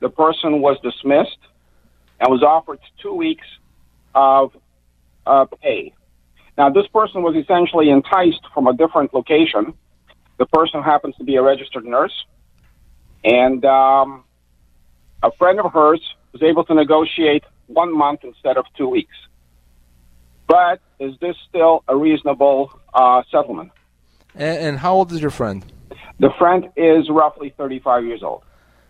the 0.00 0.08
person 0.08 0.60
was 0.60 0.78
dismissed 0.82 1.38
and 2.18 2.28
was 2.28 2.42
offered 2.42 2.80
two 3.00 3.14
weeks 3.14 3.46
of 4.16 4.50
uh, 5.28 5.44
pay. 5.62 5.94
Now, 6.56 6.70
this 6.70 6.86
person 6.88 7.22
was 7.22 7.34
essentially 7.36 7.90
enticed 7.90 8.42
from 8.52 8.66
a 8.66 8.74
different 8.74 9.12
location. 9.12 9.74
The 10.38 10.46
person 10.46 10.82
happens 10.82 11.16
to 11.16 11.24
be 11.24 11.36
a 11.36 11.42
registered 11.42 11.84
nurse, 11.84 12.14
and 13.24 13.64
um, 13.64 14.24
a 15.22 15.30
friend 15.32 15.60
of 15.60 15.72
hers 15.72 16.00
was 16.32 16.42
able 16.42 16.64
to 16.64 16.74
negotiate 16.74 17.44
one 17.66 17.96
month 17.96 18.20
instead 18.24 18.56
of 18.56 18.66
two 18.76 18.88
weeks. 18.88 19.14
But 20.46 20.80
is 21.00 21.14
this 21.20 21.36
still 21.48 21.82
a 21.88 21.96
reasonable 21.96 22.78
uh, 22.92 23.22
settlement? 23.30 23.72
And, 24.34 24.58
and 24.58 24.78
how 24.78 24.94
old 24.94 25.12
is 25.12 25.20
your 25.20 25.30
friend? 25.30 25.64
The 26.20 26.30
friend 26.38 26.68
is 26.76 27.08
roughly 27.10 27.54
35 27.56 28.04
years 28.04 28.22
old. 28.22 28.42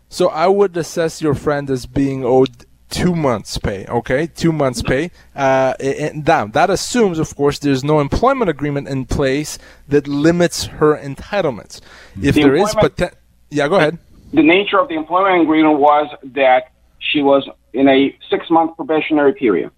So 0.09 0.29
I 0.29 0.47
would 0.47 0.77
assess 0.77 1.23
your 1.23 1.35
friend 1.35 1.71
as 1.71 1.87
being 1.87 2.25
owed 2.25 2.67
two 2.95 3.15
months' 3.15 3.59
pay. 3.59 3.85
Okay, 3.87 4.27
two 4.27 4.53
months' 4.53 4.83
pay. 4.83 5.11
Uh, 5.35 5.75
and 5.81 6.27
now 6.27 6.47
that 6.47 6.71
assumes, 6.71 7.19
of 7.19 7.35
course, 7.37 7.59
there's 7.59 7.83
no 7.83 8.01
employment 8.01 8.49
agreement 8.49 8.89
in 8.89 9.05
place 9.05 9.59
that 9.89 10.07
limits 10.07 10.67
her 10.67 10.97
entitlements. 10.97 11.81
If 12.23 12.35
The 12.35 12.43
there 12.43 12.57
is, 12.57 12.75
but 12.75 13.17
yeah, 13.51 13.69
go 13.69 13.77
ahead. 13.77 13.99
The 14.33 14.43
nature 14.43 14.79
of 14.81 14.89
the 14.89 14.95
employment 14.95 15.43
agreement 15.43 15.79
was 15.79 16.07
that 16.25 16.73
she 16.99 17.23
was 17.23 17.49
in 17.73 17.89
a 17.89 18.17
six 18.31 18.49
month 18.51 18.77
probationary 18.77 19.35
period. 19.35 19.71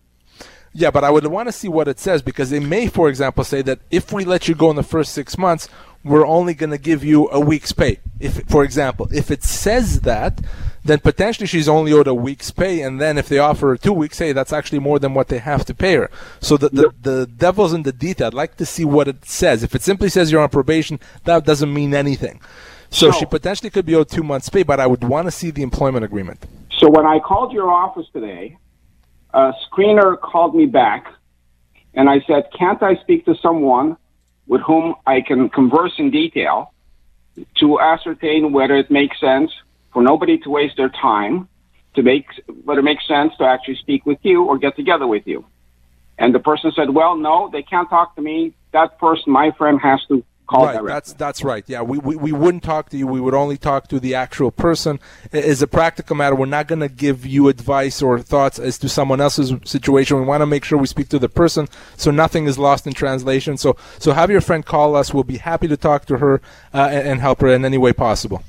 Yeah, 0.73 0.91
but 0.91 1.05
I 1.05 1.11
would 1.11 1.27
want 1.27 1.49
to 1.49 1.53
see 1.53 1.69
what 1.69 1.89
it 1.89 1.99
says 1.99 2.21
because 2.21 2.51
they 2.51 2.61
may, 2.61 2.87
for 2.87 3.09
example, 3.09 3.45
say 3.45 3.63
that 3.63 3.79
if 3.91 4.13
we 4.13 4.27
let 4.27 4.47
you 4.47 4.55
go 4.55 4.69
in 4.69 4.77
the 4.77 4.83
first 4.83 5.15
six 5.15 5.39
months, 5.39 5.71
we're 6.05 6.27
only 6.27 6.53
going 6.53 6.71
to 6.71 6.79
give 6.79 7.03
you 7.03 7.31
a 7.31 7.41
week's 7.41 7.73
pay. 7.73 7.99
If, 8.21 8.43
for 8.47 8.63
example, 8.63 9.09
if 9.11 9.31
it 9.31 9.43
says 9.43 10.03
that, 10.03 10.41
then 10.87 11.01
potentially 11.01 11.47
she's 11.47 11.69
only 11.69 11.93
owed 11.93 12.07
a 12.07 12.15
week's 12.15 12.51
pay, 12.51 12.83
and 12.83 13.01
then 13.01 13.19
if 13.19 13.29
they 13.29 13.39
offer 13.39 13.69
her 13.69 13.77
two 13.77 13.93
weeks, 13.93 14.19
hey, 14.19 14.33
that's 14.33 14.53
actually 14.53 14.79
more 14.79 14.99
than 14.99 15.15
what 15.15 15.29
they 15.29 15.39
have 15.39 15.65
to 15.67 15.75
pay 15.75 15.95
her. 15.95 16.11
So 16.41 16.57
the 16.57 16.69
the, 16.69 16.95
the 17.01 17.27
devil's 17.27 17.73
in 17.73 17.83
the 17.83 17.93
detail. 17.93 18.29
I'd 18.29 18.35
like 18.35 18.57
to 18.57 18.67
see 18.67 18.85
what 18.85 19.09
it 19.09 19.25
says. 19.25 19.63
If 19.63 19.75
it 19.75 19.83
simply 19.83 20.09
says 20.09 20.31
you're 20.31 20.43
on 20.43 20.49
probation, 20.49 21.01
that 21.25 21.45
doesn't 21.45 21.73
mean 21.73 21.95
anything. 21.95 22.41
So 22.91 23.11
So- 23.11 23.19
she 23.19 23.27
potentially 23.27 23.71
could 23.71 23.87
be 23.87 23.95
owed 23.95 24.09
two 24.09 24.23
months' 24.23 24.49
pay, 24.49 24.63
but 24.63 24.81
I 24.81 24.87
would 24.87 25.05
want 25.05 25.27
to 25.27 25.31
see 25.31 25.51
the 25.51 25.63
employment 25.63 26.05
agreement. 26.05 26.45
So 26.79 26.91
when 26.91 27.07
I 27.07 27.19
called 27.19 27.53
your 27.53 27.71
office 27.71 28.07
today, 28.13 28.59
a 29.33 29.53
screener 29.67 30.21
called 30.21 30.55
me 30.55 30.67
back 30.67 31.07
and 31.95 32.09
I 32.09 32.21
said, 32.27 32.45
Can't 32.57 32.83
I 32.83 32.97
speak 32.97 33.25
to 33.25 33.35
someone 33.37 33.97
with 34.47 34.61
whom 34.61 34.95
I 35.07 35.21
can 35.23 35.49
converse 35.49 35.95
in 35.99 36.11
detail 36.11 36.73
to 37.57 37.81
ascertain 37.81 38.53
whether 38.53 38.77
it 38.77 38.91
makes 38.91 39.19
sense 39.21 39.51
for 39.97 40.03
nobody 40.03 40.37
to 40.37 40.51
waste 40.51 40.77
their 40.77 40.91
time, 40.91 41.49
to 41.95 42.03
make 42.03 42.27
whether 42.65 42.81
it 42.81 42.83
makes 42.83 43.09
sense 43.09 43.33
to 43.39 43.45
actually 43.45 43.77
speak 43.77 44.05
with 44.05 44.19
you 44.21 44.45
or 44.45 44.59
get 44.59 44.77
together 44.77 45.07
with 45.07 45.27
you? 45.27 45.43
And 46.19 46.35
the 46.35 46.39
person 46.39 46.71
said, 46.77 46.91
Well, 46.91 47.17
no, 47.17 47.49
they 47.51 47.63
can't 47.63 47.89
talk 47.89 48.15
to 48.17 48.21
me. 48.21 48.53
That 48.73 48.99
person, 48.99 49.33
my 49.33 49.53
friend, 49.53 49.81
has 49.81 50.01
to 50.09 50.23
call 50.47 50.67
right, 50.67 50.73
directly. 50.75 50.93
that's 50.93 51.13
that's 51.15 51.43
right. 51.43 51.65
Yeah, 51.67 51.81
we, 51.81 51.97
we, 51.97 52.15
we 52.15 52.31
wouldn't 52.31 52.63
talk 52.63 52.91
to 52.91 52.99
you. 52.99 53.07
We 53.07 53.23
would 53.23 53.33
only 53.33 53.57
talk 53.57 53.89
to 53.89 53.99
the 53.99 54.15
actual 54.15 54.51
person. 54.51 55.01
As 55.33 55.63
a 55.63 55.67
practical 55.67 56.15
matter, 56.15 56.37
we're 56.37 56.45
not 56.45 56.69
going 56.69 56.81
to 56.81 56.91
give 56.91 57.25
you 57.25 57.49
advice 57.49 58.03
or 58.03 58.19
thoughts 58.19 58.59
as 58.59 58.77
to 58.81 58.91
someone 58.91 59.23
else's 59.23 59.55
situation. 59.65 60.19
We 60.19 60.27
want 60.27 60.43
to 60.43 60.47
make 60.47 60.63
sure 60.63 60.77
we 60.77 60.89
speak 60.89 61.09
to 61.09 61.19
the 61.19 61.31
person, 61.31 61.69
so 61.97 62.11
nothing 62.11 62.45
is 62.45 62.59
lost 62.59 62.87
in 62.87 62.93
translation. 62.93 63.57
So 63.57 63.79
so 63.99 64.13
have 64.13 64.31
your 64.31 64.43
friend 64.43 64.63
call 64.63 64.95
us. 64.95 65.15
We'll 65.15 65.25
be 65.25 65.39
happy 65.39 65.69
to 65.69 65.77
talk 65.79 66.05
to 66.05 66.19
her 66.19 66.43
uh, 66.75 66.91
and, 66.93 67.09
and 67.09 67.21
help 67.21 67.41
her 67.41 67.49
in 67.49 67.65
any 67.65 67.79
way 67.79 67.95
possible. 67.95 68.45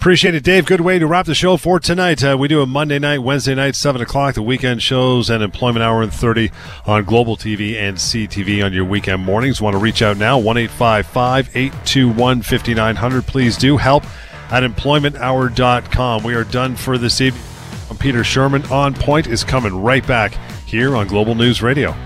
Appreciate 0.00 0.36
it, 0.36 0.44
Dave. 0.44 0.64
Good 0.64 0.80
way 0.80 1.00
to 1.00 1.08
wrap 1.08 1.26
the 1.26 1.34
show 1.34 1.56
for 1.56 1.80
tonight. 1.80 2.22
Uh, 2.22 2.36
we 2.38 2.46
do 2.46 2.62
a 2.62 2.66
Monday 2.66 3.00
night, 3.00 3.18
Wednesday 3.18 3.56
night, 3.56 3.74
7 3.74 4.00
o'clock, 4.00 4.36
the 4.36 4.42
weekend 4.42 4.80
shows 4.80 5.28
and 5.28 5.42
Employment 5.42 5.82
Hour 5.82 6.02
and 6.02 6.14
30 6.14 6.52
on 6.86 7.02
Global 7.02 7.36
TV 7.36 7.74
and 7.74 7.96
CTV 7.96 8.64
on 8.64 8.72
your 8.72 8.84
weekend 8.84 9.24
mornings. 9.24 9.60
Want 9.60 9.74
to 9.74 9.78
reach 9.80 10.00
out 10.00 10.16
now, 10.16 10.38
1 10.38 10.56
821 10.56 12.42
5900. 12.42 13.26
Please 13.26 13.56
do 13.56 13.76
help 13.76 14.04
at 14.52 14.62
employmenthour.com. 14.62 16.22
We 16.22 16.34
are 16.34 16.44
done 16.44 16.76
for 16.76 16.96
this 16.96 17.20
evening. 17.20 17.42
I'm 17.90 17.96
Peter 17.96 18.22
Sherman. 18.22 18.64
On 18.66 18.94
Point 18.94 19.26
is 19.26 19.42
coming 19.42 19.74
right 19.74 20.06
back 20.06 20.34
here 20.64 20.94
on 20.94 21.08
Global 21.08 21.34
News 21.34 21.60
Radio. 21.60 21.96